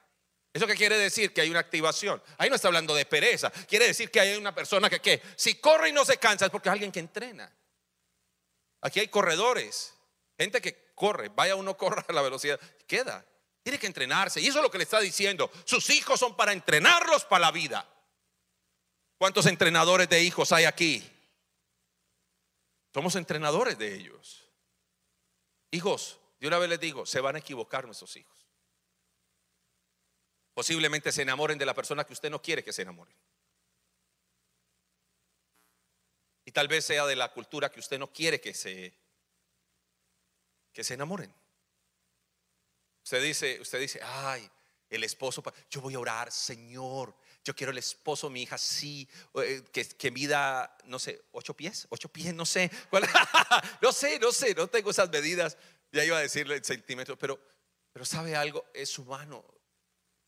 ¿Eso 0.52 0.66
qué 0.66 0.74
quiere 0.74 0.98
decir? 0.98 1.32
Que 1.32 1.42
hay 1.42 1.50
una 1.50 1.60
activación. 1.60 2.20
Ahí 2.38 2.48
no 2.48 2.56
está 2.56 2.66
hablando 2.66 2.94
de 2.94 3.04
pereza. 3.04 3.50
Quiere 3.50 3.86
decir 3.86 4.10
que 4.10 4.18
hay 4.18 4.36
una 4.36 4.52
persona 4.54 4.90
que, 4.90 4.98
que 4.98 5.22
si 5.36 5.56
corre 5.56 5.90
y 5.90 5.92
no 5.92 6.04
se 6.04 6.16
cansa 6.16 6.46
es 6.46 6.50
porque 6.50 6.68
hay 6.68 6.72
alguien 6.72 6.90
que 6.90 6.98
entrena. 6.98 7.52
Aquí 8.80 9.00
hay 9.00 9.08
corredores, 9.08 9.94
gente 10.36 10.60
que 10.60 10.92
corre, 10.94 11.28
vaya 11.28 11.56
uno 11.56 11.76
corra 11.78 12.04
a 12.08 12.12
la 12.12 12.22
velocidad, 12.22 12.60
queda. 12.86 13.24
Tiene 13.62 13.78
que 13.78 13.86
entrenarse. 13.86 14.40
Y 14.40 14.46
eso 14.46 14.58
es 14.58 14.62
lo 14.62 14.70
que 14.70 14.78
le 14.78 14.84
está 14.84 15.00
diciendo. 15.00 15.50
Sus 15.64 15.90
hijos 15.90 16.18
son 16.18 16.36
para 16.36 16.52
entrenarlos 16.52 17.24
para 17.24 17.46
la 17.46 17.50
vida. 17.50 17.86
¿Cuántos 19.18 19.46
entrenadores 19.46 20.08
de 20.08 20.22
hijos 20.22 20.52
hay 20.52 20.64
aquí? 20.64 21.06
Somos 22.94 23.14
entrenadores 23.16 23.76
de 23.76 23.94
ellos. 23.94 24.44
Hijos, 25.70 26.18
de 26.40 26.48
una 26.48 26.58
vez 26.58 26.70
les 26.70 26.80
digo, 26.80 27.04
se 27.04 27.20
van 27.20 27.36
a 27.36 27.40
equivocar 27.40 27.84
nuestros 27.84 28.16
hijos. 28.16 28.46
Posiblemente 30.54 31.12
se 31.12 31.22
enamoren 31.22 31.58
de 31.58 31.66
la 31.66 31.74
persona 31.74 32.04
que 32.04 32.12
usted 32.12 32.30
no 32.30 32.40
quiere 32.40 32.64
que 32.64 32.72
se 32.72 32.82
enamoren. 32.82 33.14
Y 36.48 36.50
tal 36.50 36.66
vez 36.66 36.86
sea 36.86 37.04
de 37.04 37.14
la 37.14 37.30
cultura 37.30 37.70
que 37.70 37.78
usted 37.78 37.98
no 37.98 38.10
quiere 38.10 38.40
que 38.40 38.54
se 38.54 38.94
que 40.72 40.82
se 40.82 40.94
enamoren. 40.94 41.30
Usted 43.04 43.22
dice, 43.22 43.60
usted 43.60 43.78
dice, 43.78 44.00
"Ay, 44.02 44.50
el 44.88 45.04
esposo, 45.04 45.42
yo 45.68 45.82
voy 45.82 45.92
a 45.92 45.98
orar, 45.98 46.32
Señor, 46.32 47.14
yo 47.44 47.54
quiero 47.54 47.70
el 47.70 47.76
esposo, 47.76 48.30
mi 48.30 48.44
hija, 48.44 48.56
sí, 48.56 49.06
eh, 49.34 49.62
que, 49.70 49.86
que 49.88 50.10
mida, 50.10 50.74
no 50.84 50.98
sé, 50.98 51.22
ocho 51.32 51.52
pies, 51.52 51.86
ocho 51.90 52.08
pies, 52.08 52.32
no 52.32 52.46
sé, 52.46 52.70
no 53.82 53.92
sé, 53.92 54.18
no 54.18 54.32
sé, 54.32 54.54
no 54.54 54.68
tengo 54.68 54.90
esas 54.90 55.10
medidas, 55.10 55.58
ya 55.92 56.02
iba 56.02 56.16
a 56.16 56.22
decirle 56.22 56.56
en 56.56 56.64
centímetros, 56.64 57.18
pero, 57.20 57.38
pero 57.92 58.06
sabe 58.06 58.34
algo, 58.34 58.64
es 58.72 58.98
humano 58.98 59.44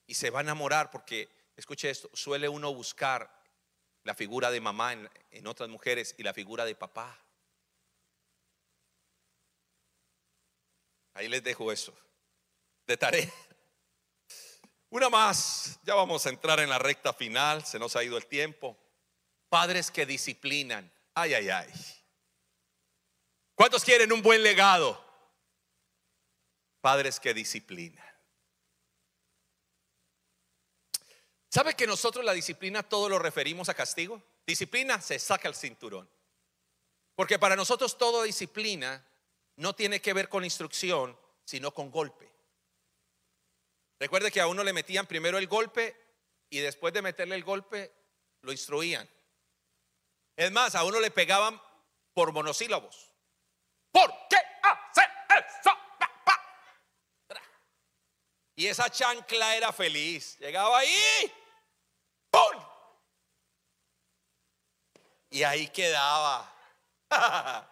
y 0.07 0.13
se 0.13 0.29
va 0.29 0.41
a 0.41 0.43
enamorar 0.43 0.91
porque, 0.91 1.31
escuche 1.57 1.89
esto, 1.89 2.11
suele 2.13 2.47
uno 2.47 2.75
buscar 2.75 3.40
la 4.05 4.15
figura 4.15 4.51
de 4.51 4.61
mamá 4.61 4.93
en, 4.93 5.47
otras 5.47 5.69
mujeres 5.69 6.15
y 6.19 6.23
la 6.23 6.33
figura 6.33 6.65
de 6.65 6.75
papá. 6.75 7.19
Ahí 11.15 11.29
les 11.29 11.43
dejo 11.43 11.71
eso. 11.71 11.97
De 12.87 12.97
tarea. 12.97 13.31
Una 14.89 15.09
más, 15.09 15.79
ya 15.85 15.95
vamos 15.95 16.27
a 16.27 16.31
entrar 16.31 16.59
en 16.61 16.69
la 16.69 16.79
recta 16.79 17.13
final, 17.13 17.65
se 17.65 17.79
nos 17.79 17.95
ha 17.95 18.03
ido 18.03 18.17
el 18.17 18.27
tiempo. 18.27 18.77
Padres 19.49 19.91
que 19.91 20.07
disciplinan. 20.07 20.91
Ay, 21.15 21.35
ay, 21.35 21.49
ay. 21.49 21.73
¿Cuántos 23.55 23.85
quieren 23.85 24.13
un 24.13 24.23
buen 24.23 24.43
legado? 24.43 25.05
Padres 26.81 27.21
que 27.21 27.35
disciplinan. 27.35 28.10
¿Sabe 31.51 31.75
que 31.75 31.87
nosotros 31.87 32.25
la 32.25 32.33
disciplina 32.33 32.85
todo 32.85 33.09
lo 33.09 33.19
referimos 33.19 33.69
a 33.69 33.75
castigo? 33.75 34.23
Disciplina 34.47 35.01
se 35.01 35.19
saca 35.19 35.49
el 35.49 35.57
cinturón. 35.57 36.09
Porque 37.17 37.41
para 37.41 37.57
nosotros 37.57 37.99
toda 37.99 38.23
disciplina 38.23 39.05
no 39.57 39.75
tiene 39.75 40.01
que 40.01 40.13
ver 40.13 40.29
con 40.29 40.45
instrucción, 40.45 41.19
sino 41.45 41.75
con 41.75 41.91
golpe. 41.91 42.31
Recuerde 43.99 44.31
que 44.31 44.41
a 44.41 44.47
uno 44.47 44.63
le 44.63 44.73
metían 44.73 45.07
primero 45.07 45.39
el 45.39 45.49
golpe 45.49 45.97
y 46.49 46.61
después 46.61 46.95
de 46.95 47.03
meterle 47.03 47.35
el 47.35 47.43
golpe 47.43 47.93
lo 48.43 48.53
instruían. 48.53 49.09
Es 50.37 50.53
más, 50.53 50.77
a 50.77 50.85
uno 50.85 51.01
le 51.01 51.11
pegaban 51.11 51.61
por 52.15 52.33
monosílabos. 52.33 53.13
¿Por 53.91 54.09
qué 54.31 54.37
hace 54.63 55.03
eso? 55.29 55.71
Y 58.55 58.67
esa 58.69 58.89
chancla 58.89 59.57
era 59.57 59.73
feliz. 59.73 60.39
Llegaba 60.39 60.79
ahí 60.79 61.33
¡Pum! 62.31 62.65
Y 65.31 65.43
ahí 65.43 65.69
quedaba. 65.69 66.53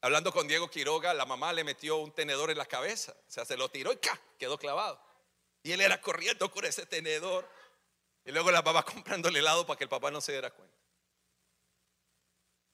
Hablando 0.00 0.32
con 0.32 0.48
Diego 0.48 0.68
Quiroga, 0.68 1.14
la 1.14 1.24
mamá 1.24 1.52
le 1.52 1.62
metió 1.62 1.98
un 1.98 2.12
tenedor 2.12 2.50
en 2.50 2.58
la 2.58 2.66
cabeza. 2.66 3.12
O 3.12 3.30
sea, 3.30 3.44
se 3.44 3.56
lo 3.56 3.68
tiró 3.70 3.92
y 3.92 3.98
quedó 4.38 4.58
clavado. 4.58 5.00
Y 5.62 5.72
él 5.72 5.80
era 5.80 6.00
corriendo 6.00 6.50
con 6.50 6.64
ese 6.64 6.86
tenedor. 6.86 7.48
Y 8.24 8.32
luego 8.32 8.50
la 8.50 8.62
mamá 8.62 8.82
comprando 8.84 9.28
el 9.28 9.36
helado 9.36 9.66
para 9.66 9.78
que 9.78 9.84
el 9.84 9.90
papá 9.90 10.10
no 10.10 10.20
se 10.20 10.32
diera 10.32 10.50
cuenta. 10.50 10.76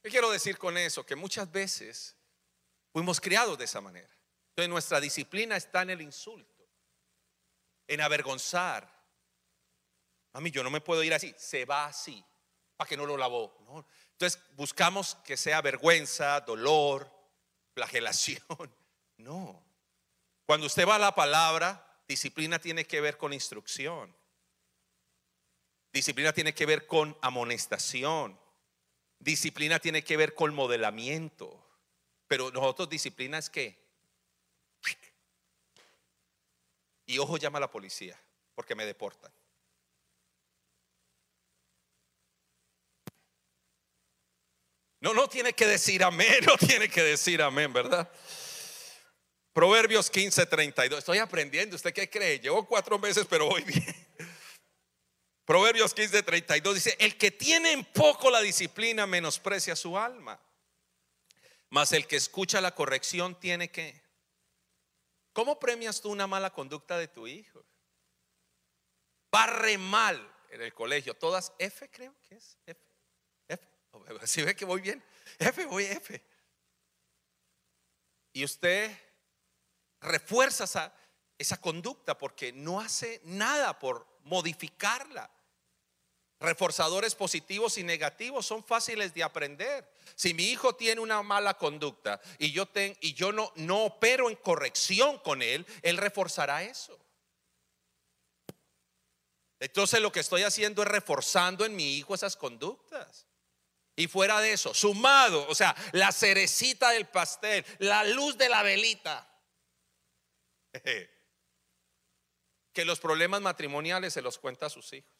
¿Qué 0.03 0.11
quiero 0.11 0.31
decir 0.31 0.57
con 0.59 0.79
eso? 0.79 1.05
Que 1.05 1.17
muchas 1.17 1.51
veces 1.51 2.17
fuimos 2.93 3.21
criados 3.21 3.59
de 3.59 3.65
esa 3.65 3.81
manera. 3.81 4.09
Entonces 4.51 4.71
nuestra 4.71 5.01
disciplina 5.01 5.57
está 5.57 5.83
en 5.83 5.91
el 5.91 6.01
insulto, 6.01 6.69
en 7.87 8.01
avergonzar, 8.01 8.91
mí 10.41 10.51
yo 10.51 10.63
no 10.63 10.71
me 10.71 10.81
puedo 10.81 11.03
ir 11.03 11.15
así. 11.15 11.35
Se 11.37 11.65
va 11.65 11.87
así. 11.87 12.25
¿Para 12.77 12.89
que 12.89 12.97
no 12.97 13.07
lo 13.07 13.17
lavó? 13.17 13.57
Entonces 14.13 14.41
buscamos 14.55 15.17
que 15.25 15.37
sea 15.37 15.61
vergüenza, 15.61 16.41
dolor, 16.41 17.13
flagelación. 17.75 18.43
No. 19.19 19.65
Cuando 20.47 20.69
usted 20.69 20.87
va 20.87 20.95
a 20.95 21.01
la 21.01 21.13
palabra, 21.13 22.03
disciplina 22.07 22.61
tiene 22.61 22.87
que 22.87 23.01
ver 23.01 23.19
con 23.19 23.33
instrucción. 23.33 24.17
Disciplina 25.93 26.33
tiene 26.33 26.55
que 26.55 26.67
ver 26.67 26.87
con 26.87 27.19
amonestación. 27.21 28.39
Disciplina 29.19 29.81
tiene 29.81 30.05
que 30.05 30.17
ver 30.17 30.35
con 30.35 30.55
modelamiento. 30.55 31.69
Pero 32.29 32.53
nosotros 32.53 32.89
disciplina 32.89 33.39
es 33.39 33.51
que... 33.51 33.85
Y 37.07 37.19
ojo 37.19 37.39
llama 37.39 37.59
a 37.59 37.63
la 37.63 37.71
policía 37.71 38.17
porque 38.55 38.77
me 38.77 38.87
deportan. 38.87 39.33
No, 45.01 45.15
no 45.15 45.29
tiene 45.29 45.53
que 45.53 45.67
decir 45.67 46.03
amén, 46.03 46.39
no 46.47 46.57
tiene 46.57 46.89
que 46.89 47.03
decir 47.03 47.43
amén, 47.43 47.73
¿verdad? 47.73 48.11
Proverbios 49.53 50.11
15, 50.11 50.47
32. 50.47 50.99
Estoy 51.01 51.19
aprendiendo, 51.19 51.77
¿usted 51.77 51.93
qué 51.93 52.09
cree? 52.09 52.39
Llevo 52.39 52.67
cuatro 52.67 52.99
meses, 52.99 53.27
pero 53.29 53.47
voy 53.47 53.63
bien. 53.63 54.07
Proverbios 55.45 55.95
15, 55.95 56.23
32 56.23 56.75
dice, 56.75 56.97
el 57.01 57.17
que 57.17 57.31
tiene 57.31 57.73
en 57.73 57.85
poco 57.85 58.31
la 58.31 58.41
disciplina 58.41 59.07
menosprecia 59.07 59.75
su 59.75 59.97
alma, 59.97 60.39
mas 61.71 61.93
el 61.93 62.07
que 62.07 62.17
escucha 62.17 62.61
la 62.61 62.75
corrección 62.75 63.39
tiene 63.41 63.71
que... 63.71 64.03
¿Cómo 65.33 65.59
premias 65.59 66.01
tú 66.01 66.11
una 66.11 66.27
mala 66.27 66.53
conducta 66.53 66.99
de 66.99 67.09
tu 67.09 67.27
hijo? 67.27 67.65
Barre 69.31 69.79
mal 69.79 70.35
en 70.51 70.63
el 70.63 70.75
colegio, 70.75 71.15
todas 71.15 71.53
F 71.59 71.89
creo 71.91 72.15
que 72.29 72.37
es 72.37 72.59
F. 72.67 72.88
Si 74.25 74.43
ve 74.43 74.55
que 74.55 74.65
voy 74.65 74.81
bien, 74.81 75.03
F, 75.39 75.65
voy 75.67 75.85
F. 75.85 76.23
Y 78.33 78.45
usted 78.45 78.97
refuerza 80.01 80.93
esa, 81.39 81.61
conducta 81.61 82.17
porque 82.17 82.53
no 82.53 82.81
hace 82.81 83.21
nada 83.25 83.79
por 83.79 84.07
modificarla. 84.25 85.31
Reforzadores 86.41 87.17
positivos 87.17 87.79
y 87.79 87.83
negativos 87.83 88.47
son 88.47 88.63
fáciles 88.63 89.13
de 89.13 89.25
aprender. 89.25 89.93
Si 90.15 90.35
mi 90.35 90.45
hijo 90.45 90.77
tiene 90.77 91.01
una 91.01 91.23
mala 91.23 91.55
conducta 91.55 92.21
y 92.39 92.53
yo, 92.53 92.69
y 93.01 93.15
yo 93.15 93.33
no, 93.33 93.53
no 93.57 93.87
opero 93.87 94.31
en 94.31 94.37
corrección 94.37 95.19
con 95.19 95.43
él, 95.43 95.67
él 95.83 95.97
reforzará 95.97 96.63
eso. 96.63 96.97
Entonces 99.59 100.01
lo 100.01 100.13
que 100.13 100.21
estoy 100.21 100.45
haciendo 100.45 100.83
es 100.83 100.89
reforzando 100.89 101.65
en 101.65 101.75
mi 101.75 101.97
hijo 101.97 102.15
esas 102.15 102.37
conductas. 102.37 103.28
Y 103.99 104.07
fuera 104.07 104.41
de 104.41 104.53
eso, 104.53 104.73
sumado, 104.75 105.45
o 105.49 105.57
sea, 105.57 105.75
la 105.91 106.13
cerecita 106.13 106.91
del 106.91 107.09
pastel, 107.09 107.67
la 107.81 108.05
luz 108.05 108.39
de 108.39 108.49
la 108.49 108.63
velita. 108.63 109.29
Que 112.73 112.85
los 112.85 113.01
problemas 113.01 113.41
matrimoniales 113.41 114.13
se 114.13 114.23
los 114.23 114.39
cuenta 114.39 114.67
a 114.67 114.71
sus 114.71 114.93
hijos. 114.93 115.11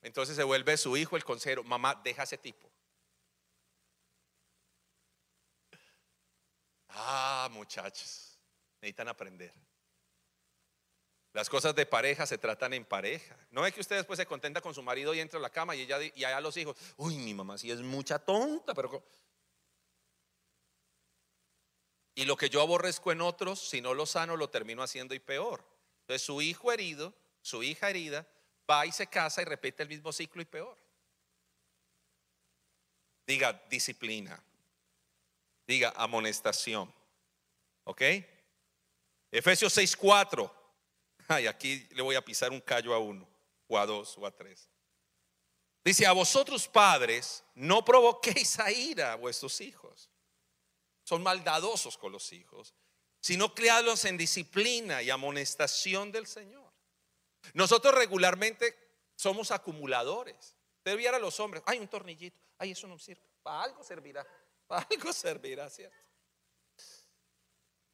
Entonces 0.00 0.36
se 0.36 0.44
vuelve 0.44 0.76
su 0.76 0.96
hijo 0.96 1.16
el 1.16 1.24
consejero. 1.24 1.64
Mamá, 1.64 2.00
deja 2.04 2.22
ese 2.22 2.38
tipo. 2.38 2.70
Ah, 6.90 7.48
muchachos, 7.50 8.38
necesitan 8.80 9.08
aprender. 9.08 9.65
Las 11.36 11.50
cosas 11.50 11.74
de 11.74 11.84
pareja 11.84 12.24
se 12.24 12.38
tratan 12.38 12.72
en 12.72 12.86
pareja. 12.86 13.36
No 13.50 13.66
es 13.66 13.74
que 13.74 13.82
usted 13.82 13.96
después 13.96 14.16
se 14.16 14.24
contenta 14.24 14.62
con 14.62 14.72
su 14.72 14.82
marido 14.82 15.12
y 15.12 15.20
entra 15.20 15.38
a 15.38 15.42
la 15.42 15.50
cama 15.50 15.76
y 15.76 15.82
ella 15.82 15.98
y 16.02 16.24
allá 16.24 16.40
los 16.40 16.56
hijos, 16.56 16.74
uy, 16.96 17.18
mi 17.18 17.34
mamá 17.34 17.58
sí 17.58 17.70
es 17.70 17.82
mucha 17.82 18.18
tonta, 18.18 18.72
pero 18.72 19.04
y 22.14 22.24
lo 22.24 22.38
que 22.38 22.48
yo 22.48 22.62
aborrezco 22.62 23.12
en 23.12 23.20
otros, 23.20 23.60
si 23.60 23.82
no 23.82 23.92
lo 23.92 24.06
sano, 24.06 24.34
lo 24.34 24.48
termino 24.48 24.82
haciendo 24.82 25.14
y 25.14 25.18
peor. 25.18 25.62
Entonces 26.00 26.22
su 26.22 26.40
hijo 26.40 26.72
herido, 26.72 27.12
su 27.42 27.62
hija 27.62 27.90
herida, 27.90 28.26
va 28.68 28.86
y 28.86 28.92
se 28.92 29.06
casa 29.06 29.42
y 29.42 29.44
repite 29.44 29.82
el 29.82 29.90
mismo 29.90 30.14
ciclo 30.14 30.40
y 30.40 30.46
peor. 30.46 30.78
Diga 33.26 33.62
disciplina. 33.68 34.42
Diga 35.66 35.92
amonestación. 35.96 36.90
¿Ok? 37.84 38.00
Efesios 39.30 39.76
6:4. 39.76 40.55
Ay, 41.28 41.46
aquí 41.46 41.86
le 41.90 42.02
voy 42.02 42.14
a 42.14 42.24
pisar 42.24 42.50
un 42.50 42.60
callo 42.60 42.94
a 42.94 42.98
uno, 42.98 43.28
o 43.66 43.78
a 43.78 43.86
dos, 43.86 44.16
o 44.18 44.26
a 44.26 44.30
tres. 44.30 44.68
Dice, 45.84 46.06
a 46.06 46.12
vosotros 46.12 46.66
padres, 46.66 47.44
no 47.54 47.84
provoquéis 47.84 48.58
a 48.58 48.70
ira 48.72 49.12
a 49.12 49.16
vuestros 49.16 49.60
hijos. 49.60 50.10
Son 51.04 51.22
maldadosos 51.22 51.96
con 51.96 52.10
los 52.10 52.32
hijos, 52.32 52.74
sino 53.20 53.54
criadlos 53.54 54.04
en 54.04 54.16
disciplina 54.16 55.02
y 55.02 55.10
amonestación 55.10 56.10
del 56.10 56.26
Señor. 56.26 56.72
Nosotros 57.54 57.94
regularmente 57.94 58.76
somos 59.14 59.52
acumuladores. 59.52 60.56
Usted 60.78 60.96
viera 60.96 61.16
a 61.16 61.20
los 61.20 61.38
hombres, 61.38 61.62
hay 61.66 61.78
un 61.78 61.88
tornillito, 61.88 62.40
ay, 62.58 62.72
eso 62.72 62.88
no 62.88 62.98
sirve, 62.98 63.22
para 63.42 63.62
algo 63.62 63.84
servirá, 63.84 64.26
para 64.66 64.86
algo 64.90 65.12
servirá, 65.12 65.70
¿cierto? 65.70 65.96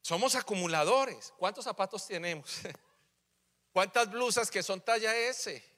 Somos 0.00 0.34
acumuladores. 0.34 1.32
¿Cuántos 1.38 1.64
zapatos 1.64 2.06
tenemos? 2.06 2.60
¿Cuántas 3.72 4.10
blusas 4.10 4.50
que 4.50 4.62
son 4.62 4.82
talla 4.82 5.16
S? 5.16 5.72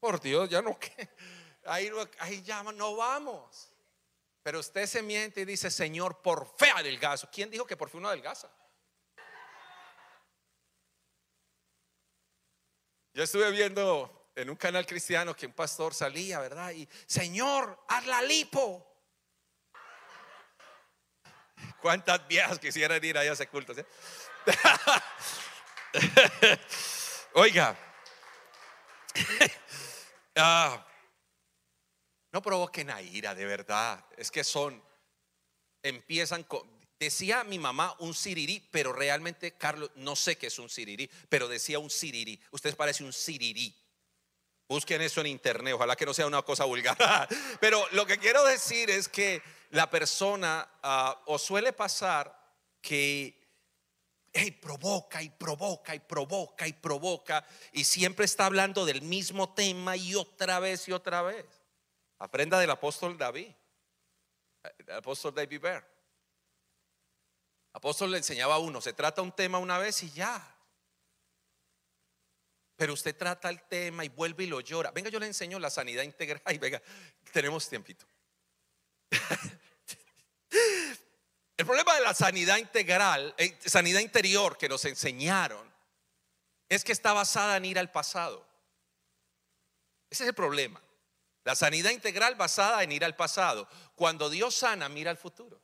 Por 0.00 0.20
Dios, 0.20 0.48
ya 0.48 0.62
no, 0.62 0.78
ahí, 1.66 1.90
ahí 2.18 2.42
ya 2.42 2.62
no 2.62 2.96
vamos. 2.96 3.70
Pero 4.42 4.60
usted 4.60 4.86
se 4.86 5.02
miente 5.02 5.42
y 5.42 5.44
dice, 5.44 5.70
Señor, 5.70 6.22
por 6.22 6.46
fe 6.56 6.70
adelgazo. 6.70 7.28
¿Quién 7.30 7.50
dijo 7.50 7.66
que 7.66 7.76
por 7.76 7.90
fe 7.90 7.98
uno 7.98 8.08
adelgaza? 8.08 8.50
Yo 13.12 13.24
estuve 13.24 13.50
viendo 13.50 14.30
en 14.34 14.48
un 14.48 14.56
canal 14.56 14.86
cristiano 14.86 15.36
que 15.36 15.44
un 15.44 15.52
pastor 15.52 15.92
salía, 15.92 16.40
¿verdad? 16.40 16.70
Y, 16.70 16.88
Señor, 17.06 17.84
haz 17.88 18.06
la 18.06 18.22
lipo. 18.22 18.86
¿Cuántas 21.82 22.26
viejas 22.26 22.58
quisieran 22.58 23.04
ir 23.04 23.18
a 23.18 23.24
ese 23.24 23.46
culto? 23.46 23.74
Oiga, 27.34 27.76
ah, 30.36 30.84
no 32.32 32.42
provoquen 32.42 32.90
a 32.90 33.00
ira, 33.00 33.34
de 33.34 33.44
verdad. 33.44 34.04
Es 34.16 34.30
que 34.30 34.42
son, 34.42 34.82
empiezan 35.82 36.42
con, 36.42 36.62
decía 36.98 37.44
mi 37.44 37.58
mamá 37.58 37.94
un 38.00 38.14
sirirí, 38.14 38.66
pero 38.72 38.92
realmente, 38.92 39.52
Carlos, 39.52 39.90
no 39.94 40.16
sé 40.16 40.36
qué 40.38 40.48
es 40.48 40.58
un 40.58 40.68
sirirí, 40.68 41.08
pero 41.28 41.46
decía 41.46 41.78
un 41.78 41.90
sirirí. 41.90 42.40
Ustedes 42.50 42.74
parece 42.74 43.04
un 43.04 43.12
sirirí. 43.12 43.76
Busquen 44.68 45.02
eso 45.02 45.20
en 45.20 45.28
internet, 45.28 45.74
ojalá 45.74 45.96
que 45.96 46.06
no 46.06 46.14
sea 46.14 46.26
una 46.26 46.42
cosa 46.42 46.64
vulgar. 46.64 46.96
Pero 47.60 47.84
lo 47.90 48.06
que 48.06 48.18
quiero 48.18 48.44
decir 48.44 48.88
es 48.88 49.08
que 49.08 49.42
la 49.70 49.90
persona, 49.90 50.68
ah, 50.84 51.20
o 51.26 51.40
suele 51.40 51.72
pasar 51.72 52.32
que 52.80 53.39
hey, 54.32 54.52
provoca 54.52 55.22
y 55.22 55.30
provoca 55.30 55.94
y 55.94 56.00
provoca 56.00 56.66
y 56.66 56.72
provoca 56.72 57.44
y 57.72 57.84
siempre 57.84 58.24
está 58.24 58.46
hablando 58.46 58.84
del 58.84 59.02
mismo 59.02 59.52
tema 59.54 59.96
y 59.96 60.14
otra 60.14 60.60
vez 60.60 60.88
y 60.88 60.92
otra 60.92 61.22
vez. 61.22 61.46
Aprenda 62.18 62.58
del 62.58 62.70
apóstol 62.70 63.16
David, 63.16 63.52
apóstol 64.94 65.34
David 65.34 65.60
Bear. 65.60 65.88
apóstol 67.72 68.10
le 68.10 68.18
enseñaba 68.18 68.56
a 68.56 68.58
uno, 68.58 68.80
se 68.80 68.92
trata 68.92 69.22
un 69.22 69.32
tema 69.32 69.58
una 69.58 69.78
vez 69.78 70.02
y 70.02 70.10
ya. 70.10 70.56
Pero 72.76 72.94
usted 72.94 73.14
trata 73.14 73.50
el 73.50 73.60
tema 73.62 74.06
y 74.06 74.08
vuelve 74.08 74.44
y 74.44 74.46
lo 74.46 74.60
llora. 74.60 74.90
Venga, 74.90 75.10
yo 75.10 75.18
le 75.18 75.26
enseño 75.26 75.58
la 75.58 75.68
sanidad 75.68 76.02
integral. 76.02 76.40
Y 76.54 76.56
venga, 76.56 76.80
tenemos 77.30 77.68
tiempito. 77.68 78.06
El 81.60 81.66
problema 81.66 81.94
de 81.94 82.00
la 82.00 82.14
sanidad 82.14 82.56
integral, 82.56 83.34
eh, 83.36 83.54
sanidad 83.66 84.00
interior 84.00 84.56
que 84.56 84.66
nos 84.66 84.82
enseñaron, 84.86 85.70
es 86.70 86.82
que 86.82 86.92
está 86.92 87.12
basada 87.12 87.58
en 87.58 87.66
ir 87.66 87.78
al 87.78 87.90
pasado. 87.90 88.48
Ese 90.08 90.22
es 90.22 90.28
el 90.28 90.34
problema. 90.34 90.80
La 91.44 91.54
sanidad 91.54 91.90
integral 91.90 92.34
basada 92.36 92.82
en 92.82 92.92
ir 92.92 93.04
al 93.04 93.14
pasado. 93.14 93.68
Cuando 93.94 94.30
Dios 94.30 94.54
sana, 94.54 94.88
mira 94.88 95.10
al 95.10 95.18
futuro. 95.18 95.60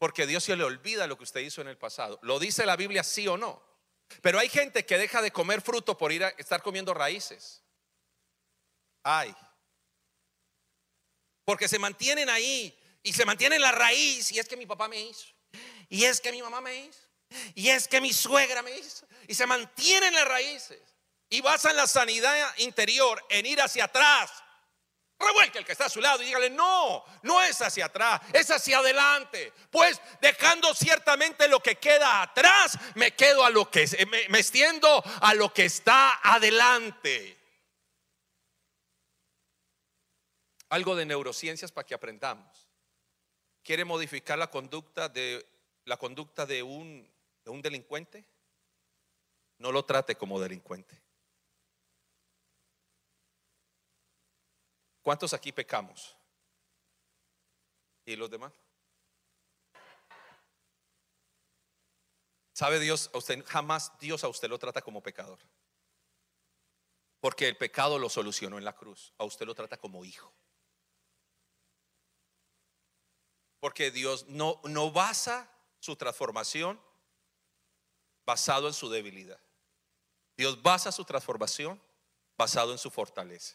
Porque 0.00 0.26
Dios 0.26 0.42
se 0.42 0.56
le 0.56 0.64
olvida 0.64 1.06
lo 1.06 1.16
que 1.16 1.22
usted 1.22 1.42
hizo 1.42 1.60
en 1.60 1.68
el 1.68 1.78
pasado. 1.78 2.18
¿Lo 2.22 2.40
dice 2.40 2.66
la 2.66 2.74
Biblia 2.74 3.04
sí 3.04 3.28
o 3.28 3.36
no? 3.36 3.62
Pero 4.20 4.40
hay 4.40 4.48
gente 4.48 4.84
que 4.84 4.98
deja 4.98 5.22
de 5.22 5.30
comer 5.30 5.62
fruto 5.62 5.96
por 5.96 6.10
ir 6.10 6.24
a 6.24 6.30
estar 6.30 6.60
comiendo 6.60 6.92
raíces. 6.92 7.62
Ay. 9.04 9.32
Porque 11.44 11.68
se 11.68 11.78
mantienen 11.78 12.28
ahí 12.28 12.76
y 13.02 13.12
se 13.12 13.24
mantiene 13.24 13.56
en 13.56 13.62
la 13.62 13.72
raíz. 13.72 14.30
Y 14.32 14.38
es 14.38 14.48
que 14.48 14.56
mi 14.56 14.66
papá 14.66 14.88
me 14.88 15.00
hizo. 15.00 15.26
Y 15.88 16.04
es 16.04 16.20
que 16.20 16.32
mi 16.32 16.42
mamá 16.42 16.60
me 16.60 16.74
hizo. 16.74 17.00
Y 17.54 17.68
es 17.68 17.88
que 17.88 18.00
mi 18.00 18.12
suegra 18.12 18.62
me 18.62 18.76
hizo. 18.76 19.06
Y 19.26 19.34
se 19.34 19.46
mantiene 19.46 20.08
en 20.08 20.14
las 20.14 20.28
raíces. 20.28 20.80
Y 21.28 21.40
basan 21.40 21.76
la 21.76 21.86
sanidad 21.86 22.56
interior 22.58 23.24
en 23.30 23.46
ir 23.46 23.60
hacia 23.60 23.84
atrás. 23.84 24.30
Revuelque 25.18 25.58
el 25.58 25.64
que 25.64 25.72
está 25.72 25.86
a 25.86 25.90
su 25.90 26.00
lado 26.00 26.20
y 26.20 26.26
dígale, 26.26 26.50
no, 26.50 27.04
no 27.22 27.40
es 27.42 27.62
hacia 27.62 27.84
atrás, 27.86 28.20
es 28.32 28.50
hacia 28.50 28.78
adelante. 28.78 29.52
Pues 29.70 30.00
dejando 30.20 30.74
ciertamente 30.74 31.46
lo 31.46 31.60
que 31.60 31.76
queda 31.76 32.22
atrás, 32.22 32.76
me 32.96 33.14
quedo 33.14 33.44
a 33.44 33.50
lo 33.50 33.70
que, 33.70 33.86
me, 34.10 34.28
me 34.28 34.40
extiendo 34.40 35.02
a 35.20 35.34
lo 35.34 35.54
que 35.54 35.66
está 35.66 36.18
adelante. 36.24 37.38
Algo 40.70 40.96
de 40.96 41.06
neurociencias 41.06 41.70
para 41.70 41.86
que 41.86 41.94
aprendamos 41.94 42.71
quiere 43.62 43.84
modificar 43.84 44.38
la 44.38 44.50
conducta 44.50 45.08
de 45.08 45.46
la 45.84 45.96
conducta 45.96 46.46
de 46.46 46.62
un, 46.62 47.08
de 47.44 47.50
un 47.50 47.60
delincuente, 47.60 48.24
no 49.58 49.72
lo 49.72 49.84
trate 49.84 50.16
como 50.16 50.40
delincuente. 50.40 51.00
¿Cuántos 55.02 55.34
aquí 55.34 55.50
pecamos? 55.50 56.16
¿Y 58.04 58.16
los 58.16 58.30
demás? 58.30 58.52
¿Sabe 62.52 62.78
Dios? 62.78 63.10
Usted 63.12 63.44
jamás 63.46 63.98
Dios 63.98 64.22
a 64.22 64.28
usted 64.28 64.48
lo 64.48 64.58
trata 64.58 64.82
como 64.82 65.02
pecador. 65.02 65.38
Porque 67.20 67.48
el 67.48 67.56
pecado 67.56 67.98
lo 67.98 68.08
solucionó 68.08 68.58
en 68.58 68.64
la 68.64 68.74
cruz. 68.74 69.12
A 69.18 69.24
usted 69.24 69.46
lo 69.46 69.54
trata 69.54 69.76
como 69.76 70.04
hijo. 70.04 70.32
Porque 73.62 73.92
Dios 73.92 74.26
no, 74.26 74.60
no 74.64 74.90
basa 74.90 75.48
su 75.78 75.94
transformación 75.94 76.82
basado 78.26 78.66
en 78.66 78.74
su 78.74 78.90
debilidad. 78.90 79.38
Dios 80.36 80.60
basa 80.60 80.90
su 80.90 81.04
transformación 81.04 81.80
basado 82.36 82.72
en 82.72 82.78
su 82.78 82.90
fortaleza. 82.90 83.54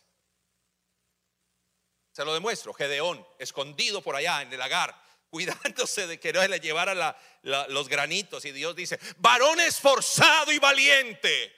Se 2.13 2.23
lo 2.23 2.33
demuestro. 2.33 2.73
Gedeón, 2.73 3.27
escondido 3.37 4.01
por 4.01 4.15
allá 4.15 4.41
en 4.41 4.53
el 4.53 4.59
lagar, 4.59 4.97
cuidándose 5.29 6.07
de 6.07 6.17
que 6.21 6.31
no 6.31 6.47
le 6.47 6.61
llevara 6.61 7.19
los 7.41 7.89
granitos. 7.89 8.45
Y 8.45 8.53
Dios 8.53 8.77
dice, 8.77 8.97
varón 9.17 9.59
esforzado 9.59 10.53
y 10.53 10.59
valiente. 10.59 11.53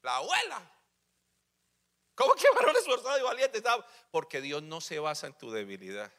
La 0.00 0.16
abuela. 0.16 0.68
¿Cómo 2.16 2.34
que 2.34 2.50
varón 2.56 2.74
esforzado 2.74 3.20
y 3.20 3.22
valiente? 3.22 3.62
Porque 4.10 4.40
Dios 4.40 4.64
no 4.64 4.80
se 4.80 4.98
basa 4.98 5.28
en 5.28 5.34
tu 5.34 5.52
debilidad. 5.52 6.12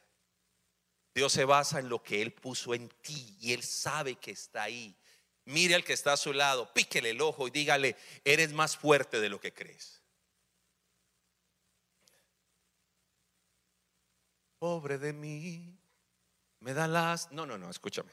Dios 1.14 1.32
se 1.32 1.45
basa 1.45 1.80
en 1.80 1.89
lo 1.89 2.01
que 2.01 2.22
Él 2.22 2.34
puso 2.34 2.74
en 2.74 2.89
ti 2.89 3.38
y 3.39 3.53
Él 3.53 3.64
sabe 3.64 4.16
que 4.16 4.32
está 4.32 4.64
ahí. 4.64 4.95
Mire 5.45 5.76
al 5.76 5.84
que 5.84 5.93
está 5.93 6.14
a 6.14 6.18
su 6.18 6.34
lado, 6.34 6.72
píquele 6.74 7.11
el 7.11 7.22
ojo 7.22 7.47
y 7.47 7.51
dígale, 7.51 7.95
eres 8.24 8.53
más 8.53 8.78
fuerte 8.78 9.20
de 9.20 9.30
lo 9.30 9.39
que 9.39 9.53
crees. 9.53 10.01
Pobre 14.57 14.97
de 14.97 15.11
mí, 15.11 15.78
me 16.61 16.74
da 16.74 16.88
las... 16.88 17.32
No, 17.32 17.45
no, 17.45 17.57
no, 17.57 17.70
escúchame. 17.70 18.11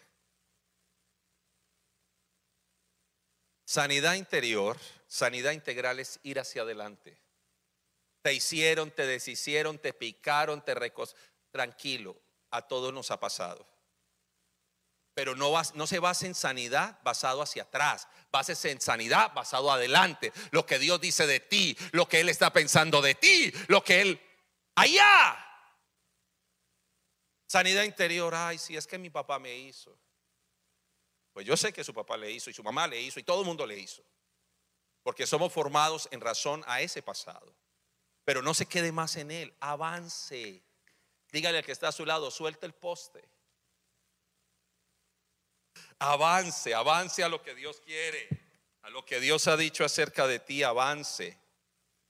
Sanidad 3.65 4.15
interior, 4.15 4.77
sanidad 5.07 5.53
integral 5.53 6.01
es 6.01 6.19
ir 6.25 6.41
hacia 6.41 6.63
adelante. 6.63 7.17
Te 8.23 8.35
hicieron, 8.35 8.91
te 8.91 9.07
deshicieron, 9.07 9.79
te 9.79 9.95
picaron, 9.95 10.65
te 10.65 10.75
recos. 10.75 11.15
Tranquilo, 11.53 12.21
a 12.51 12.63
todos 12.63 12.93
nos 12.93 13.11
ha 13.11 13.21
pasado. 13.21 13.67
Pero 15.15 15.35
no, 15.35 15.53
no 15.75 15.87
se 15.87 15.99
basa 15.99 16.27
en 16.27 16.35
sanidad 16.35 16.99
basado 17.03 17.43
hacia 17.43 17.65
atrás, 17.65 18.09
básese 18.31 18.71
en 18.71 18.81
sanidad 18.81 19.33
basado 19.35 19.71
adelante. 19.71 20.33
Lo 20.51 20.65
que 20.65 20.79
Dios 20.79 21.01
dice 21.01 21.27
de 21.27 21.41
ti, 21.41 21.77
lo 21.93 22.09
que 22.09 22.21
Él 22.21 22.29
está 22.29 22.53
pensando 22.53 23.03
de 23.03 23.15
ti, 23.15 23.53
lo 23.69 23.83
que 23.83 24.01
Él... 24.01 24.21
Allá. 24.77 25.37
Sanidad 27.47 27.83
interior, 27.83 28.35
ay, 28.35 28.59
si 28.59 28.77
es 28.77 28.87
que 28.87 28.99
mi 28.99 29.11
papá 29.11 29.39
me 29.39 29.55
hizo. 29.57 29.99
Pues 31.33 31.45
yo 31.47 31.57
sé 31.57 31.73
que 31.73 31.85
su 31.85 31.93
papá 31.93 32.17
le 32.17 32.31
hizo 32.31 32.51
y 32.51 32.55
su 32.55 32.63
mamá 32.63 32.87
le 32.87 33.01
hizo 33.01 33.21
y 33.21 33.25
todo 33.25 33.41
el 33.41 33.47
mundo 33.47 33.67
le 33.67 33.79
hizo. 33.79 34.03
Porque 35.03 35.27
somos 35.27 35.53
formados 35.53 36.09
en 36.13 36.21
razón 36.21 36.63
a 36.67 36.81
ese 36.81 37.03
pasado. 37.03 37.55
Pero 38.25 38.43
no 38.43 38.55
se 38.55 38.67
quede 38.67 38.93
más 38.93 39.17
en 39.17 39.31
él, 39.31 39.55
avance. 39.61 40.63
Dígale 41.33 41.59
al 41.59 41.65
que 41.65 41.73
está 41.73 41.89
a 41.89 41.93
su 41.93 42.05
lado, 42.05 42.31
suelte 42.31 42.67
el 42.67 42.75
poste. 42.75 43.29
Avance, 45.99 46.75
avance 46.75 47.23
a 47.23 47.29
lo 47.29 47.43
que 47.43 47.55
Dios 47.55 47.81
quiere, 47.81 48.29
a 48.83 48.91
lo 48.91 49.05
que 49.05 49.21
Dios 49.21 49.47
ha 49.49 49.57
dicho 49.57 49.85
acerca 49.85 50.27
de 50.27 50.41
ti, 50.41 50.63
avance. 50.63 51.39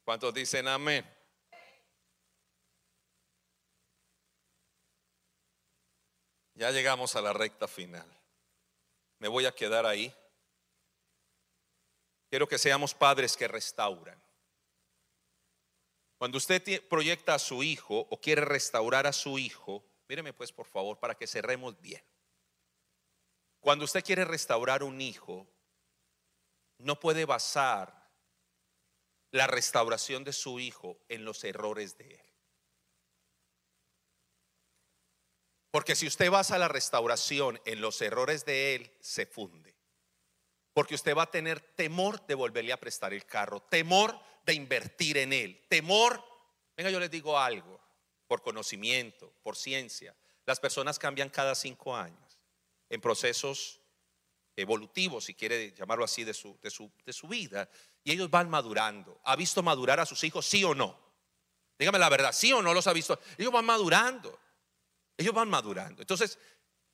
¿Cuántos 0.04 0.32
dicen 0.32 0.68
amén? 0.68 1.08
Ya 6.54 6.70
llegamos 6.70 7.16
a 7.16 7.22
la 7.22 7.32
recta 7.32 7.66
final. 7.66 8.06
Me 9.18 9.28
voy 9.28 9.46
a 9.46 9.54
quedar 9.54 9.86
ahí. 9.86 10.14
Quiero 12.28 12.46
que 12.46 12.58
seamos 12.58 12.94
padres 12.94 13.36
que 13.36 13.48
restauran. 13.48 14.19
Cuando 16.20 16.36
usted 16.36 16.86
proyecta 16.86 17.32
a 17.32 17.38
su 17.38 17.62
hijo 17.62 18.06
o 18.10 18.20
quiere 18.20 18.44
restaurar 18.44 19.06
a 19.06 19.12
su 19.14 19.38
hijo, 19.38 19.82
míreme 20.06 20.34
pues 20.34 20.52
por 20.52 20.66
favor 20.66 20.98
para 20.98 21.14
que 21.14 21.26
cerremos 21.26 21.80
bien. 21.80 22.04
Cuando 23.58 23.86
usted 23.86 24.04
quiere 24.04 24.26
restaurar 24.26 24.82
un 24.82 25.00
hijo, 25.00 25.48
no 26.76 27.00
puede 27.00 27.24
basar 27.24 28.12
la 29.30 29.46
restauración 29.46 30.22
de 30.22 30.34
su 30.34 30.60
hijo 30.60 30.98
en 31.08 31.24
los 31.24 31.42
errores 31.42 31.96
de 31.96 32.16
él. 32.16 32.32
Porque 35.70 35.96
si 35.96 36.06
usted 36.06 36.30
basa 36.30 36.58
la 36.58 36.68
restauración 36.68 37.62
en 37.64 37.80
los 37.80 38.02
errores 38.02 38.44
de 38.44 38.74
él, 38.74 38.94
se 39.00 39.24
funde. 39.24 39.69
Porque 40.72 40.94
usted 40.94 41.16
va 41.16 41.24
a 41.24 41.30
tener 41.30 41.60
temor 41.60 42.24
de 42.26 42.34
volverle 42.34 42.72
a 42.72 42.80
prestar 42.80 43.12
el 43.12 43.26
carro, 43.26 43.60
temor 43.60 44.18
de 44.46 44.54
invertir 44.54 45.18
en 45.18 45.32
él. 45.32 45.64
Temor, 45.68 46.22
venga, 46.76 46.90
yo 46.90 47.00
les 47.00 47.10
digo 47.10 47.38
algo, 47.38 47.80
por 48.26 48.42
conocimiento, 48.42 49.32
por 49.42 49.56
ciencia. 49.56 50.14
Las 50.46 50.60
personas 50.60 50.98
cambian 50.98 51.28
cada 51.28 51.54
cinco 51.54 51.96
años 51.96 52.38
en 52.88 53.00
procesos 53.00 53.80
evolutivos, 54.56 55.24
si 55.24 55.34
quiere 55.34 55.72
llamarlo 55.72 56.04
así, 56.04 56.24
de 56.24 56.34
su, 56.34 56.58
de 56.62 56.70
su, 56.70 56.90
de 57.04 57.12
su 57.12 57.28
vida. 57.28 57.68
Y 58.04 58.12
ellos 58.12 58.30
van 58.30 58.48
madurando. 58.48 59.20
¿Ha 59.24 59.36
visto 59.36 59.62
madurar 59.62 60.00
a 60.00 60.06
sus 60.06 60.22
hijos, 60.24 60.46
sí 60.46 60.64
o 60.64 60.74
no? 60.74 60.98
Dígame 61.78 61.98
la 61.98 62.08
verdad, 62.08 62.32
sí 62.32 62.52
o 62.52 62.62
no 62.62 62.74
los 62.74 62.86
ha 62.86 62.92
visto. 62.92 63.18
Ellos 63.38 63.52
van 63.52 63.64
madurando. 63.64 64.38
Ellos 65.16 65.34
van 65.34 65.48
madurando. 65.48 66.02
Entonces, 66.02 66.38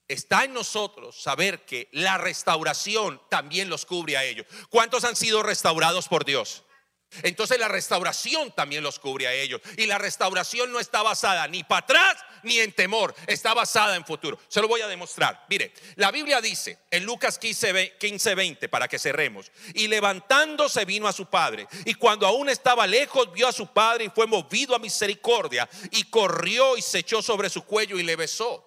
está 0.07 0.43
en 0.43 0.53
nosotros 0.53 1.21
saber 1.21 1.65
que 1.65 1.89
la 1.91 2.17
restauración 2.17 3.21
también 3.29 3.69
los 3.69 3.85
cubre 3.85 4.17
a 4.17 4.23
ellos. 4.23 4.45
¿Cuántos 4.69 5.03
han 5.03 5.15
sido 5.15 5.43
restaurados 5.43 6.07
por 6.07 6.25
Dios? 6.25 6.63
Entonces 7.23 7.57
la 7.57 7.67
restauración 7.67 8.51
también 8.51 8.83
los 8.83 8.99
cubre 8.99 9.27
a 9.27 9.33
ellos. 9.33 9.61
Y 9.77 9.85
la 9.85 9.97
restauración 9.97 10.71
no 10.71 10.79
está 10.79 11.01
basada 11.01 11.47
ni 11.47 11.63
para 11.63 11.79
atrás 11.79 12.17
ni 12.43 12.59
en 12.59 12.71
temor, 12.71 13.15
está 13.25 13.53
basada 13.53 13.95
en 13.95 14.05
futuro. 14.05 14.39
Se 14.47 14.61
lo 14.61 14.67
voy 14.67 14.81
a 14.81 14.87
demostrar. 14.87 15.45
Mire, 15.49 15.73
la 15.95 16.11
Biblia 16.11 16.39
dice 16.41 16.79
en 16.91 17.05
Lucas 17.05 17.39
15, 17.39 17.97
15 17.97 18.35
20, 18.35 18.69
para 18.69 18.87
que 18.87 18.99
cerremos, 18.99 19.51
y 19.73 19.87
levantándose 19.87 20.85
vino 20.85 21.07
a 21.07 21.13
su 21.13 21.25
padre. 21.25 21.67
Y 21.85 21.95
cuando 21.95 22.27
aún 22.27 22.49
estaba 22.49 22.85
lejos, 22.85 23.31
vio 23.33 23.47
a 23.47 23.53
su 23.53 23.67
padre 23.67 24.05
y 24.05 24.09
fue 24.09 24.27
movido 24.27 24.75
a 24.75 24.79
misericordia. 24.79 25.67
Y 25.91 26.03
corrió 26.05 26.77
y 26.77 26.81
se 26.81 26.99
echó 26.99 27.21
sobre 27.21 27.49
su 27.49 27.63
cuello 27.63 27.97
y 27.99 28.03
le 28.03 28.15
besó. 28.15 28.66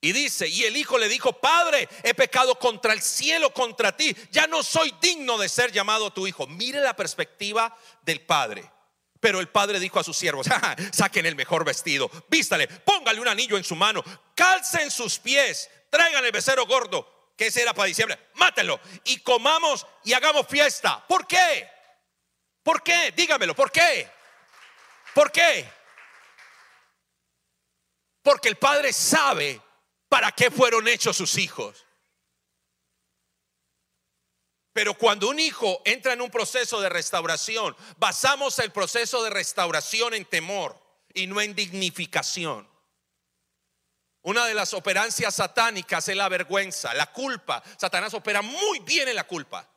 Y 0.00 0.12
dice, 0.12 0.46
y 0.46 0.64
el 0.64 0.76
hijo 0.76 0.96
le 0.96 1.08
dijo, 1.08 1.32
Padre, 1.32 1.88
he 2.04 2.14
pecado 2.14 2.56
contra 2.56 2.92
el 2.92 3.02
cielo, 3.02 3.52
contra 3.52 3.96
ti, 3.96 4.16
ya 4.30 4.46
no 4.46 4.62
soy 4.62 4.94
digno 5.00 5.38
de 5.38 5.48
ser 5.48 5.72
llamado 5.72 6.12
tu 6.12 6.26
hijo. 6.26 6.46
Mire 6.46 6.80
la 6.80 6.94
perspectiva 6.94 7.76
del 8.02 8.20
padre. 8.20 8.70
Pero 9.18 9.40
el 9.40 9.48
padre 9.48 9.80
dijo 9.80 9.98
a 9.98 10.04
sus 10.04 10.16
siervos, 10.16 10.46
saquen 10.92 11.26
el 11.26 11.34
mejor 11.34 11.64
vestido, 11.64 12.08
vístale, 12.28 12.68
póngale 12.68 13.20
un 13.20 13.26
anillo 13.26 13.56
en 13.56 13.64
su 13.64 13.74
mano, 13.74 14.04
calcen 14.36 14.92
sus 14.92 15.18
pies, 15.18 15.68
traigan 15.90 16.24
el 16.24 16.30
becerro 16.30 16.66
gordo, 16.66 17.32
que 17.36 17.48
ese 17.48 17.62
era 17.62 17.74
para 17.74 17.88
diciembre, 17.88 18.30
mátenlo 18.34 18.80
y 19.04 19.18
comamos 19.18 19.84
y 20.04 20.12
hagamos 20.12 20.46
fiesta. 20.46 21.04
¿Por 21.08 21.26
qué? 21.26 21.68
¿Por 22.62 22.84
qué? 22.84 23.12
Dígamelo, 23.16 23.56
¿por 23.56 23.72
qué? 23.72 24.08
¿Por 25.14 25.32
qué? 25.32 25.68
Porque 28.22 28.48
el 28.48 28.56
padre 28.56 28.92
sabe 28.92 29.60
para 30.08 30.32
qué 30.32 30.50
fueron 30.50 30.88
hechos 30.88 31.16
sus 31.16 31.36
hijos. 31.38 31.84
Pero 34.72 34.94
cuando 34.94 35.28
un 35.28 35.40
hijo 35.40 35.82
entra 35.84 36.12
en 36.12 36.20
un 36.20 36.30
proceso 36.30 36.80
de 36.80 36.88
restauración, 36.88 37.76
basamos 37.96 38.58
el 38.60 38.70
proceso 38.70 39.22
de 39.24 39.30
restauración 39.30 40.14
en 40.14 40.24
temor 40.24 40.80
y 41.12 41.26
no 41.26 41.40
en 41.40 41.54
dignificación. 41.54 42.68
Una 44.22 44.46
de 44.46 44.54
las 44.54 44.74
operancias 44.74 45.34
satánicas 45.34 46.08
es 46.08 46.16
la 46.16 46.28
vergüenza, 46.28 46.94
la 46.94 47.10
culpa. 47.12 47.62
Satanás 47.76 48.14
opera 48.14 48.42
muy 48.42 48.78
bien 48.80 49.08
en 49.08 49.16
la 49.16 49.24
culpa. 49.24 49.68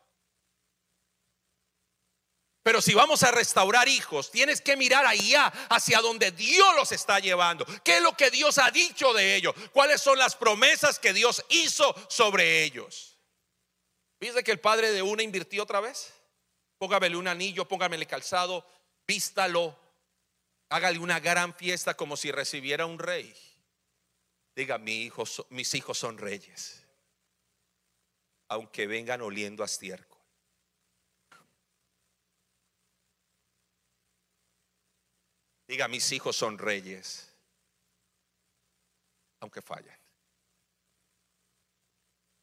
Pero 2.64 2.80
si 2.82 2.94
vamos 2.94 3.24
a 3.24 3.32
restaurar 3.32 3.88
hijos, 3.88 4.30
tienes 4.30 4.62
que 4.62 4.78
mirar 4.78 5.06
allá 5.06 5.48
hacia 5.70 6.00
donde 6.00 6.32
Dios 6.32 6.76
los 6.76 6.92
está 6.92 7.20
llevando. 7.20 7.66
¿Qué 7.84 7.98
es 7.98 8.04
lo 8.04 8.16
que 8.16 8.30
Dios 8.30 8.60
ha 8.60 8.70
dicho 8.70 9.14
de 9.14 9.36
ellos? 9.36 9.56
¿Cuáles 9.72 10.00
son 10.00 10.20
las 10.20 10.36
promesas 10.36 11.00
que 11.00 11.12
Dios 11.12 11.44
hizo 11.50 11.96
sobre 12.08 12.64
ellos? 12.64 13.18
¿Viste 14.20 14.44
que 14.44 14.52
el 14.52 14.60
padre 14.60 14.92
de 14.92 15.02
una 15.02 15.24
invirtió 15.24 15.64
otra 15.64 15.80
vez? 15.80 16.14
Póngamele 16.78 17.18
un 17.18 17.28
anillo, 17.28 17.68
póngamele 17.68 18.06
calzado, 18.06 18.66
vístalo, 19.08 19.76
hágale 20.70 21.00
una 21.00 21.20
gran 21.20 21.56
fiesta 21.56 21.96
como 21.96 22.16
si 22.16 22.32
recibiera 22.32 22.86
un 22.86 23.00
rey. 23.00 23.36
Diga, 24.56 24.78
Mi 24.78 25.02
hijo, 25.04 25.24
mis 25.50 25.74
hijos 25.74 25.98
son 25.98 26.20
reyes, 26.20 26.86
aunque 28.50 28.86
vengan 28.86 29.22
oliendo 29.22 29.64
a 29.64 29.66
estiércol. 29.66 30.11
Diga, 35.72 35.88
mis 35.88 36.12
hijos 36.12 36.36
son 36.36 36.58
reyes, 36.58 37.34
aunque 39.40 39.62
fallen. 39.62 39.98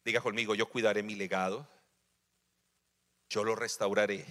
Diga 0.03 0.19
conmigo, 0.19 0.55
yo 0.55 0.67
cuidaré 0.67 1.03
mi 1.03 1.13
legado, 1.13 1.67
yo 3.29 3.43
lo 3.43 3.55
restauraré. 3.55 4.25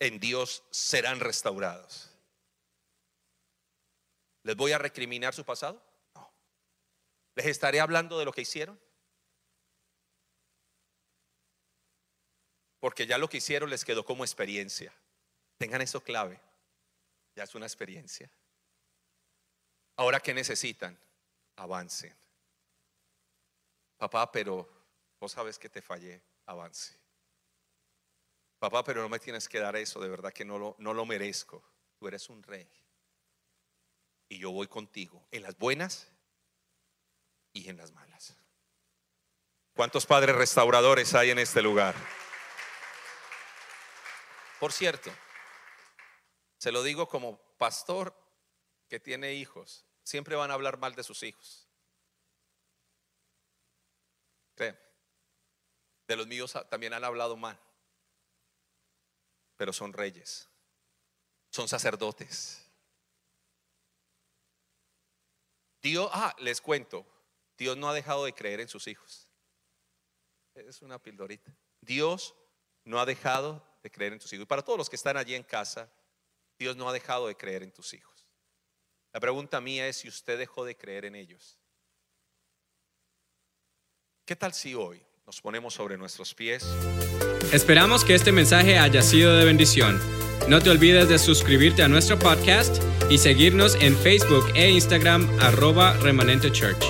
En 0.00 0.18
Dios 0.18 0.64
serán 0.72 1.20
restaurados. 1.20 2.10
¿Les 4.42 4.56
voy 4.56 4.72
a 4.72 4.78
recriminar 4.78 5.32
su 5.32 5.44
pasado? 5.44 5.80
No. 6.16 6.28
¿Les 7.36 7.46
estaré 7.46 7.78
hablando 7.78 8.18
de 8.18 8.24
lo 8.24 8.32
que 8.32 8.42
hicieron? 8.42 8.80
Porque 12.80 13.06
ya 13.06 13.16
lo 13.16 13.28
que 13.28 13.36
hicieron 13.36 13.70
les 13.70 13.84
quedó 13.84 14.04
como 14.04 14.24
experiencia. 14.24 14.92
Tengan 15.56 15.82
eso 15.82 16.00
clave. 16.02 16.40
Ya 17.34 17.44
es 17.44 17.54
una 17.54 17.66
experiencia. 17.66 18.30
Ahora, 19.96 20.20
¿qué 20.20 20.34
necesitan? 20.34 20.98
Avancen. 21.56 22.14
Papá, 23.96 24.30
pero 24.30 24.68
vos 25.20 25.32
sabes 25.32 25.58
que 25.58 25.68
te 25.68 25.80
fallé. 25.80 26.22
Avance. 26.46 26.94
Papá, 28.58 28.84
pero 28.84 29.02
no 29.02 29.08
me 29.08 29.18
tienes 29.18 29.48
que 29.48 29.58
dar 29.58 29.76
eso, 29.76 30.00
de 30.00 30.08
verdad 30.08 30.32
que 30.32 30.44
no 30.44 30.58
lo, 30.58 30.76
no 30.78 30.94
lo 30.94 31.06
merezco. 31.06 31.62
Tú 31.98 32.08
eres 32.08 32.28
un 32.28 32.42
rey. 32.42 32.68
Y 34.28 34.38
yo 34.38 34.50
voy 34.50 34.66
contigo 34.68 35.26
en 35.30 35.42
las 35.42 35.56
buenas 35.56 36.08
y 37.52 37.68
en 37.68 37.76
las 37.76 37.92
malas. 37.92 38.36
¿Cuántos 39.74 40.06
padres 40.06 40.36
restauradores 40.36 41.14
hay 41.14 41.30
en 41.30 41.38
este 41.38 41.62
lugar? 41.62 41.94
Por 44.60 44.72
cierto, 44.72 45.10
se 46.64 46.72
lo 46.72 46.82
digo 46.82 47.06
como 47.10 47.36
pastor 47.58 48.16
que 48.88 48.98
tiene 48.98 49.34
hijos, 49.34 49.84
siempre 50.02 50.34
van 50.34 50.50
a 50.50 50.54
hablar 50.54 50.78
mal 50.78 50.94
de 50.94 51.02
sus 51.02 51.22
hijos. 51.22 51.68
De 54.56 56.16
los 56.16 56.26
míos 56.26 56.54
también 56.70 56.94
han 56.94 57.04
hablado 57.04 57.36
mal, 57.36 57.60
pero 59.58 59.74
son 59.74 59.92
reyes, 59.92 60.48
son 61.50 61.68
sacerdotes. 61.68 62.66
Dios, 65.82 66.08
ah, 66.14 66.34
les 66.38 66.62
cuento, 66.62 67.06
Dios 67.58 67.76
no 67.76 67.90
ha 67.90 67.94
dejado 67.94 68.24
de 68.24 68.32
creer 68.32 68.60
en 68.60 68.68
sus 68.68 68.86
hijos. 68.86 69.28
Es 70.54 70.80
una 70.80 70.98
pildorita. 70.98 71.54
Dios 71.82 72.34
no 72.84 72.98
ha 73.00 73.04
dejado 73.04 73.62
de 73.82 73.90
creer 73.90 74.14
en 74.14 74.18
tus 74.18 74.32
hijos. 74.32 74.44
Y 74.44 74.46
para 74.46 74.62
todos 74.62 74.78
los 74.78 74.88
que 74.88 74.96
están 74.96 75.18
allí 75.18 75.34
en 75.34 75.42
casa, 75.42 75.92
Dios 76.58 76.76
no 76.76 76.88
ha 76.88 76.92
dejado 76.92 77.26
de 77.26 77.36
creer 77.36 77.62
en 77.62 77.72
tus 77.72 77.94
hijos. 77.94 78.28
La 79.12 79.20
pregunta 79.20 79.60
mía 79.60 79.86
es 79.88 79.96
si 79.98 80.08
usted 80.08 80.38
dejó 80.38 80.64
de 80.64 80.76
creer 80.76 81.04
en 81.04 81.14
ellos. 81.14 81.58
¿Qué 84.24 84.36
tal 84.36 84.54
si 84.54 84.74
hoy 84.74 85.02
nos 85.26 85.40
ponemos 85.40 85.74
sobre 85.74 85.96
nuestros 85.96 86.34
pies? 86.34 86.64
Esperamos 87.52 88.04
que 88.04 88.14
este 88.14 88.32
mensaje 88.32 88.78
haya 88.78 89.02
sido 89.02 89.36
de 89.36 89.44
bendición. 89.44 90.00
No 90.48 90.60
te 90.60 90.70
olvides 90.70 91.08
de 91.08 91.18
suscribirte 91.18 91.82
a 91.82 91.88
nuestro 91.88 92.18
podcast 92.18 92.82
y 93.10 93.18
seguirnos 93.18 93.76
en 93.76 93.96
Facebook 93.96 94.46
e 94.54 94.70
Instagram 94.70 95.28
arroba 95.40 95.94
remanente 95.98 96.50
church. 96.50 96.84